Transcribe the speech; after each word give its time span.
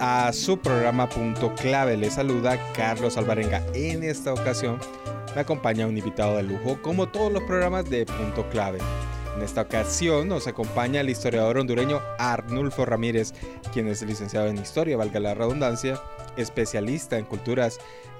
A 0.00 0.32
su 0.32 0.58
programa 0.58 1.08
Punto 1.08 1.54
Clave. 1.54 1.96
Les 1.96 2.14
saluda 2.14 2.58
Carlos 2.72 3.16
Alvarenga. 3.18 3.62
En 3.74 4.02
esta 4.02 4.32
ocasión 4.32 4.78
me 5.34 5.42
acompaña 5.42 5.86
un 5.86 5.98
invitado 5.98 6.36
de 6.36 6.42
lujo, 6.42 6.80
como 6.80 7.08
todos 7.08 7.30
los 7.30 7.42
programas 7.42 7.88
de 7.90 8.06
Punto 8.06 8.48
Clave. 8.48 8.78
En 9.36 9.42
esta 9.42 9.62
ocasión 9.62 10.28
nos 10.28 10.46
acompaña 10.46 11.00
el 11.00 11.10
historiador 11.10 11.58
hondureño 11.58 12.00
Arnulfo 12.18 12.84
Ramírez, 12.86 13.34
quien 13.72 13.88
es 13.88 14.00
licenciado 14.02 14.46
en 14.46 14.56
Historia, 14.58 14.96
valga 14.96 15.20
la 15.20 15.34
redundancia, 15.34 16.00
especialista 16.36 17.18
en 17.18 17.24
culturas 17.24 17.78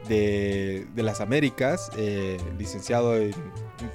de, 0.08 0.86
las 0.96 1.20
Américas, 1.20 1.90
eh, 1.96 2.36
licenciado 2.58 3.16
en- 3.16 3.32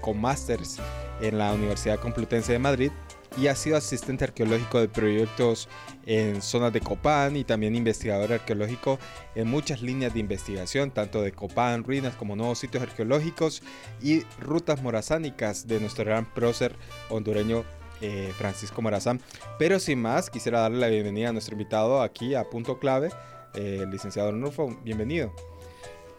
con 0.01 0.19
másters 0.19 0.77
en 1.21 1.37
la 1.37 1.53
Universidad 1.53 1.99
Complutense 1.99 2.53
de 2.53 2.59
Madrid 2.59 2.91
y 3.37 3.47
ha 3.47 3.55
sido 3.55 3.77
asistente 3.77 4.23
arqueológico 4.23 4.79
de 4.79 4.89
proyectos 4.89 5.69
en 6.05 6.41
zonas 6.41 6.73
de 6.73 6.81
Copán 6.81 7.35
y 7.35 7.43
también 7.43 7.75
investigador 7.75 8.33
arqueológico 8.33 8.99
en 9.35 9.47
muchas 9.47 9.81
líneas 9.81 10.13
de 10.13 10.19
investigación, 10.19 10.91
tanto 10.91 11.21
de 11.21 11.31
Copán, 11.31 11.83
ruinas 11.83 12.15
como 12.15 12.35
nuevos 12.35 12.59
sitios 12.59 12.83
arqueológicos 12.83 13.61
y 14.01 14.21
rutas 14.39 14.81
morazánicas 14.81 15.67
de 15.67 15.79
nuestro 15.79 16.05
gran 16.05 16.25
prócer 16.33 16.75
hondureño 17.09 17.63
eh, 18.01 18.33
Francisco 18.37 18.81
Morazán. 18.81 19.21
Pero 19.57 19.79
sin 19.79 20.01
más, 20.01 20.29
quisiera 20.29 20.61
darle 20.61 20.79
la 20.79 20.87
bienvenida 20.87 21.29
a 21.29 21.33
nuestro 21.33 21.53
invitado 21.53 22.01
aquí 22.01 22.33
a 22.33 22.49
Punto 22.49 22.79
Clave, 22.79 23.09
eh, 23.55 23.85
licenciado 23.89 24.29
Arnulfo. 24.29 24.79
Bienvenido. 24.83 25.33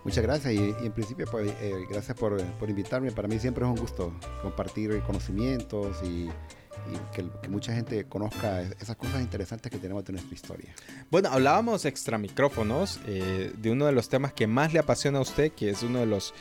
Muchas 0.05 0.22
gracias 0.22 0.55
y, 0.55 0.74
y 0.83 0.86
en 0.86 0.92
principio 0.92 1.27
pues 1.30 1.52
eh, 1.61 1.86
gracias 1.91 2.17
por, 2.17 2.42
por 2.42 2.70
invitarme. 2.70 3.12
Para 3.12 3.28
mí 3.28 3.39
siempre 3.39 3.64
es 3.64 3.70
un 3.70 3.77
gusto 3.77 4.12
compartir 4.42 5.02
conocimientos 5.02 6.02
y, 6.02 6.30
y 6.93 7.15
que, 7.15 7.25
que 7.43 7.49
mucha 7.49 7.75
gente 7.75 8.05
conozca 8.05 8.63
esas 8.63 8.97
cosas 8.97 9.21
interesantes 9.21 9.71
que 9.71 9.79
tenemos 9.79 10.05
de 10.05 10.13
nuestra 10.13 10.35
historia. 10.35 10.75
Bueno, 11.11 11.29
hablábamos 11.31 11.85
extra 11.85 12.19
micrófonos 12.19 13.01
eh, 13.07 13.53
de 13.57 13.71
uno 13.71 13.87
de 13.87 13.93
los 13.93 14.09
temas 14.09 14.33
que 14.33 14.47
más 14.47 14.73
le 14.73 14.79
apasiona 14.79 15.19
a 15.19 15.23
usted, 15.23 15.53
que 15.53 15.71
es 15.71 15.83
uno 15.83 16.01
de 16.01 16.07
los 16.07 16.35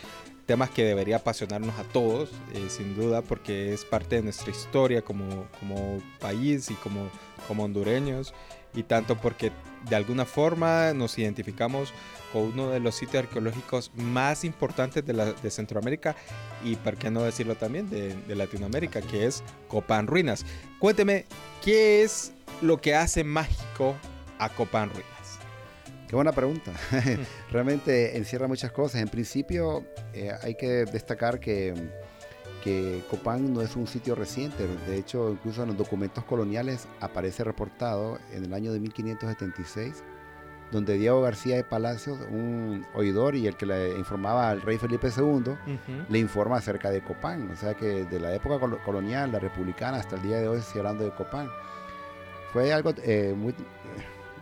temas 0.46 0.72
que 0.72 0.84
debería 0.84 1.18
apasionarnos 1.18 1.78
a 1.78 1.84
todos, 1.84 2.32
eh, 2.56 2.66
sin 2.70 2.96
duda, 2.96 3.22
porque 3.22 3.72
es 3.72 3.86
parte 3.86 4.16
de 4.16 4.24
nuestra 4.24 4.50
historia 4.50 5.04
como, 5.04 5.46
como 5.60 6.00
país 6.20 6.72
y 6.72 6.74
como, 6.74 7.08
como 7.48 7.66
hondureños, 7.66 8.34
y 8.74 8.84
tanto 8.84 9.16
porque 9.16 9.52
de 9.90 9.96
alguna 9.96 10.26
forma 10.26 10.94
nos 10.94 11.18
identificamos 11.18 11.94
con 12.34 12.44
uno 12.44 12.70
de 12.70 12.80
los 12.80 12.96
sitios 12.96 13.24
arqueológicos 13.24 13.92
más 13.96 14.44
importantes 14.44 15.06
de, 15.06 15.14
la, 15.14 15.34
de 15.34 15.52
Centroamérica 15.52 16.16
y, 16.64 16.76
por 16.76 16.98
qué 16.98 17.10
no 17.10 17.24
decirlo 17.24 17.56
también, 17.56 17.90
de, 17.90 18.16
de 18.16 18.36
Latinoamérica, 18.36 19.02
que 19.02 19.26
es 19.26 19.44
Copán 19.68 20.08
Ruinas. 20.08 20.46
Cuénteme, 20.78 21.26
¿qué 21.64 22.04
es 22.04 22.34
lo 22.62 22.80
que 22.80 22.96
hace 22.96 23.24
mágico 23.24 23.96
a 24.38 24.50
Copán 24.50 24.90
Ruinas? 24.90 25.10
Qué 26.08 26.16
buena 26.16 26.32
pregunta. 26.32 26.72
Realmente 27.52 28.18
encierra 28.18 28.48
muchas 28.48 28.72
cosas. 28.72 29.00
En 29.02 29.10
principio 29.10 29.86
eh, 30.14 30.32
hay 30.42 30.56
que 30.56 30.86
destacar 30.86 31.40
que, 31.40 31.74
que 32.64 33.04
Copán 33.10 33.54
no 33.54 33.62
es 33.62 33.76
un 33.76 33.88
sitio 33.88 34.16
reciente. 34.16 34.68
De 34.88 34.98
hecho, 34.98 35.32
incluso 35.32 35.62
en 35.64 35.70
los 35.70 35.78
documentos 35.78 36.24
coloniales 36.24 36.88
aparece 37.00 37.44
reportado 37.44 38.20
en 38.32 38.46
el 38.46 38.54
año 38.54 38.72
de 38.74 38.80
1576 38.80 40.04
donde 40.72 41.00
Diego 41.00 41.20
García 41.24 41.56
de 41.56 41.64
Palacios, 41.64 42.20
un 42.30 42.86
oidor 42.94 43.36
y 43.36 43.48
el 43.48 43.56
que 43.56 43.66
le 43.66 43.98
informaba 43.98 44.52
al 44.52 44.62
rey 44.62 44.78
Felipe 44.78 45.08
II, 45.08 45.56
le 46.08 46.20
informa 46.20 46.58
acerca 46.58 46.92
de 46.92 47.02
Copán. 47.02 47.50
O 47.50 47.56
sea 47.56 47.74
que 47.74 48.06
de 48.06 48.20
la 48.20 48.36
época 48.36 48.60
col- 48.60 48.78
colonial, 48.86 49.32
la 49.32 49.40
republicana, 49.40 49.98
hasta 49.98 50.16
el 50.18 50.22
día 50.22 50.38
de 50.38 50.48
hoy, 50.48 50.60
estoy 50.60 50.80
hablando 50.82 51.06
de 51.06 51.10
Copán. 51.10 51.50
Fue 52.54 52.72
algo 52.72 52.94
eh, 53.04 53.34
muy, 53.36 53.56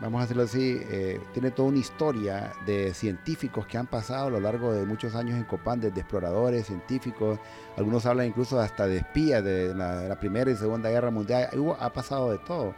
vamos 0.02 0.19
a 0.19 0.22
decirlo 0.24 0.44
así, 0.44 0.80
eh, 0.90 1.19
tiene 1.34 1.52
toda 1.52 1.69
una 1.69 1.80
historia 1.80 2.53
de 2.66 2.94
científicos 2.94 3.66
que 3.66 3.78
han 3.78 3.88
pasado 3.88 4.28
a 4.28 4.30
lo 4.30 4.40
largo 4.40 4.72
de 4.74 4.85
muchos 4.85 5.16
años 5.16 5.35
en 5.38 5.44
Copán, 5.46 5.80
desde 5.81 6.00
exploradores, 6.02 6.68
científicos, 6.68 7.40
algunos 7.78 8.06
hablan 8.06 8.28
incluso 8.28 8.59
hasta 8.59 8.85
de 8.88 8.97
espías 8.97 9.44
de 9.44 9.74
la, 9.74 9.97
de 10.00 10.09
la 10.09 10.19
Primera 10.19 10.52
y 10.52 10.56
Segunda 10.56 10.90
Guerra 10.90 11.09
Mundial, 11.12 11.50
Hubo- 11.53 11.78
ha 11.80 11.91
pasado 11.91 12.31
de 12.31 12.38
todo. 12.40 12.75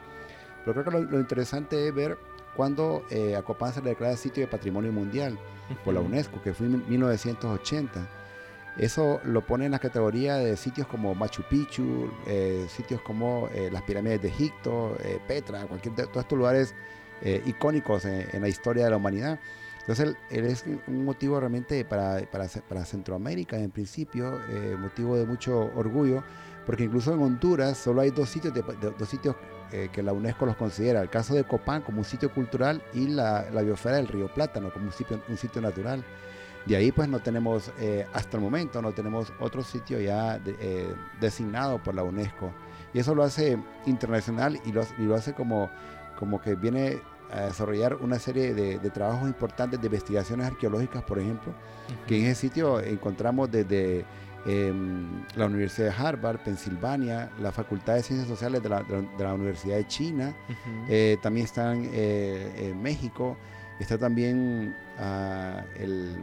Pero 0.64 0.72
creo 0.72 0.84
que 0.84 0.90
lo, 0.90 1.10
lo 1.10 1.20
interesante 1.20 1.88
es 1.88 1.94
ver 1.94 2.18
cuando 2.56 3.04
eh, 3.10 3.36
a 3.36 3.42
Copán 3.42 3.72
se 3.72 3.80
le 3.82 3.90
declara 3.90 4.16
sitio 4.16 4.42
de 4.42 4.46
patrimonio 4.46 4.92
mundial 4.92 5.38
por 5.84 5.94
la 5.94 6.00
UNESCO, 6.00 6.42
que 6.42 6.52
fue 6.52 6.66
en 6.66 6.88
1980. 6.88 8.00
Eso 8.76 9.20
lo 9.24 9.44
pone 9.46 9.66
en 9.66 9.72
la 9.72 9.78
categoría 9.78 10.36
de 10.36 10.56
sitios 10.56 10.86
como 10.86 11.14
Machu 11.14 11.42
Picchu, 11.48 12.10
eh, 12.26 12.66
sitios 12.68 13.00
como 13.02 13.48
eh, 13.52 13.68
las 13.72 13.82
pirámides 13.82 14.22
de 14.22 14.28
Egipto, 14.28 14.96
eh, 15.04 15.18
Petra, 15.26 15.64
cualquier 15.66 15.94
de 15.94 16.04
todos 16.06 16.22
estos 16.24 16.38
lugares 16.38 16.74
eh, 17.22 17.42
icónicos 17.46 18.04
en, 18.04 18.26
en 18.32 18.42
la 18.42 18.48
historia 18.48 18.84
de 18.84 18.90
la 18.90 18.96
humanidad. 18.96 19.38
Entonces, 19.80 20.08
él, 20.08 20.16
él 20.30 20.44
es 20.46 20.64
un 20.86 21.04
motivo 21.04 21.40
realmente 21.40 21.84
para, 21.84 22.20
para, 22.30 22.46
para 22.68 22.84
Centroamérica, 22.84 23.56
en 23.58 23.70
principio, 23.70 24.38
eh, 24.50 24.76
motivo 24.78 25.16
de 25.16 25.26
mucho 25.26 25.70
orgullo, 25.74 26.22
porque 26.66 26.84
incluso 26.84 27.12
en 27.14 27.20
Honduras 27.22 27.78
solo 27.78 28.02
hay 28.02 28.10
dos 28.10 28.28
sitios, 28.28 28.52
de, 28.54 28.62
de- 28.62 28.94
dos 28.96 29.08
sitios 29.08 29.34
eh, 29.72 29.88
que 29.90 30.02
la 30.02 30.12
UNESCO 30.12 30.46
los 30.46 30.56
considera. 30.56 31.00
El 31.00 31.08
caso 31.08 31.34
de 31.34 31.44
Copán 31.44 31.82
como 31.82 31.98
un 31.98 32.04
sitio 32.04 32.32
cultural 32.32 32.82
y 32.92 33.08
la, 33.08 33.50
la 33.50 33.62
biosfera 33.62 33.96
del 33.96 34.06
río 34.06 34.32
Plátano 34.32 34.72
como 34.72 34.86
un 34.86 34.92
sitio, 34.92 35.20
un 35.28 35.36
sitio 35.36 35.60
natural. 35.62 36.04
De 36.66 36.76
ahí 36.76 36.92
pues 36.92 37.08
no 37.08 37.20
tenemos, 37.20 37.72
eh, 37.80 38.06
hasta 38.12 38.36
el 38.36 38.42
momento, 38.42 38.82
no 38.82 38.92
tenemos 38.92 39.32
otro 39.40 39.62
sitio 39.62 39.98
ya 39.98 40.38
de- 40.38 40.56
eh, 40.60 40.94
designado 41.20 41.82
por 41.82 41.94
la 41.94 42.02
UNESCO. 42.02 42.52
Y 42.92 42.98
eso 42.98 43.14
lo 43.14 43.22
hace 43.22 43.58
internacional 43.86 44.60
y 44.66 44.72
lo, 44.72 44.82
y 44.98 45.02
lo 45.02 45.14
hace 45.14 45.32
como, 45.32 45.70
como 46.20 46.40
que 46.40 46.54
viene 46.54 47.00
a 47.32 47.46
desarrollar 47.46 47.96
una 47.96 48.18
serie 48.18 48.54
de, 48.54 48.78
de 48.78 48.90
trabajos 48.90 49.26
importantes 49.26 49.80
de 49.80 49.86
investigaciones 49.86 50.46
arqueológicas, 50.46 51.02
por 51.02 51.18
ejemplo, 51.18 51.52
que 52.06 52.18
en 52.18 52.26
ese 52.26 52.42
sitio 52.42 52.80
encontramos 52.80 53.50
desde 53.50 54.04
eh, 54.46 54.72
la 55.36 55.46
Universidad 55.46 55.88
de 55.88 56.02
Harvard, 56.06 56.40
Pensilvania, 56.40 57.30
la 57.40 57.52
Facultad 57.52 57.94
de 57.94 58.02
Ciencias 58.02 58.28
Sociales 58.28 58.62
de 58.62 58.68
la, 58.68 58.82
de 58.82 59.32
Universidad 59.32 59.76
de 59.76 59.86
China, 59.86 60.34
eh, 60.88 61.16
también 61.22 61.44
están 61.44 61.88
eh, 61.92 62.52
en 62.56 62.82
México, 62.82 63.36
está 63.78 63.98
también 63.98 64.74
ah, 64.98 65.62
el, 65.76 66.16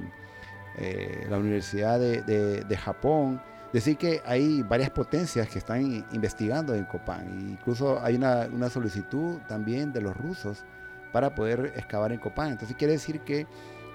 eh, 0.77 1.25
la 1.29 1.37
Universidad 1.37 1.99
de 1.99 2.77
Japón. 2.77 3.41
Decir 3.73 3.97
que 3.97 4.21
hay 4.25 4.63
varias 4.63 4.89
potencias 4.89 5.49
que 5.49 5.59
están 5.59 6.05
investigando 6.13 6.73
en 6.73 6.85
Copán. 6.85 7.49
Incluso 7.51 7.99
hay 8.01 8.15
una, 8.15 8.47
una 8.51 8.69
solicitud 8.69 9.37
también 9.47 9.91
de 9.91 10.01
los 10.01 10.15
rusos 10.15 10.63
para 11.11 11.35
poder 11.35 11.73
excavar 11.75 12.11
en 12.11 12.19
Copán. 12.19 12.51
Entonces 12.51 12.75
quiere 12.77 12.93
decir 12.93 13.21
que 13.21 13.45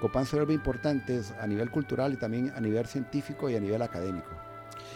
Copán 0.00 0.26
se 0.26 0.36
vuelve 0.36 0.52
importante 0.54 1.20
a 1.40 1.46
nivel 1.46 1.70
cultural 1.70 2.12
y 2.12 2.16
también 2.16 2.52
a 2.54 2.60
nivel 2.60 2.86
científico 2.86 3.48
y 3.48 3.56
a 3.56 3.60
nivel 3.60 3.80
académico. 3.82 4.30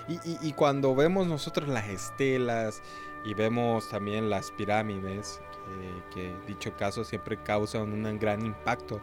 Y, 0.09 0.15
y- 0.29 0.39
y 0.43 0.53
cuando 0.53 0.95
vemos 0.95 1.27
nosotros 1.27 1.69
las 1.69 1.89
estelas 1.89 2.83
y 3.25 3.35
vemos 3.35 3.89
también 3.89 4.29
las 4.31 4.51
pirámides, 4.53 5.41
eh, 5.69 6.03
que 6.15 6.35
dicho 6.47 6.77
caso 6.77 7.03
siempre 7.05 7.43
causan 7.43 7.93
un 7.93 8.19
gran 8.19 8.45
impacto 8.45 9.01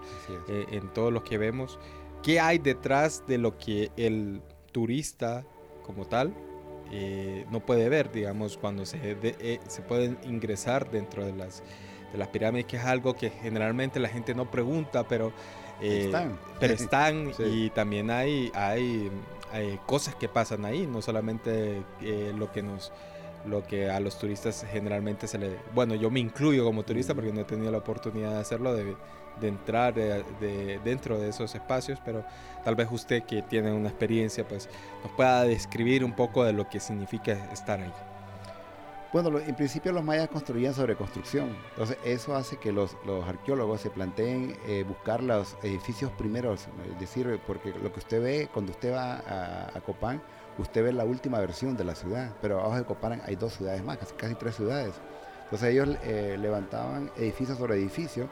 eh, 0.47 0.65
en 0.69 0.87
todo 0.93 1.09
lo 1.11 1.23
que 1.23 1.37
vemos, 1.37 1.79
¿qué 2.21 2.39
hay 2.39 2.57
detrás 2.59 3.23
de 3.27 3.37
lo 3.37 3.57
que 3.57 3.91
el 3.97 4.41
turista 4.71 5.43
como 5.85 6.05
tal 6.05 6.33
eh, 6.91 7.45
no 7.51 7.59
puede 7.59 7.89
ver, 7.89 8.11
digamos, 8.11 8.57
cuando 8.57 8.85
se, 8.85 9.15
de- 9.15 9.35
eh, 9.39 9.59
se 9.67 9.81
pueden 9.81 10.17
ingresar 10.23 10.91
dentro 10.91 11.25
de 11.25 11.33
las, 11.33 11.63
de 12.11 12.17
las 12.17 12.27
pirámides, 12.27 12.65
que 12.67 12.77
es 12.77 12.83
algo 12.85 13.15
que 13.15 13.29
generalmente 13.29 13.99
la 13.99 14.09
gente 14.09 14.35
no 14.35 14.49
pregunta, 14.51 15.07
pero... 15.07 15.31
eh, 15.81 16.05
Están. 16.05 16.37
Pero 16.59 16.73
están 16.73 17.33
Sí. 17.37 17.43
y 17.43 17.69
también 17.71 18.11
hay, 18.11 18.51
hay, 18.53 19.09
hay 19.51 19.79
cosas 19.87 20.13
que 20.15 20.27
pasan 20.29 20.65
ahí, 20.65 20.85
no 20.85 21.01
solamente 21.01 21.81
eh, 22.01 22.31
lo 22.35 22.51
que 22.51 22.61
nos 22.61 22.91
lo 23.45 23.61
que 23.63 23.89
a 23.89 23.99
los 23.99 24.17
turistas 24.19 24.65
generalmente 24.71 25.27
se 25.27 25.37
le... 25.37 25.57
Bueno, 25.75 25.95
yo 25.95 26.09
me 26.09 26.21
incluyo 26.21 26.63
como 26.63 26.83
turista 26.83 27.13
porque 27.13 27.33
no 27.33 27.41
he 27.41 27.43
tenido 27.43 27.71
la 27.73 27.79
oportunidad 27.79 28.31
de 28.31 28.37
hacerlo, 28.39 28.73
de, 28.73 28.95
de 29.39 29.47
entrar 29.47 29.93
de- 29.93 30.23
de- 30.39 30.79
dentro 30.83 31.19
de 31.19 31.29
esos 31.29 31.53
espacios, 31.55 31.99
pero 32.03 32.23
tal 32.63 32.75
vez 32.75 32.87
usted 32.91 33.23
que 33.23 33.41
tiene 33.41 33.71
una 33.71 33.89
experiencia, 33.89 34.47
pues 34.47 34.69
nos 35.03 35.11
pueda 35.13 35.43
describir 35.43 36.03
un 36.03 36.13
poco 36.13 36.43
de 36.43 36.53
lo 36.53 36.67
que 36.69 36.79
significa 36.79 37.31
estar 37.51 37.79
ahí. 37.79 37.93
Bueno, 39.11 39.37
en 39.37 39.53
principio 39.53 39.91
los 39.91 40.03
mayas 40.03 40.27
construían 40.27 40.73
sobre 40.73 40.95
construcción, 40.95 41.55
entonces 41.69 41.97
eso 42.03 42.35
hace 42.35 42.57
que 42.57 42.71
los, 42.71 42.97
arqueólogos 43.27 43.81
se 43.81 43.91
planteen 43.91 44.57
eh, 44.67 44.83
buscar 44.87 45.21
los 45.21 45.55
edificios 45.61 46.11
primeros, 46.13 46.67
es 46.91 46.99
decir, 46.99 47.39
porque 47.45 47.75
lo 47.83 47.93
que 47.93 47.99
usted 47.99 48.23
ve 48.23 48.49
cuando 48.51 48.71
usted 48.71 48.91
va 48.91 49.69
a, 49.75 49.79
Copán, 49.81 50.19
usted 50.57 50.83
ve 50.83 50.93
la 50.93 51.05
última 51.05 51.37
versión 51.39 51.77
de 51.77 51.83
la 51.83 51.93
ciudad, 51.93 52.31
pero 52.41 52.59
abajo 52.59 52.77
de 52.77 52.85
Copán 52.85 53.21
hay 53.27 53.35
dos 53.35 53.53
ciudades 53.53 53.83
más, 53.83 53.99
casi, 54.17 54.33
tres 54.33 54.55
ciudades. 54.55 54.95
Entonces 55.43 55.69
ellos 55.69 55.89
eh, 56.03 56.35
levantaban 56.39 57.11
edificio 57.15 57.53
sobre 57.55 57.75
edificio 57.75 58.27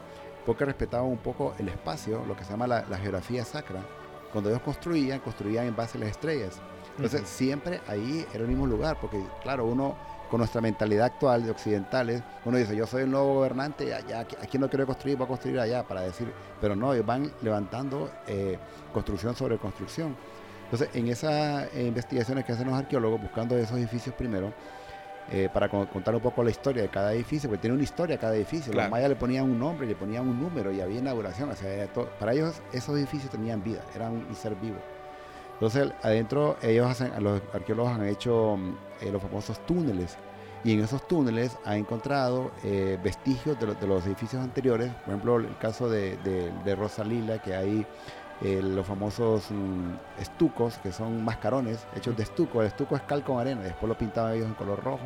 porque 0.46 0.66
respetaban 0.66 1.08
un 1.08 1.18
poco 1.18 1.54
el 1.58 1.70
espacio, 1.70 2.24
lo 2.26 2.36
que 2.36 2.44
se 2.44 2.52
llama 2.52 2.68
la, 2.68 2.98
geografía 2.98 3.46
sacra. 3.46 3.82
Cuando 4.32 4.50
ellos 4.50 4.62
construían, 4.62 5.20
construían 5.20 5.66
en 5.66 5.76
base 5.76 5.98
a 5.98 6.02
las 6.02 6.10
estrellas. 6.12 6.62
Entonces 6.96 7.28
siempre 7.28 7.82
ahí 7.88 8.26
era 8.34 8.44
el 8.44 8.50
mismo 8.50 8.66
lugar, 8.66 8.98
porque 9.00 9.22
claro, 9.44 9.66
uno 9.66 9.96
con 10.30 10.38
nuestra 10.40 10.62
mentalidad 10.62 11.08
actual 11.08 11.44
de 11.44 11.52
occidentales, 11.52 12.24
uno 12.46 12.58
dice, 12.58 12.74
yo 12.74 12.88
soy 12.88 13.04
el 13.04 13.12
nuevo 13.12 13.34
gobernante, 13.36 13.94
allá, 13.94 14.22
aquí 14.22 14.58
no 14.58 14.70
quiero 14.70 14.86
construir, 14.86 15.18
voy 15.18 15.26
a 15.26 15.28
construir 15.28 15.60
allá, 15.60 15.84
para 15.84 16.02
decir, 16.02 16.32
pero 16.62 16.74
no, 16.74 16.94
ellos 16.94 17.06
van 17.06 17.30
levantando 17.42 18.10
eh, 18.28 18.58
construcción 18.94 19.36
sobre 19.36 19.58
construcción. 19.58 20.16
Entonces, 20.72 20.90
en 20.96 21.10
esas 21.10 21.68
eh, 21.74 21.84
investigaciones 21.86 22.46
que 22.46 22.54
hacen 22.54 22.66
los 22.66 22.78
arqueólogos, 22.78 23.22
buscando 23.22 23.58
esos 23.58 23.78
edificios 23.78 24.16
primero, 24.16 24.54
eh, 25.32 25.50
para 25.52 25.70
contar 25.70 26.14
un 26.14 26.22
poco 26.22 26.44
la 26.44 26.52
historia 26.52 26.82
de 26.82 26.90
cada 26.90 27.14
edificio, 27.14 27.50
porque 27.50 27.62
tiene 27.62 27.76
una 27.76 27.84
historia 27.84 28.18
cada 28.18 28.36
edificio. 28.36 28.74
Los 28.74 28.90
mayas 28.90 29.10
le 29.10 29.16
ponían 29.16 29.46
un 29.46 29.58
nombre, 29.58 29.88
le 29.88 29.96
ponían 29.96 30.28
un 30.28 30.40
número 30.40 30.72
y 30.72 30.82
había 30.82 31.00
inauguración. 31.00 31.50
O 31.50 31.56
sea, 31.56 31.88
para 32.20 32.34
ellos 32.34 32.62
esos 32.74 32.98
edificios 32.98 33.32
tenían 33.32 33.64
vida, 33.64 33.82
eran 33.96 34.12
un 34.12 34.36
ser 34.36 34.56
vivo. 34.56 34.78
Entonces, 35.54 35.94
adentro 36.02 36.58
ellos 36.62 36.88
hacen, 36.88 37.12
los 37.24 37.42
arqueólogos 37.54 37.94
han 37.94 38.08
hecho 38.08 38.58
mm, 38.58 39.06
eh, 39.06 39.12
los 39.12 39.22
famosos 39.22 39.64
túneles 39.66 40.18
y 40.64 40.74
en 40.74 40.82
esos 40.82 41.08
túneles 41.08 41.58
han 41.66 41.78
encontrado 41.78 42.52
eh, 42.64 43.00
vestigios 43.04 43.60
de, 43.60 43.88
los 43.88 44.06
edificios 44.06 44.44
anteriores. 44.44 44.92
Por 45.06 45.10
ejemplo, 45.14 45.38
el 45.38 45.58
caso 45.58 45.90
de, 45.90 46.18
de, 46.18 46.76
Rosalila, 46.76 47.42
que 47.42 47.56
hay 47.56 47.86
eh, 48.44 48.62
los 48.62 48.86
famosos 48.86 49.52
mm, 49.52 50.20
estucos, 50.20 50.78
que 50.80 50.92
son 50.92 51.24
mascarones 51.24 51.86
hechos 51.96 52.18
de 52.18 52.24
estuco. 52.24 52.62
El 52.62 52.68
estuco 52.68 52.96
es 52.96 53.02
cal 53.04 53.24
con 53.24 53.40
arena, 53.40 53.62
después 53.62 53.88
lo 53.88 53.98
pintaban 53.98 54.34
ellos 54.34 54.48
en 54.48 54.56
color 54.56 54.84
rojo. 54.84 55.06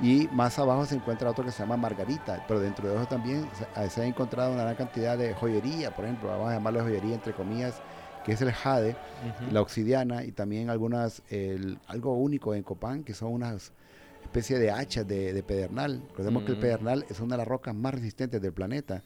Y 0.00 0.28
más 0.32 0.58
abajo 0.58 0.86
se 0.86 0.94
encuentra 0.94 1.30
otro 1.30 1.44
que 1.44 1.50
se 1.50 1.58
llama 1.58 1.76
Margarita, 1.76 2.44
pero 2.48 2.60
dentro 2.60 2.88
de 2.88 2.96
eso 2.96 3.06
también 3.06 3.48
se, 3.52 3.90
se 3.90 4.02
ha 4.02 4.06
encontrado 4.06 4.52
una 4.52 4.62
gran 4.62 4.76
cantidad 4.76 5.18
de 5.18 5.34
joyería, 5.34 5.94
por 5.94 6.06
ejemplo, 6.06 6.28
vamos 6.28 6.48
a 6.48 6.54
llamarle 6.54 6.80
joyería 6.80 7.14
entre 7.14 7.34
comillas, 7.34 7.82
que 8.24 8.32
es 8.32 8.40
el 8.40 8.52
jade, 8.52 8.96
la 9.52 9.60
obsidiana 9.60 10.24
y 10.24 10.32
también 10.32 10.70
algunas, 10.70 11.22
algo 11.86 12.14
único 12.14 12.54
en 12.54 12.62
Copán, 12.62 13.04
que 13.04 13.14
son 13.14 13.32
unas 13.32 13.72
especie 14.24 14.58
de 14.58 14.70
hachas 14.70 15.06
de, 15.06 15.42
pedernal. 15.42 16.02
Recordemos 16.10 16.44
que 16.44 16.52
el 16.52 16.58
mm. 16.58 16.60
pedernal 16.60 17.06
es 17.08 17.20
una 17.20 17.34
de 17.34 17.38
las 17.38 17.48
rocas 17.48 17.74
más 17.74 17.94
resistentes 17.94 18.40
del 18.40 18.52
planeta. 18.52 19.02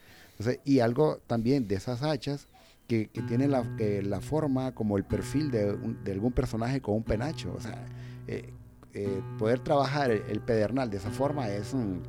y 0.64 0.80
algo 0.80 1.20
también 1.26 1.68
de 1.68 1.76
esas 1.76 2.02
hachas 2.02 2.48
que, 2.92 3.08
que 3.08 3.22
tiene 3.22 3.48
la, 3.48 3.64
la, 4.02 4.20
forma 4.20 4.74
como 4.74 4.98
el 4.98 5.04
perfil 5.04 5.50
de, 5.50 5.78
algún 6.12 6.32
personaje 6.32 6.82
con 6.82 6.96
un 6.96 7.02
penacho. 7.02 7.54
O 7.56 7.60
sea, 7.60 7.86
eh, 8.26 8.52
eh, 8.92 9.22
poder 9.38 9.60
trabajar 9.60 10.10
el, 10.10 10.40
pedernal 10.40 10.90
de 10.90 10.98
esa 10.98 11.10
forma 11.10 11.48
es 11.48 11.72
un... 11.72 12.02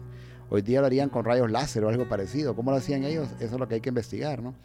Hoy 0.49 0.61
día 0.61 0.81
lo 0.81 0.87
harían 0.87 1.07
con 1.07 1.23
rayos 1.23 1.49
láser 1.49 1.85
o 1.85 1.89
algo 1.89 2.09
parecido. 2.09 2.53
¿Cómo 2.53 2.71
lo 2.71 2.77
hacían 2.77 3.05
ellos? 3.05 3.29
Eso 3.39 3.55
es 3.55 3.59
lo 3.61 3.65
que 3.69 3.75
hay 3.75 3.81
que 3.81 3.89
investigar, 3.89 4.43
¿no? 4.43 4.55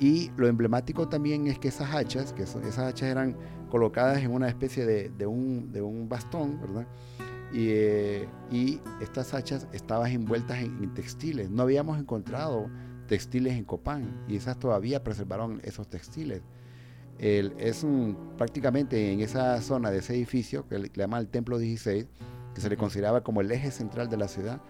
Y 0.00 0.32
lo 0.36 0.48
emblemático 0.48 1.08
también 1.08 1.46
es 1.46 1.60
que 1.60 1.68
esas 1.68 1.94
hachas, 1.94 2.32
que 2.32 2.42
esas 2.42 2.78
hachas 2.78 3.08
eran 3.08 3.36
colocadas 3.70 4.18
en 4.24 4.32
una 4.32 4.48
especie 4.48 4.84
de, 4.84 5.26
un, 5.26 6.08
bastón, 6.08 6.60
¿verdad? 6.60 6.86
Eh, 7.54 8.26
y, 8.50 8.80
estas 9.00 9.34
hachas 9.34 9.68
estaban 9.72 10.10
envueltas 10.10 10.58
en, 10.58 10.92
textiles. 10.94 11.48
No 11.48 11.62
habíamos 11.62 11.96
encontrado 12.00 12.68
textiles 13.06 13.54
en 13.54 13.64
Copán 13.64 14.24
y 14.28 14.36
esas 14.36 14.58
todavía 14.58 15.02
preservaron 15.02 15.60
esos 15.64 15.88
textiles. 15.88 16.42
es 17.18 17.86
prácticamente 18.36 19.12
en 19.12 19.20
esa 19.20 19.60
zona 19.60 19.90
de 19.90 19.98
ese 19.98 20.14
edificio, 20.14 20.66
que 20.68 20.78
le, 20.78 20.90
llaman 20.94 21.20
el 21.20 21.28
Templo 21.28 21.58
16, 21.58 22.06
que 22.54 22.60
se 22.60 22.68
le 22.68 22.76
consideraba 22.76 23.22
como 23.22 23.40
el 23.40 23.50
eje 23.50 23.70
central 23.70 24.08
de 24.08 24.16
la 24.16 24.28
ciudad. 24.28 24.60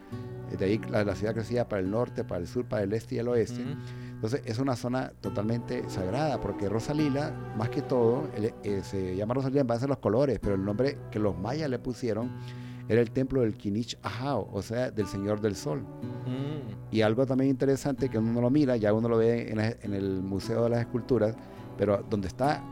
De 0.58 0.64
ahí 0.64 0.81
la, 0.88 1.14
ciudad 1.16 1.34
crecía 1.34 1.69
para 1.69 1.82
el 1.82 1.90
norte, 1.90 2.22
para 2.22 2.40
el 2.40 2.46
sur, 2.46 2.64
para 2.66 2.82
el 2.82 2.92
este 2.92 3.16
y 3.16 3.19
el 3.19 3.28
oeste. 3.28 3.64
Entonces 4.12 4.42
es 4.44 4.58
una 4.58 4.76
zona 4.76 5.12
totalmente 5.20 5.88
sagrada 5.90 6.40
porque 6.40 6.69
Rosalila, 6.69 7.32
más 7.58 7.69
que 7.70 7.82
todo, 7.82 8.28
eh, 8.37 8.80
se 8.82 9.16
llama 9.16 9.34
Rosalila 9.34 9.62
en 9.62 9.66
base 9.66 9.84
a 9.84 9.88
los 9.88 9.98
colores, 9.98 10.38
pero 10.40 10.54
el 10.54 10.64
nombre 10.64 10.96
que 11.10 11.19
los 11.19 11.37
mayas 11.37 11.69
le 11.69 11.78
pusieron 11.78 12.30
era 12.88 13.00
el 13.00 13.10
templo 13.10 13.42
del 13.42 13.56
Kinich 13.56 13.98
Ahao, 14.02 14.48
o 14.52 14.62
sea, 14.62 14.90
del 14.90 15.06
Señor 15.06 15.40
del 15.40 15.56
Sol. 15.56 15.81
Mm. 15.81 16.94
Y 16.94 17.02
algo 17.02 17.26
también 17.26 17.50
interesante 17.50 18.08
que 18.08 18.19
uno 18.19 18.32
no 18.32 18.40
lo 18.40 18.50
mira, 18.50 18.76
ya 18.76 18.92
uno 18.92 19.08
lo 19.08 19.19
ve 19.19 19.50
en, 19.50 19.94
el 19.94 20.22
Museo 20.22 20.64
de 20.64 20.70
las 20.70 20.81
Esculturas, 20.81 21.36
pero 21.78 22.04
donde 22.08 22.28
está 22.28 22.62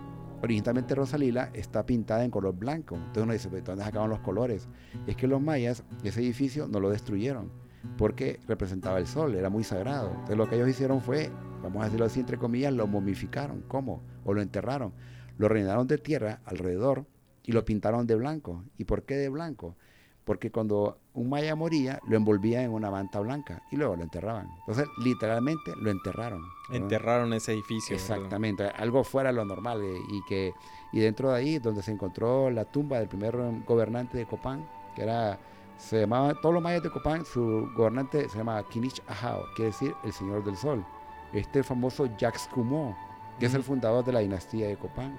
originalmente 0.43 0.95
Rosalila 0.95 1.51
está 1.55 1.87
pintada 1.87 2.25
en 2.25 2.31
color 2.31 2.55
blanco. 2.55 2.97
Entonces 2.97 3.23
uno 3.23 3.33
dice, 3.33 3.49
¿dónde 3.63 3.85
sacaban 3.85 4.11
los 4.11 4.21
colores? 4.21 4.69
es 5.07 5.17
que 5.17 5.27
los 5.27 5.41
mayas, 5.41 5.85
ese 6.03 6.21
edificio, 6.21 6.69
no 6.69 6.81
lo 6.81 6.91
destruyeron 6.91 7.63
porque 7.97 8.41
representaba 8.47 8.99
el 8.99 9.07
sol, 9.07 9.35
era 9.35 9.49
muy 9.49 9.65
sagrado. 9.65 10.11
Entonces 10.11 10.37
lo 10.37 10.49
que 10.49 10.57
ellos 10.57 10.69
hicieron 10.69 11.01
fue, 11.01 11.31
vamos 11.63 11.83
a 11.83 11.85
decirlo 11.87 12.07
así 12.07 12.21
entre 12.21 12.39
comillas, 12.39 12.73
lo 12.73 12.87
momificaron. 12.87 13.63
¿Cómo? 13.69 14.03
O 14.25 14.35
lo 14.35 14.43
enterraron. 14.43 14.93
Lo 15.39 15.49
rellenaron 15.49 15.87
de 15.87 15.99
tierra 15.99 16.41
alrededor 16.45 17.07
y 17.43 17.53
lo 17.53 17.65
pintaron 17.65 18.07
de 18.07 18.15
blanco. 18.15 18.65
¿Y 18.77 18.85
por 18.85 19.05
qué 19.05 19.17
de 19.17 19.29
blanco? 19.29 19.77
Porque 20.25 20.51
cuando 20.51 20.99
un 21.15 21.29
maya 21.29 21.57
moría, 21.57 21.99
lo 22.07 22.17
envolvía 22.17 22.63
en 22.63 22.71
una 22.71 22.91
manta 22.91 23.19
blanca 23.21 23.63
y 23.71 23.77
luego 23.77 23.97
lo 23.97 24.03
enterraban. 24.05 24.49
Entonces, 24.61 24.87
literalmente 24.99 25.73
lo 25.77 25.91
enterraron. 25.91 26.43
Enterraron 26.71 27.33
ese 27.33 27.53
edificio. 27.53 27.97
Exactamente, 27.97 28.65
algo 28.69 29.03
fuera 29.03 29.31
de 29.31 29.37
lo 29.37 29.45
normal. 29.45 29.83
Eh, 29.83 29.99
y, 30.11 30.25
que, 30.29 30.55
y 30.93 31.01
dentro 31.01 31.31
de 31.31 31.39
ahí, 31.39 31.59
donde 31.59 31.83
se 31.83 31.91
encontró 31.91 32.51
la 32.51 32.65
tumba 32.65 32.99
del 32.99 33.09
primer 33.09 33.37
gobernante 33.67 34.17
de 34.17 34.27
Copán, 34.27 34.65
que 34.95 35.03
era 35.03 35.39
se 35.83 36.01
llamaba, 36.01 36.35
todos 36.35 36.55
los 36.55 36.63
mayas 36.63 36.83
de 36.83 36.91
Copán, 36.91 37.25
su 37.25 37.69
gobernante 37.75 38.29
se 38.29 38.39
llama 38.39 38.63
Kinich 38.69 39.03
Ahao, 39.09 39.45
quiere 39.57 39.73
decir 39.73 39.95
el 40.05 40.13
Señor 40.13 40.45
del 40.45 40.57
Sol. 40.57 40.85
Este 41.33 41.63
famoso 41.65 42.07
Jacques 42.17 42.49
Coumont, 42.55 42.95
que 43.41 43.47
es 43.47 43.55
el 43.55 43.65
fundador 43.65 44.05
de 44.05 44.13
la 44.13 44.21
dinastía 44.21 44.69
de 44.69 44.77
Copán, 44.77 45.19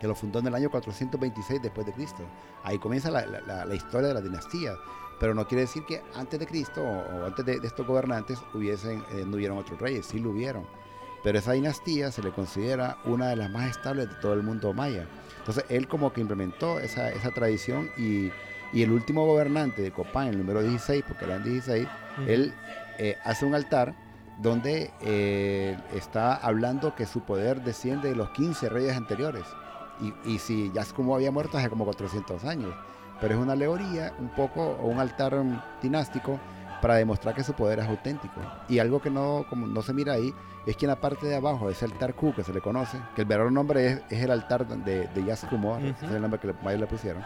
que 0.00 0.08
lo 0.08 0.14
fundó 0.14 0.38
en 0.38 0.46
el 0.46 0.54
año 0.54 0.70
426 0.70 1.62
después 1.62 1.86
de 1.86 1.92
Cristo. 1.92 2.22
Ahí 2.64 2.78
comienza 2.78 3.10
la, 3.10 3.74
historia 3.74 4.08
de 4.08 4.14
la 4.14 4.20
dinastía, 4.20 4.74
pero 5.18 5.34
no 5.34 5.46
quiere 5.46 5.62
decir 5.62 5.84
que 5.84 6.02
antes 6.14 6.40
de 6.40 6.46
Cristo 6.46 6.82
o, 6.82 7.26
antes 7.26 7.44
de, 7.44 7.60
estos 7.62 7.86
gobernantes 7.86 8.38
hubiesen, 8.54 9.04
eh, 9.12 9.24
no 9.26 9.36
hubieron 9.36 9.58
otros 9.58 9.78
reyes, 9.78 10.06
sí 10.06 10.18
lo 10.18 10.30
hubieron. 10.30 10.64
Pero 11.22 11.38
esa 11.38 11.52
dinastía 11.52 12.10
se 12.10 12.22
le 12.22 12.30
considera 12.30 12.96
una 13.04 13.28
de 13.28 13.36
las 13.36 13.50
más 13.50 13.70
estables 13.70 14.08
de 14.08 14.14
todo 14.16 14.32
el 14.32 14.42
mundo 14.42 14.72
maya. 14.72 15.06
Entonces 15.38 15.64
él 15.68 15.86
como 15.86 16.12
que 16.12 16.22
implementó 16.22 16.80
esa, 16.80 17.10
esa 17.10 17.30
tradición 17.30 17.90
y 17.98 18.30
y 18.72 18.82
el 18.82 18.92
último 18.92 19.26
gobernante 19.26 19.82
de 19.82 19.90
Copán, 19.90 20.28
el 20.28 20.38
número 20.38 20.62
16, 20.62 21.04
porque 21.06 21.24
eran 21.24 21.42
16, 21.42 21.88
él 22.26 22.54
eh, 22.98 23.16
hace 23.24 23.44
un 23.44 23.54
altar 23.54 23.94
donde 24.38 24.90
eh, 25.02 25.76
está 25.94 26.34
hablando 26.34 26.94
que 26.94 27.06
su 27.06 27.20
poder 27.22 27.62
desciende 27.62 28.10
de 28.10 28.16
los 28.16 28.30
15 28.30 28.68
reyes 28.68 28.96
anteriores. 28.96 29.44
Y, 30.00 30.14
y 30.24 30.38
si 30.38 30.70
ya 30.72 30.82
es 30.82 30.92
como 30.92 31.14
había 31.14 31.30
muerto 31.30 31.58
hace 31.58 31.68
como 31.68 31.84
400 31.84 32.44
años. 32.44 32.74
Pero 33.20 33.34
es 33.34 33.40
una 33.40 33.52
alegoría, 33.52 34.14
un 34.18 34.30
poco, 34.30 34.78
o 34.80 34.86
un 34.86 34.98
altar 34.98 35.34
dinástico 35.82 36.40
para 36.80 36.94
demostrar 36.94 37.34
que 37.34 37.44
su 37.44 37.52
poder 37.52 37.80
es 37.80 37.86
auténtico. 37.86 38.40
Y 38.68 38.78
algo 38.78 39.00
que 39.00 39.10
no, 39.10 39.44
como 39.50 39.66
no 39.66 39.82
se 39.82 39.92
mira 39.92 40.14
ahí 40.14 40.34
es 40.66 40.76
que 40.76 40.86
en 40.86 40.90
la 40.90 41.00
parte 41.00 41.26
de 41.26 41.36
abajo 41.36 41.66
de 41.66 41.72
ese 41.72 41.84
altar 41.84 42.14
Q 42.14 42.34
que 42.34 42.42
se 42.42 42.54
le 42.54 42.60
conoce, 42.60 42.98
que 43.14 43.22
el 43.22 43.28
verdadero 43.28 43.50
nombre 43.50 44.02
es, 44.08 44.22
el 44.22 44.30
altar 44.30 44.66
de, 44.66 45.06
de 45.08 45.24
Yaskumo, 45.24 45.76
es 45.78 46.02
el 46.02 46.22
nombre 46.22 46.40
que 46.40 46.48
le, 46.48 46.78
le 46.78 46.86
pusieron 46.86 47.22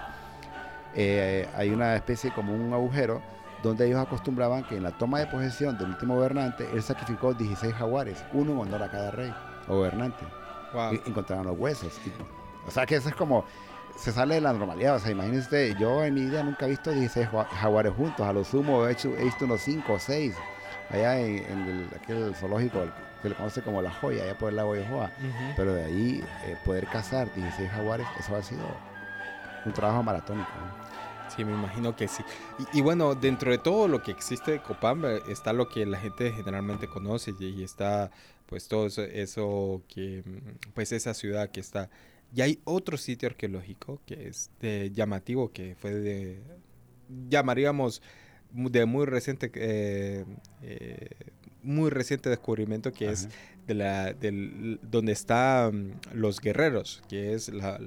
eh, 0.95 1.49
hay 1.57 1.71
una 1.71 1.97
especie 1.97 2.33
como 2.33 2.55
un 2.55 2.73
agujero 2.73 3.21
donde 3.63 3.87
ellos 3.87 3.99
acostumbraban 3.99 4.63
que 4.65 4.77
en 4.77 4.83
la 4.83 4.93
toma 4.93 5.19
de 5.19 5.27
posesión 5.27 5.77
del 5.79 5.89
último 5.89 6.15
gobernante, 6.17 6.69
él 6.73 6.83
sacrificó 6.83 7.33
16 7.33 7.75
jaguares, 7.75 8.23
uno 8.33 8.53
en 8.53 8.59
honor 8.59 8.83
a 8.83 8.91
cada 8.91 9.11
rey 9.11 9.35
o 9.69 9.77
gobernante. 9.77 10.25
Y 10.93 11.09
encontraron 11.09 11.47
los 11.47 11.59
huesos. 11.59 12.01
O 12.67 12.71
sea 12.71 12.87
que 12.87 12.97
eso 12.97 13.09
es 13.09 13.15
como, 13.15 13.45
se 13.97 14.13
sale 14.13 14.37
de 14.37 14.41
la 14.41 14.53
normalidad. 14.53 14.97
O 14.97 14.99
sea, 14.99 15.11
imagínense, 15.11 15.75
yo 15.79 16.05
en 16.05 16.15
mi 16.15 16.25
vida 16.27 16.43
nunca 16.43 16.67
he 16.67 16.71
visto 16.71 16.91
16 16.91 17.29
jaguares 17.53 17.93
juntos. 17.95 18.27
A 18.27 18.33
lo 18.33 18.45
sumo 18.45 18.87
he, 18.87 18.93
hecho, 18.93 19.15
he 19.17 19.25
visto 19.25 19.45
unos 19.45 19.61
5 19.63 19.93
o 19.93 19.99
6 19.99 20.35
allá 20.91 21.19
en, 21.19 21.39
el, 21.69 21.89
aquel 21.95 22.35
zoológico 22.35 22.81
que 23.23 23.31
le 23.31 23.35
conoce 23.35 23.63
como 23.63 23.81
La 23.81 23.91
Joya, 23.91 24.25
allá 24.25 24.37
por 24.37 24.51
el 24.51 24.57
lago 24.57 24.75
de 24.75 24.87
Joa. 24.87 25.11
Pero 25.57 25.75
de 25.75 25.85
ahí 25.85 26.25
eh, 26.45 26.57
poder 26.65 26.87
cazar 26.87 27.33
16 27.35 27.71
jaguares, 27.71 28.07
eso 28.19 28.37
ha 28.37 28.43
sido 28.43 28.65
un 29.65 29.73
trabajo 29.73 30.03
maratónico. 30.03 30.51
Sí, 31.35 31.45
me 31.45 31.53
imagino 31.53 31.97
que 31.97 32.07
sí. 32.07 32.23
Y, 32.73 32.81
bueno, 32.83 33.15
dentro 33.15 33.51
de 33.51 33.59
todo 33.59 33.89
lo 33.89 34.03
que 34.03 34.11
existe 34.11 34.53
de 34.53 34.63
Copán 34.63 35.03
está 35.29 35.53
lo 35.53 35.69
que 35.69 35.85
la 35.87 35.99
gente 35.99 36.33
generalmente 36.33 36.87
conoce 36.87 37.35
y, 37.39 37.65
está 37.65 38.11
pues 38.47 38.69
todo 38.69 38.87
eso, 38.87 39.83
que, 39.89 40.23
mm, 40.25 40.73
pues 40.75 40.93
esa 40.93 41.15
ciudad 41.15 41.51
que 41.51 41.61
está. 41.61 41.89
Y 42.35 42.43
hay 42.43 42.61
otro 42.65 42.97
sitio 42.97 43.29
arqueológico 43.29 44.01
que 44.07 44.29
es 44.29 44.51
de 44.61 44.91
llamativo, 44.93 45.53
que 45.53 45.77
fue 45.77 45.95
de, 45.95 46.43
llamaríamos 47.29 48.03
de 48.53 48.87
muy 48.87 49.07
reciente, 49.07 49.51
eh, 49.55 50.25
eh, 50.63 51.11
muy 51.63 51.91
reciente 51.91 52.31
descubrimiento 52.31 52.93
que 52.93 53.11
es 53.11 53.29
de 53.67 53.75
la, 53.75 54.13
del, 54.13 54.81
donde 54.83 55.13
están 55.13 56.01
los 56.13 56.41
guerreros, 56.41 57.03
que 57.09 57.35
es 57.35 57.49
la, 57.49 57.81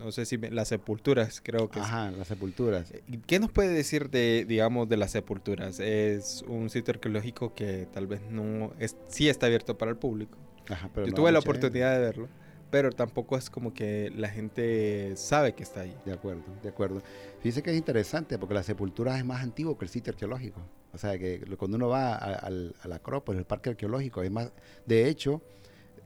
no 0.00 0.12
sé 0.12 0.24
si 0.24 0.38
las 0.38 0.68
sepulturas, 0.68 1.40
creo 1.42 1.68
que 1.70 1.80
Ajá, 1.80 2.10
las 2.10 2.28
sepulturas. 2.28 2.90
Eh, 2.92 3.20
¿Qué 3.26 3.38
nos 3.38 3.50
puede 3.50 3.68
decir 3.68 4.08
de, 4.08 4.46
digamos, 4.48 4.88
de 4.88 4.96
las 4.96 5.10
sepulturas? 5.10 5.78
Es 5.78 6.42
un 6.48 6.70
sitio 6.70 6.92
arqueológico 6.94 7.54
que 7.54 7.86
tal 7.92 8.06
vez 8.06 8.22
no, 8.30 8.72
es, 8.78 8.96
sí 9.08 9.28
está 9.28 9.46
abierto 9.46 9.76
para 9.76 9.90
el 9.90 9.98
público. 9.98 10.38
Ajá, 10.68 10.90
pero 10.94 11.06
Yo 11.06 11.10
no 11.10 11.16
tuve 11.16 11.32
la 11.32 11.40
oportunidad 11.40 11.92
de 11.92 12.00
verlo, 12.00 12.28
pero 12.70 12.92
tampoco 12.92 13.36
es 13.36 13.50
como 13.50 13.74
que 13.74 14.12
la 14.16 14.28
gente 14.28 15.14
sabe 15.16 15.54
que 15.54 15.62
está 15.62 15.80
ahí. 15.80 15.96
De 16.04 16.12
acuerdo, 16.12 16.42
de 16.62 16.68
acuerdo. 16.68 17.02
Fíjese 17.40 17.62
que 17.62 17.70
es 17.70 17.76
interesante 17.76 18.38
porque 18.38 18.54
la 18.54 18.62
sepultura 18.62 19.18
es 19.18 19.24
más 19.24 19.42
antiguo 19.42 19.76
que 19.76 19.84
el 19.84 19.90
sitio 19.90 20.12
arqueológico. 20.12 20.60
O 20.92 20.98
sea, 20.98 21.18
que 21.18 21.40
cuando 21.56 21.76
uno 21.76 21.88
va 21.88 22.14
a, 22.14 22.34
al- 22.34 22.74
a 22.82 22.88
la 22.88 22.96
Acrópolis, 22.96 23.38
el 23.40 23.46
parque 23.46 23.70
arqueológico, 23.70 24.22
es 24.22 24.30
más. 24.30 24.52
De 24.86 25.08
hecho, 25.08 25.40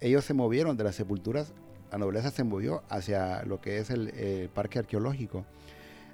ellos 0.00 0.24
se 0.24 0.34
movieron 0.34 0.76
de 0.76 0.84
las 0.84 0.94
sepulturas, 0.94 1.52
la 1.90 1.98
nobleza 1.98 2.30
se 2.30 2.44
movió 2.44 2.82
hacia 2.88 3.44
lo 3.44 3.60
que 3.60 3.78
es 3.78 3.90
el 3.90 4.10
eh, 4.14 4.48
parque 4.52 4.78
arqueológico. 4.78 5.44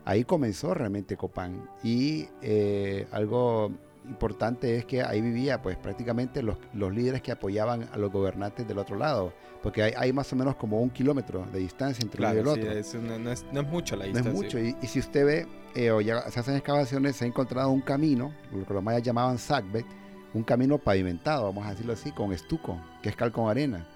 Ahí 0.04 0.24
comenzó 0.24 0.74
realmente 0.74 1.16
Copán. 1.16 1.68
Y 1.82 2.28
eh, 2.42 3.06
algo 3.12 3.70
importante 4.08 4.76
es 4.76 4.84
que 4.86 5.02
ahí 5.02 5.20
vivía 5.20 5.60
pues 5.62 5.76
prácticamente 5.76 6.42
los, 6.42 6.56
los 6.72 6.92
líderes 6.94 7.20
que 7.22 7.32
apoyaban 7.32 7.88
a 7.92 7.98
los 7.98 8.10
gobernantes 8.10 8.66
del 8.66 8.78
otro 8.78 8.96
lado, 8.96 9.32
porque 9.62 9.82
hay, 9.82 9.92
hay 9.96 10.12
más 10.12 10.32
o 10.32 10.36
menos 10.36 10.56
como 10.56 10.80
un 10.80 10.90
kilómetro 10.90 11.46
de 11.52 11.58
distancia 11.58 12.02
entre 12.02 12.20
uno 12.22 12.34
y 12.34 12.36
el 12.38 12.42
Claro, 12.44 12.54
sí, 12.56 12.60
otro. 12.62 12.72
es 12.78 12.94
una- 12.94 13.18
no, 13.18 13.30
es, 13.30 13.44
no 13.52 13.60
es 13.60 13.66
mucho 13.68 13.96
la 13.96 14.06
No 14.06 14.12
distancia. 14.12 14.30
es 14.32 14.36
mucho. 14.44 14.58
Y, 14.58 14.76
y 14.82 14.86
si 14.86 14.98
usted 15.00 15.24
ve, 15.26 15.46
eh, 15.74 15.90
o 15.90 16.00
ya 16.00 16.22
se 16.30 16.40
hacen 16.40 16.54
excavaciones, 16.56 17.16
se 17.16 17.24
ha 17.24 17.28
encontrado 17.28 17.70
un 17.70 17.80
camino, 17.80 18.32
lo 18.52 18.64
que 18.64 18.74
los 18.74 18.82
mayas 18.82 19.02
llamaban 19.02 19.38
sagbet, 19.38 19.84
un 20.32 20.42
camino 20.44 20.78
pavimentado, 20.78 21.44
vamos 21.44 21.66
a 21.66 21.70
decirlo 21.70 21.92
así, 21.92 22.12
con 22.12 22.32
estuco, 22.32 22.80
que 23.02 23.08
es 23.10 23.16
cal 23.16 23.32
con 23.32 23.50
arena. 23.50 23.86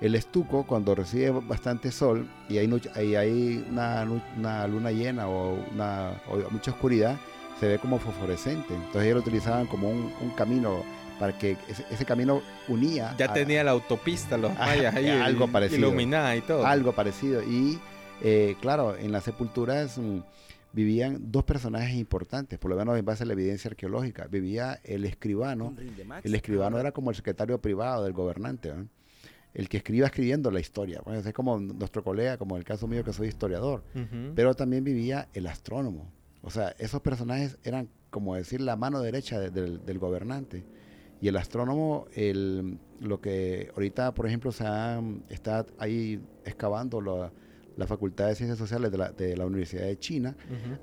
El 0.00 0.14
estuco, 0.14 0.66
cuando 0.66 0.94
recibe 0.94 1.30
bastante 1.30 1.90
sol 1.90 2.28
y 2.48 2.58
hay, 2.58 2.66
nuch- 2.66 2.90
y 3.02 3.14
hay 3.14 3.64
una, 3.70 4.04
luna 4.04 4.90
llena 4.90 5.28
o, 5.28 5.54
una, 5.72 6.20
o 6.28 6.50
mucha 6.50 6.70
oscuridad, 6.72 7.16
se 7.60 7.66
ve 7.68 7.78
como 7.78 7.98
fosforescente. 7.98 8.74
Entonces 8.74 9.04
ellos 9.04 9.14
lo 9.16 9.20
utilizaban 9.20 9.66
como 9.66 9.88
un, 9.88 10.12
un 10.20 10.30
camino 10.36 10.82
para 11.18 11.36
que 11.38 11.56
ese, 11.68 11.84
ese 11.90 12.04
camino 12.04 12.42
unía. 12.68 13.14
Ya 13.18 13.26
a- 13.26 13.32
tenía 13.32 13.62
la 13.64 13.70
autopista, 13.72 14.36
los 14.36 14.54
mayas 14.58 14.94
ahí. 14.94 15.08
algo 15.08 15.48
parecido. 15.48 15.78
Iluminada 15.88 16.36
y 16.36 16.40
todo. 16.42 16.66
algo 16.66 16.92
parecido. 16.92 17.42
Y 17.42 17.78
eh, 18.22 18.56
claro, 18.60 18.96
en 18.96 19.12
las 19.12 19.24
sepulturas 19.24 19.98
mm, 19.98 20.18
vivían 20.72 21.18
dos 21.32 21.44
personajes 21.44 21.94
importantes, 21.96 22.58
por 22.58 22.70
lo 22.70 22.76
menos 22.76 22.98
en 22.98 23.04
base 23.04 23.22
a 23.22 23.26
la 23.26 23.32
evidencia 23.32 23.68
arqueológica. 23.70 24.26
Vivía 24.26 24.80
el 24.84 25.04
escribano. 25.04 25.74
El 26.22 26.34
escribano 26.34 26.78
era 26.78 26.92
como 26.92 27.10
el 27.10 27.16
secretario 27.16 27.60
privado 27.60 28.04
del 28.04 28.12
gobernante, 28.12 28.72
¿no? 28.74 28.88
el 29.54 29.70
que 29.70 29.78
escriba 29.78 30.04
escribiendo 30.06 30.50
la 30.50 30.60
historia. 30.60 31.00
Bueno, 31.02 31.20
es 31.20 31.32
como 31.32 31.58
nuestro 31.58 32.04
colega, 32.04 32.36
como 32.36 32.58
el 32.58 32.64
caso 32.64 32.86
mío 32.86 33.02
que 33.02 33.14
soy 33.14 33.28
historiador. 33.28 33.82
Pero 34.34 34.52
también 34.54 34.84
vivía 34.84 35.28
el 35.32 35.46
astrónomo. 35.46 36.10
O 36.42 36.50
sea, 36.50 36.74
esos 36.78 37.00
personajes 37.00 37.56
eran, 37.64 37.88
como 38.10 38.34
decir, 38.34 38.60
la 38.60 38.76
mano 38.76 39.00
derecha 39.00 39.40
de- 39.40 39.48
del, 39.50 39.84
del 39.86 39.98
gobernante. 39.98 40.62
Y 41.20 41.28
el 41.28 41.36
astrónomo, 41.36 42.06
el, 42.14 42.78
lo 43.00 43.20
que 43.20 43.70
ahorita, 43.74 44.12
por 44.14 44.26
ejemplo, 44.26 44.52
se 44.52 44.64
ha- 44.66 45.02
está 45.30 45.64
ahí 45.78 46.20
excavando 46.44 47.00
la, 47.00 47.32
la 47.76 47.86
Facultad 47.86 48.28
de 48.28 48.34
Ciencias 48.34 48.58
Sociales 48.58 48.90
de 48.90 48.98
la, 48.98 49.12
de 49.12 49.36
la 49.36 49.46
Universidad 49.46 49.84
de 49.84 49.98
China, 49.98 50.36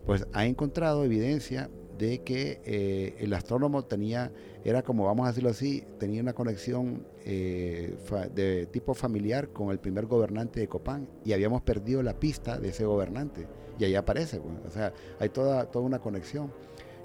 pues 0.06 0.26
ha 0.34 0.46
encontrado 0.46 1.04
evidencia 1.04 1.70
de 1.98 2.24
que 2.24 2.60
eh, 2.66 3.16
el 3.20 3.34
astrónomo 3.34 3.86
tenía, 3.86 4.32
era 4.66 4.82
como, 4.82 5.06
vamos 5.06 5.26
a 5.26 5.30
decirlo 5.30 5.52
así, 5.52 5.84
tenía 6.00 6.22
una 6.24 6.34
conexión 6.34 7.06
eh, 7.26 7.96
fa- 8.06 8.28
de 8.28 8.66
tipo 8.66 8.96
familiar 8.96 9.50
con 9.50 9.70
el 9.70 9.78
primer 9.80 10.08
gobernante 10.08 10.60
de 10.60 10.68
Copán 10.68 11.08
y 11.24 11.34
habíamos 11.34 11.62
perdido 11.62 12.02
la 12.02 12.20
pista 12.20 12.60
de 12.60 12.70
ese 12.70 12.86
gobernante. 12.86 13.48
Y 13.80 13.86
ahí 13.86 13.96
aparece, 13.96 14.40
pues, 14.40 14.56
o 14.68 14.70
sea, 14.72 14.92
hay 15.20 15.30
toda, 15.30 15.66
toda 15.70 15.86
una 15.86 16.00
conexión. 16.00 16.52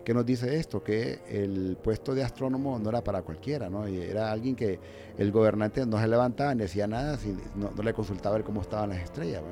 ¿Qué 0.08 0.14
nos 0.14 0.24
dice 0.24 0.56
esto? 0.56 0.82
Que 0.82 1.20
el 1.28 1.76
puesto 1.84 2.14
de 2.14 2.24
astrónomo 2.24 2.78
no 2.78 2.88
era 2.88 3.04
para 3.04 3.20
cualquiera, 3.20 3.68
¿no? 3.68 3.86
Y 3.86 4.00
era 4.00 4.32
alguien 4.32 4.56
que 4.56 4.80
el 5.18 5.30
gobernante 5.30 5.84
no 5.84 6.00
se 6.00 6.08
levantaba 6.08 6.54
ni 6.54 6.62
decía 6.62 6.86
nada, 6.86 7.18
si 7.18 7.36
no, 7.54 7.70
le 7.82 7.92
consultaba 7.92 8.36
ver 8.36 8.42
cómo 8.42 8.62
estaban 8.62 8.88
las 8.88 9.00
estrellas. 9.00 9.42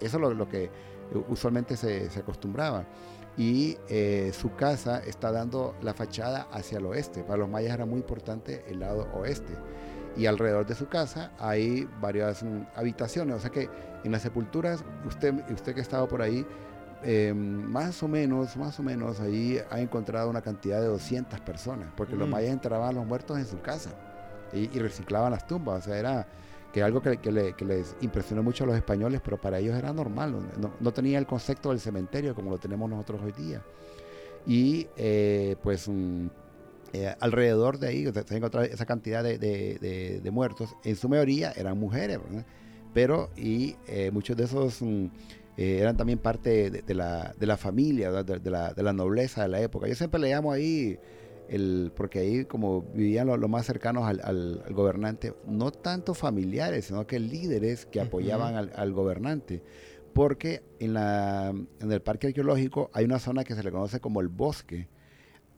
Eso 0.00 0.30
es 0.30 0.36
lo, 0.38 0.48
que 0.48 0.70
usualmente 1.28 1.76
se, 1.76 2.08
se 2.08 2.20
acostumbraba. 2.20 2.86
Y 3.36 3.76
eh, 3.90 4.32
su 4.32 4.54
casa 4.54 5.02
está 5.06 5.30
dando 5.30 5.74
la 5.82 5.92
fachada 5.92 6.48
hacia 6.50 6.78
el 6.78 6.86
oeste. 6.86 7.22
Para 7.22 7.40
los 7.40 7.50
mayas 7.50 7.74
era 7.74 7.84
muy 7.84 7.98
importante 7.98 8.64
el 8.70 8.80
lado 8.80 9.08
oeste. 9.12 9.52
Y 10.16 10.24
alrededor 10.24 10.64
de 10.64 10.74
su 10.74 10.88
casa 10.88 11.32
hay 11.38 11.86
varias 12.00 12.42
mm, 12.42 12.62
habitaciones. 12.76 13.36
O 13.36 13.40
sea 13.40 13.50
que 13.50 13.68
en 14.04 14.10
las 14.10 14.22
sepulturas, 14.22 14.86
usted, 15.06 15.34
usted 15.52 15.74
que 15.74 15.80
ha 15.80 15.82
estado 15.82 16.08
por 16.08 16.22
ahí, 16.22 16.46
eh, 17.04 17.32
más 17.34 18.02
o 18.02 18.08
menos, 18.08 18.56
más 18.56 18.78
o 18.78 18.82
menos, 18.82 19.20
ahí 19.20 19.58
ha 19.70 19.80
encontrado 19.80 20.30
una 20.30 20.40
cantidad 20.42 20.80
de 20.80 20.86
200 20.86 21.40
personas, 21.40 21.88
porque 21.96 22.14
los 22.16 22.28
Mm. 22.28 22.30
mayas 22.32 22.52
enterraban 22.52 22.90
a 22.90 22.92
los 22.92 23.06
muertos 23.06 23.38
en 23.38 23.46
su 23.46 23.60
casa 23.60 23.90
y, 24.52 24.60
y 24.74 24.78
reciclaban 24.78 25.32
las 25.32 25.46
tumbas, 25.46 25.82
o 25.82 25.84
sea, 25.90 25.98
era 25.98 26.26
que 26.72 26.82
algo 26.82 27.02
que, 27.02 27.18
que 27.18 27.30
le- 27.30 27.52
que 27.54 27.64
les 27.66 27.94
impresionó 28.00 28.42
mucho 28.42 28.64
a 28.64 28.66
los 28.66 28.76
españoles, 28.76 29.20
pero 29.22 29.38
para 29.40 29.58
ellos 29.58 29.76
era 29.76 29.92
normal, 29.92 30.34
no, 30.58 30.72
no 30.80 30.92
tenía 30.92 31.18
el 31.18 31.26
concepto 31.26 31.68
del 31.70 31.80
cementerio 31.80 32.34
como 32.34 32.50
lo 32.50 32.58
tenemos 32.58 32.88
nosotros 32.88 33.20
hoy 33.22 33.32
día. 33.32 33.62
Y 34.46 34.86
eh, 34.96 35.56
pues 35.62 35.88
mm, 35.88 36.26
eh, 36.94 37.14
alrededor 37.20 37.78
de 37.78 37.88
ahí, 37.88 38.06
o 38.06 38.12
sea, 38.12 38.22
se 38.22 38.36
encontraba 38.36 38.66
esa 38.66 38.86
cantidad 38.86 39.22
de, 39.22 39.38
de- 39.38 39.78
de- 39.80 40.20
de 40.20 40.30
muertos, 40.30 40.74
en 40.84 40.96
su 40.96 41.08
mayoría 41.08 41.52
eran 41.52 41.78
mujeres, 41.78 42.18
¿verdad? 42.22 42.44
pero 42.94 43.30
y 43.36 43.76
eh, 43.86 44.10
muchos 44.12 44.36
de 44.36 44.44
esos 44.44 44.82
mm, 44.82 45.06
eh, 45.56 45.78
eran 45.80 45.96
también 45.96 46.18
parte 46.18 46.70
de, 46.70 46.82
de 46.82 46.94
la, 46.94 47.34
de 47.38 47.46
la 47.46 47.56
familia, 47.56 48.10
de, 48.10 48.50
la, 48.50 48.72
de 48.72 48.82
la 48.82 48.92
nobleza 48.92 49.42
de 49.42 49.48
la 49.48 49.60
época. 49.60 49.88
Yo 49.88 49.94
siempre 49.94 50.20
le 50.20 50.30
llamo 50.30 50.52
ahí, 50.52 50.98
el, 51.48 51.92
porque 51.94 52.20
ahí 52.20 52.44
como 52.44 52.82
vivían 52.94 53.26
los 53.26 53.38
lo 53.38 53.48
más 53.48 53.66
cercanos 53.66 54.04
al, 54.04 54.20
al- 54.24 54.62
al 54.66 54.72
gobernante, 54.74 55.34
no 55.46 55.70
tanto 55.70 56.14
familiares, 56.14 56.86
sino 56.86 57.06
que 57.06 57.18
líderes 57.20 57.84
que 57.86 58.00
apoyaban 58.00 58.54
al, 58.56 58.72
al 58.74 58.92
gobernante. 58.92 59.62
Porque 60.14 60.62
en, 60.78 60.92
la, 60.94 61.54
en 61.80 61.92
el 61.92 62.02
parque 62.02 62.26
arqueológico 62.26 62.90
hay 62.92 63.04
una 63.06 63.18
zona 63.18 63.44
que 63.44 63.54
se 63.54 63.62
le 63.62 63.70
conoce 63.70 63.98
como 64.00 64.20
el 64.20 64.28
bosque. 64.28 64.88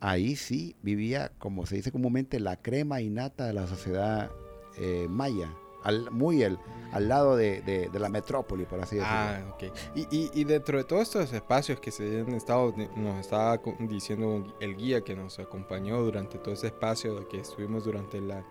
Ahí 0.01 0.37
sí 0.37 0.77
vivía, 0.83 1.33
como 1.39 1.67
se 1.67 1.77
dice 1.77 1.91
comúnmente, 1.91 2.39
la 2.39 2.61
crema 2.61 3.01
innata 3.01 3.47
de 3.47 3.53
la 3.53 3.67
sociedad 3.67 4.31
eh, 4.79 5.07
maya, 5.09 5.51
al, 5.85 6.11
muy 6.11 6.43
al, 6.43 6.59
al 6.93 7.09
lado 7.09 7.37
de, 7.37 7.61
de- 7.63 7.89
de 7.89 7.99
la 8.01 8.09
metrópoli, 8.09 8.65
por 8.65 8.81
así 8.81 8.97
decirlo. 8.97 9.17
Ah, 9.17 9.55
ok. 9.55 9.65
Y, 9.95 10.01
y, 10.11 10.31
y 10.35 10.45
dentro 10.45 10.79
de 10.79 10.85
todos 10.85 11.03
estos 11.03 11.33
espacios 11.33 11.79
que 11.79 11.91
se 11.93 12.21
han 12.21 12.33
estado, 12.35 12.75
nos 12.97 13.21
estaba 13.21 13.61
diciendo 13.81 14.45
el 14.61 14.77
guía 14.77 15.03
que 15.03 15.15
nos 15.15 15.39
acompañó 15.39 16.01
durante 16.03 16.39
todo 16.39 16.55
ese 16.55 16.67
espacio 16.69 17.29
que 17.29 17.39
estuvimos 17.41 17.85
durante 17.85 18.21
la, 18.21 18.45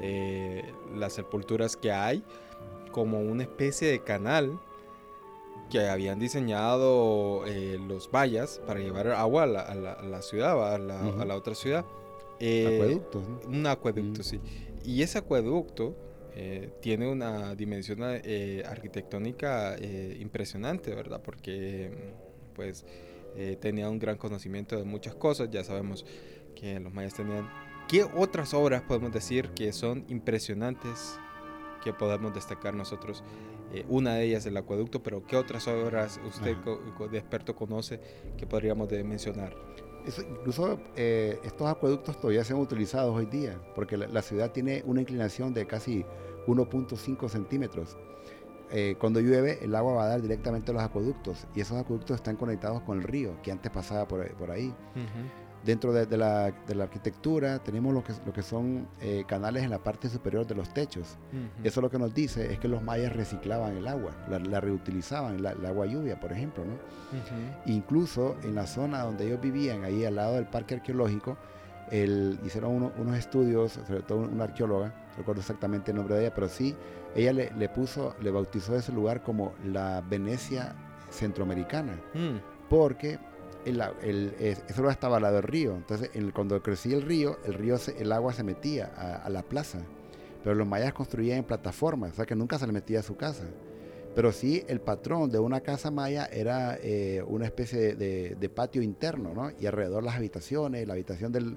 eh, 0.00 0.64
las 0.94 1.12
sepulturas 1.14 1.76
que 1.76 1.92
hay, 1.92 2.22
como 2.92 3.20
una 3.20 3.42
especie 3.44 3.88
de 3.88 4.00
canal 4.02 4.60
que 5.70 5.88
habían 5.88 6.18
diseñado 6.18 7.44
eh, 7.46 7.78
los 7.88 8.10
vallas 8.10 8.60
para 8.66 8.80
llevar 8.80 9.08
agua 9.08 9.44
a 9.44 9.46
la, 9.46 9.60
a 9.62 9.74
la- 9.74 9.92
a 9.94 10.02
la 10.02 10.22
ciudad, 10.22 10.74
a 10.74 10.78
la, 10.78 10.96
Ujú. 11.02 11.20
a 11.20 11.24
la 11.24 11.36
otra 11.36 11.54
ciudad. 11.54 11.84
Eh, 12.40 12.76
Acueductos, 12.76 13.22
¿no? 13.28 13.40
Un 13.48 13.66
acueducto, 13.66 14.20
Mm. 14.20 14.24
sí. 14.24 14.40
Y 14.84 15.02
ese 15.02 15.18
acueducto 15.18 15.94
eh, 16.34 16.70
tiene 16.80 17.06
una 17.08 17.54
dimensión 17.54 18.00
eh, 18.02 18.62
arquitectónica 18.66 19.76
eh, 19.76 20.16
impresionante, 20.20 20.94
¿verdad? 20.94 21.20
Porque 21.22 21.90
pues 22.54 22.84
eh, 23.36 23.56
tenía 23.60 23.88
un 23.88 23.98
gran 23.98 24.16
conocimiento 24.16 24.76
de 24.76 24.84
muchas 24.84 25.14
cosas. 25.14 25.50
Ya 25.50 25.64
sabemos 25.64 26.04
que 26.54 26.80
los 26.80 26.92
mayas 26.92 27.14
tenían... 27.14 27.48
¿Qué 27.88 28.02
otras 28.02 28.54
obras 28.54 28.82
podemos 28.82 29.12
decir 29.12 29.50
que 29.50 29.72
son 29.72 30.04
impresionantes 30.08 31.18
que 31.82 31.92
podemos 31.92 32.34
destacar 32.34 32.74
nosotros? 32.74 33.22
Una 33.88 34.14
de 34.14 34.24
ellas 34.24 34.44
es 34.44 34.46
el 34.46 34.56
acueducto, 34.56 35.02
pero 35.02 35.26
¿qué 35.26 35.36
otras 35.36 35.66
obras 35.66 36.20
usted 36.26 36.56
co- 36.62 37.08
de 37.08 37.18
experto 37.18 37.56
conoce 37.56 38.00
que 38.38 38.46
podríamos 38.46 38.88
de 38.88 39.02
mencionar? 39.02 39.54
Incluso 40.06 40.78
eh, 40.96 41.40
estos 41.44 41.66
acueductos 41.68 42.18
todavía 42.18 42.44
se 42.44 42.52
han 42.52 42.58
utilizado 42.58 43.12
hoy 43.12 43.26
día, 43.26 43.58
porque 43.74 43.96
la, 43.96 44.06
la 44.08 44.22
ciudad 44.22 44.52
tiene 44.52 44.82
una 44.86 45.00
inclinación 45.00 45.54
de 45.54 45.66
casi 45.66 46.04
1.5 46.46 47.28
centímetros. 47.28 47.96
Eh, 48.70 48.96
cuando 48.98 49.20
llueve, 49.20 49.58
el 49.62 49.74
agua 49.74 49.94
va 49.94 50.04
a 50.04 50.08
dar 50.08 50.22
directamente 50.22 50.70
a 50.70 50.74
los 50.74 50.82
acueductos 50.82 51.46
y 51.54 51.60
esos 51.60 51.78
acueductos 51.78 52.16
están 52.16 52.36
conectados 52.36 52.82
con 52.82 52.98
el 52.98 53.04
río 53.04 53.40
que 53.42 53.52
antes 53.52 53.70
pasaba 53.70 54.08
por, 54.08 54.28
por 54.34 54.50
ahí. 54.50 54.74
Dentro 55.64 55.92
de, 55.92 56.16
la, 56.18 56.52
arquitectura 56.82 57.58
tenemos 57.58 57.94
lo 57.94 58.04
que, 58.04 58.12
lo 58.26 58.32
que 58.32 58.42
son 58.42 58.86
eh, 59.00 59.24
canales 59.26 59.62
en 59.62 59.70
la 59.70 59.78
parte 59.78 60.10
superior 60.10 60.46
de 60.46 60.54
los 60.54 60.72
techos. 60.74 61.16
Eso 61.62 61.80
lo 61.80 61.90
que 61.90 61.98
nos 61.98 62.12
dice 62.12 62.52
es 62.52 62.58
que 62.58 62.68
los 62.68 62.82
mayas 62.82 63.14
reciclaban 63.14 63.76
el 63.76 63.88
agua, 63.88 64.12
la, 64.28 64.60
reutilizaban, 64.60 65.36
el 65.36 65.46
agua 65.66 65.86
lluvia, 65.86 66.20
por 66.20 66.32
ejemplo. 66.32 66.64
¿no? 66.64 66.74
Incluso 67.64 68.36
en 68.42 68.54
la 68.54 68.66
zona 68.66 69.02
donde 69.02 69.26
ellos 69.26 69.40
vivían, 69.40 69.84
ahí 69.84 70.04
al 70.04 70.16
lado 70.16 70.34
del 70.34 70.46
parque 70.46 70.74
arqueológico, 70.74 71.38
el, 71.90 72.38
hicieron 72.44 72.92
unos 72.96 73.16
estudios, 73.16 73.72
sobre 73.72 74.02
todo 74.02 74.18
una 74.18 74.44
arqueóloga, 74.44 74.88
no 74.88 75.18
recuerdo 75.18 75.40
exactamente 75.40 75.92
el 75.92 75.96
nombre 75.96 76.16
de 76.16 76.22
ella, 76.22 76.34
pero 76.34 76.48
sí, 76.48 76.74
ella 77.14 77.32
le, 77.32 77.68
puso, 77.68 78.14
le 78.20 78.30
bautizó 78.30 78.76
ese 78.76 78.92
lugar 78.92 79.22
como 79.22 79.54
la 79.64 80.02
Venecia 80.02 80.74
centroamericana, 81.10 81.94
mm. 82.14 82.68
porque 82.68 83.18
el, 83.64 84.34
eso 84.68 84.90
estaba 84.90 85.16
al 85.16 85.22
lado 85.22 85.36
del 85.36 85.44
río. 85.44 85.74
Entonces, 85.76 86.10
cuando 86.34 86.62
crecía 86.62 86.96
el 86.96 87.02
río, 87.02 87.38
el 87.44 87.54
río 87.54 87.76
el 87.98 88.12
agua 88.12 88.32
se 88.32 88.42
metía 88.42 88.86
a, 89.24 89.28
la 89.30 89.42
plaza. 89.42 89.80
Pero 90.42 90.54
los 90.54 90.66
mayas 90.66 90.92
construían 90.92 91.38
en 91.38 91.44
plataformas, 91.44 92.12
o 92.12 92.14
sea 92.16 92.26
que 92.26 92.34
nunca 92.34 92.58
se 92.58 92.66
le 92.66 92.72
metía 92.72 93.00
a 93.00 93.02
su 93.02 93.16
casa. 93.16 93.44
Pero 94.14 94.30
sí, 94.30 94.62
el 94.68 94.80
patrón 94.80 95.30
de 95.30 95.38
una 95.38 95.60
casa 95.60 95.90
maya 95.90 96.26
era 96.26 96.78
eh, 96.80 97.22
una 97.26 97.46
especie 97.46 97.94
de, 97.96 98.50
patio 98.54 98.82
interno, 98.82 99.34
¿no? 99.34 99.50
Y 99.58 99.66
alrededor 99.66 100.04
las 100.04 100.14
habitaciones, 100.14 100.86
la 100.86 100.94
habitación 100.94 101.32
del, 101.32 101.56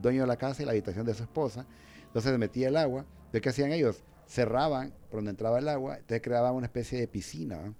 dueño 0.00 0.22
de 0.22 0.26
la 0.26 0.36
casa 0.36 0.62
y 0.62 0.66
la 0.66 0.72
habitación 0.72 1.04
de 1.06 1.14
su 1.14 1.22
esposa. 1.22 1.66
Entonces 2.06 2.30
se 2.30 2.38
metía 2.38 2.68
el 2.68 2.76
agua. 2.76 3.04
¿Qué 3.32 3.48
hacían 3.48 3.72
ellos? 3.72 4.02
Cerraban 4.26 4.94
por 5.10 5.18
donde 5.18 5.30
entraba 5.30 5.58
el 5.58 5.68
agua, 5.68 5.96
entonces 5.96 6.22
creaban 6.22 6.54
una 6.54 6.66
especie 6.66 6.98
de 6.98 7.06
piscina, 7.06 7.74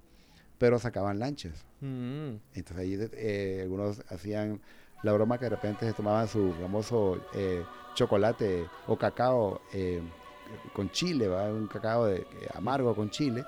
pero 0.59 0.79
sacaban 0.79 1.19
lanchas. 1.19 1.65
Mm. 1.81 2.37
Entonces 2.55 2.77
ahí 2.77 2.99
eh, 3.13 3.61
algunos 3.63 4.03
hacían 4.09 4.61
la 5.03 5.13
broma 5.13 5.39
que 5.39 5.45
de 5.45 5.51
repente 5.51 5.87
se 5.87 5.93
tomaban 5.93 6.27
su 6.29 6.53
famoso 6.61 7.21
eh, 7.35 7.63
chocolate 7.95 8.67
o 8.87 8.97
cacao 8.97 9.61
eh, 9.73 10.03
con 10.73 10.91
chile, 10.91 11.29
un 11.29 11.67
cacao 11.67 12.07
de, 12.07 12.27
amargo 12.55 12.95
con 12.95 13.11
chile, 13.11 13.45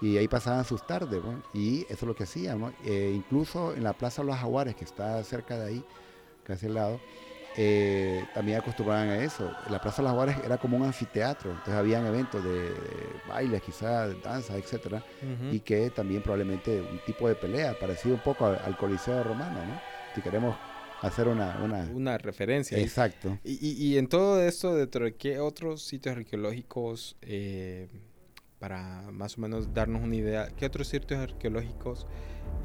y 0.00 0.16
ahí 0.18 0.28
pasaban 0.28 0.64
sus 0.64 0.86
tardes, 0.86 1.22
y 1.54 1.82
eso 1.82 1.92
es 1.92 2.02
lo 2.02 2.14
que 2.14 2.24
hacían. 2.24 2.74
incluso 2.84 3.74
en 3.74 3.82
la 3.82 3.94
Plaza 3.94 4.22
de 4.22 4.28
los 4.28 4.36
Jaguares, 4.36 4.74
que 4.74 4.84
está 4.84 5.22
cerca 5.24 5.56
de 5.56 5.66
ahí, 5.66 5.84
casi 6.44 6.66
al 6.66 6.74
lado, 6.74 7.00
eh, 7.56 8.24
también 8.34 8.58
acostumbraban 8.58 9.08
a 9.08 9.22
eso. 9.22 9.50
La 9.70 9.80
Plaza 9.80 10.02
de 10.02 10.08
las 10.08 10.14
Juárez 10.14 10.36
era 10.44 10.58
como 10.58 10.76
un 10.76 10.84
anfiteatro, 10.84 11.50
entonces 11.50 11.74
habían 11.74 12.06
eventos 12.06 12.42
de, 12.42 12.72
bailes, 13.28 13.62
quizás, 13.62 14.20
danza, 14.22 14.56
etcétera, 14.56 15.04
y 15.52 15.60
que 15.60 15.90
también 15.90 16.22
probablemente 16.22 16.80
un 16.80 16.98
tipo 17.06 17.28
de 17.28 17.34
pelea, 17.34 17.78
parecido 17.78 18.16
un 18.16 18.22
poco 18.22 18.46
al, 18.46 18.76
Coliseo 18.76 19.22
Romano, 19.22 19.64
¿no? 19.64 19.80
Si 20.14 20.20
queremos 20.20 20.56
hacer 21.00 21.28
una... 21.28 21.88
Una, 21.92 22.18
referencia. 22.18 22.78
Exacto. 22.78 23.38
Y, 23.44 23.96
en 23.98 24.08
todo 24.08 24.42
esto, 24.42 24.74
dentro 24.74 25.04
de 25.04 25.14
qué 25.14 25.38
otros 25.38 25.82
sitios 25.82 26.16
arqueológicos, 26.16 27.16
eh, 27.22 27.88
para 28.64 29.02
más 29.12 29.36
o 29.36 29.42
menos 29.42 29.74
darnos 29.74 30.02
una 30.02 30.16
idea, 30.16 30.48
qué 30.56 30.64
otros 30.64 30.88
sitios 30.88 31.20
arqueológicos 31.20 32.06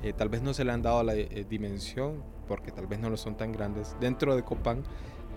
eh, 0.01 0.13
tal 0.13 0.29
vez 0.29 0.41
no 0.41 0.53
se 0.53 0.63
le 0.63 0.71
han 0.71 0.81
dado 0.81 1.03
la 1.03 1.11
dimensión 1.13 2.23
porque 2.47 2.71
tal 2.71 2.87
vez 2.87 2.99
no 3.01 3.09
lo 3.09 3.17
son 3.17 3.35
tan 3.35 3.51
grandes, 3.51 3.97
dentro 3.99 4.33
de 4.33 4.41
Copán, 4.41 4.83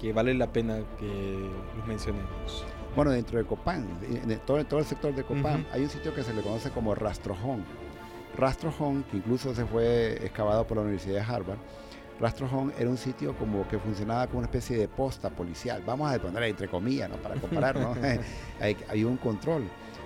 que 0.00 0.12
vale 0.12 0.34
la 0.34 0.52
pena 0.52 0.78
que 1.00 1.50
los 1.76 1.84
mencionemos. 1.88 2.64
Bueno, 2.94 3.10
dentro 3.10 3.38
de 3.38 3.44
Copán, 3.44 3.88
en 4.08 4.38
todo, 4.46 4.64
todo 4.64 4.78
el 4.78 4.86
sector 4.86 5.12
de 5.12 5.24
Copán, 5.24 5.66
hay 5.72 5.82
un 5.82 5.90
sitio 5.90 6.14
que 6.14 6.22
se 6.22 6.32
le 6.32 6.42
conoce 6.42 6.70
como 6.70 6.94
Rastrojón. 6.94 7.64
Rastrojón, 8.38 9.02
que 9.10 9.16
incluso 9.16 9.52
se 9.56 9.66
fue 9.66 10.12
excavado 10.24 10.64
por 10.64 10.76
la 10.76 10.84
Universidad 10.84 11.16
de 11.16 11.34
Harvard, 11.34 11.58
Rastrojón 12.20 12.72
era 12.78 12.88
un 12.88 12.98
sitio 12.98 13.36
como 13.36 13.66
que 13.66 13.80
funcionaba 13.80 14.28
como 14.28 14.38
una 14.38 14.46
especie 14.46 14.78
de 14.78 14.86
posta 14.86 15.28
policial. 15.28 15.82
Vamos 15.84 16.12
a 16.12 16.20
poner 16.20 16.44
entre 16.44 16.68
comillas, 16.68 17.10
¿no? 17.10 17.16
Para 17.16 17.34
comparar, 17.34 17.76
¿no? 17.76 17.94
hay, 18.60 18.76
hay, 18.88 19.02
un 19.02 19.16
control. 19.16 19.64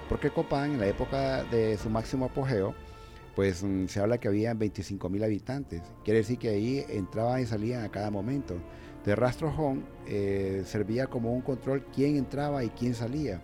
Porque 0.09 0.31
Copán, 0.31 0.73
en 0.73 0.81
la 0.81 0.87
época 0.87 1.45
de 1.45 1.77
su 1.79 1.91
máximo 1.91 2.27
apogeo, 2.27 2.75
pues 3.35 3.63
mm, 3.63 3.87
se 3.87 4.01
habla 4.01 4.19
que 4.19 4.29
había 4.29 4.55
25 4.55 5.09
mil 5.09 5.23
habitantes. 5.23 5.83
Quiere 6.05 6.21
decir 6.21 6.39
que 6.39 6.49
ahí 6.49 6.85
entraban 6.89 7.41
y 7.43 7.47
salían 7.47 7.85
a 7.85 7.91
cada 7.91 8.11
momento. 8.11 8.57
De 9.05 9.15
Rastrojón 9.15 9.85
eh, 10.07 10.63
servía 10.65 11.07
como 11.07 11.33
un 11.33 11.43
control 11.43 11.85
quién 11.95 12.17
entraba 12.17 12.65
y 12.65 12.71
quién 12.71 12.95
salía. 12.95 13.41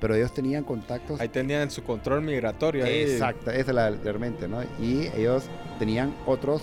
Pero 0.00 0.14
ellos 0.14 0.32
tenían 0.32 0.64
contactos. 0.64 1.20
Ahí 1.20 1.28
tenían 1.28 1.70
su 1.70 1.82
control 1.82 2.22
migratorio. 2.22 2.84
Exacto, 2.86 3.50
esa 3.50 3.70
es 3.70 3.74
la 3.74 3.90
realmente, 3.90 4.46
¿no? 4.46 4.62
Y 4.80 5.08
ellos 5.16 5.44
tenían 5.78 6.14
otros 6.26 6.62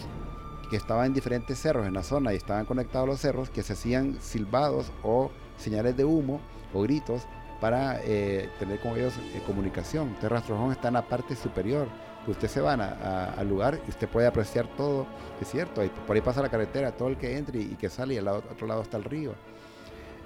que 0.69 0.77
estaban 0.77 1.07
en 1.07 1.13
diferentes 1.13 1.59
cerros 1.59 1.85
en 1.87 1.93
la 1.93 2.03
zona 2.03 2.33
y 2.33 2.37
estaban 2.37 2.65
conectados 2.65 3.07
a 3.07 3.11
los 3.11 3.19
cerros 3.19 3.49
que 3.49 3.61
se 3.61 3.73
hacían 3.73 4.17
silbados 4.21 4.91
o 5.03 5.31
señales 5.57 5.95
de 5.95 6.05
humo 6.05 6.39
o 6.73 6.81
gritos 6.81 7.23
para 7.59 7.99
eh, 8.03 8.49
tener 8.59 8.79
con 8.79 8.97
ellos 8.97 9.13
comunicación. 9.45 10.07
Entonces 10.07 10.31
Rastrojón 10.31 10.71
está 10.71 10.89
en 10.89 10.95
la 10.95 11.07
parte 11.07 11.35
superior 11.35 11.87
usted 12.31 12.47
se 12.47 12.61
va 12.61 12.73
al 12.73 13.47
lugar 13.47 13.79
y 13.85 13.89
usted 13.89 14.07
puede 14.07 14.27
apreciar 14.27 14.67
todo, 14.75 15.05
es 15.41 15.49
cierto, 15.49 15.81
por 16.07 16.15
ahí 16.15 16.21
pasa 16.21 16.41
la 16.41 16.49
carretera, 16.49 16.91
todo 16.91 17.09
el 17.09 17.17
que 17.17 17.37
entre 17.37 17.59
y, 17.59 17.75
que 17.75 17.89
sale 17.89 18.15
y 18.15 18.17
al 18.17 18.27
otro 18.27 18.67
lado 18.67 18.81
está 18.81 18.97
el 18.97 19.03
río. 19.03 19.33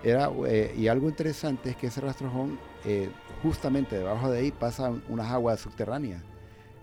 Era, 0.04 0.32
eh, 0.48 0.74
y 0.78 0.88
algo 0.88 1.10
interesante 1.10 1.72
es 1.72 1.76
que 1.76 1.88
ese 1.88 2.00
rastrojón, 2.00 2.58
eh, 2.86 3.10
justamente 3.44 3.98
debajo 3.98 4.32
de 4.32 4.40
ahí 4.40 4.52
pasan 4.52 5.04
unas 5.10 5.30
aguas 5.30 5.60
subterráneas. 5.60 6.22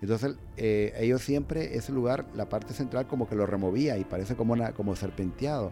Entonces 0.01 0.35
eh, 0.57 0.93
ellos 0.99 1.21
siempre, 1.23 1.75
ese 1.75 1.91
lugar, 1.91 2.25
la 2.35 2.47
parte 2.47 2.73
central 2.73 3.07
como 3.07 3.27
que 3.27 3.35
lo 3.35 3.47
removía 3.47 3.97
y 3.97 4.03
parece 4.03 4.35
como, 4.35 4.53
una, 4.53 4.73
como 4.73 4.95
serpenteado. 4.95 5.71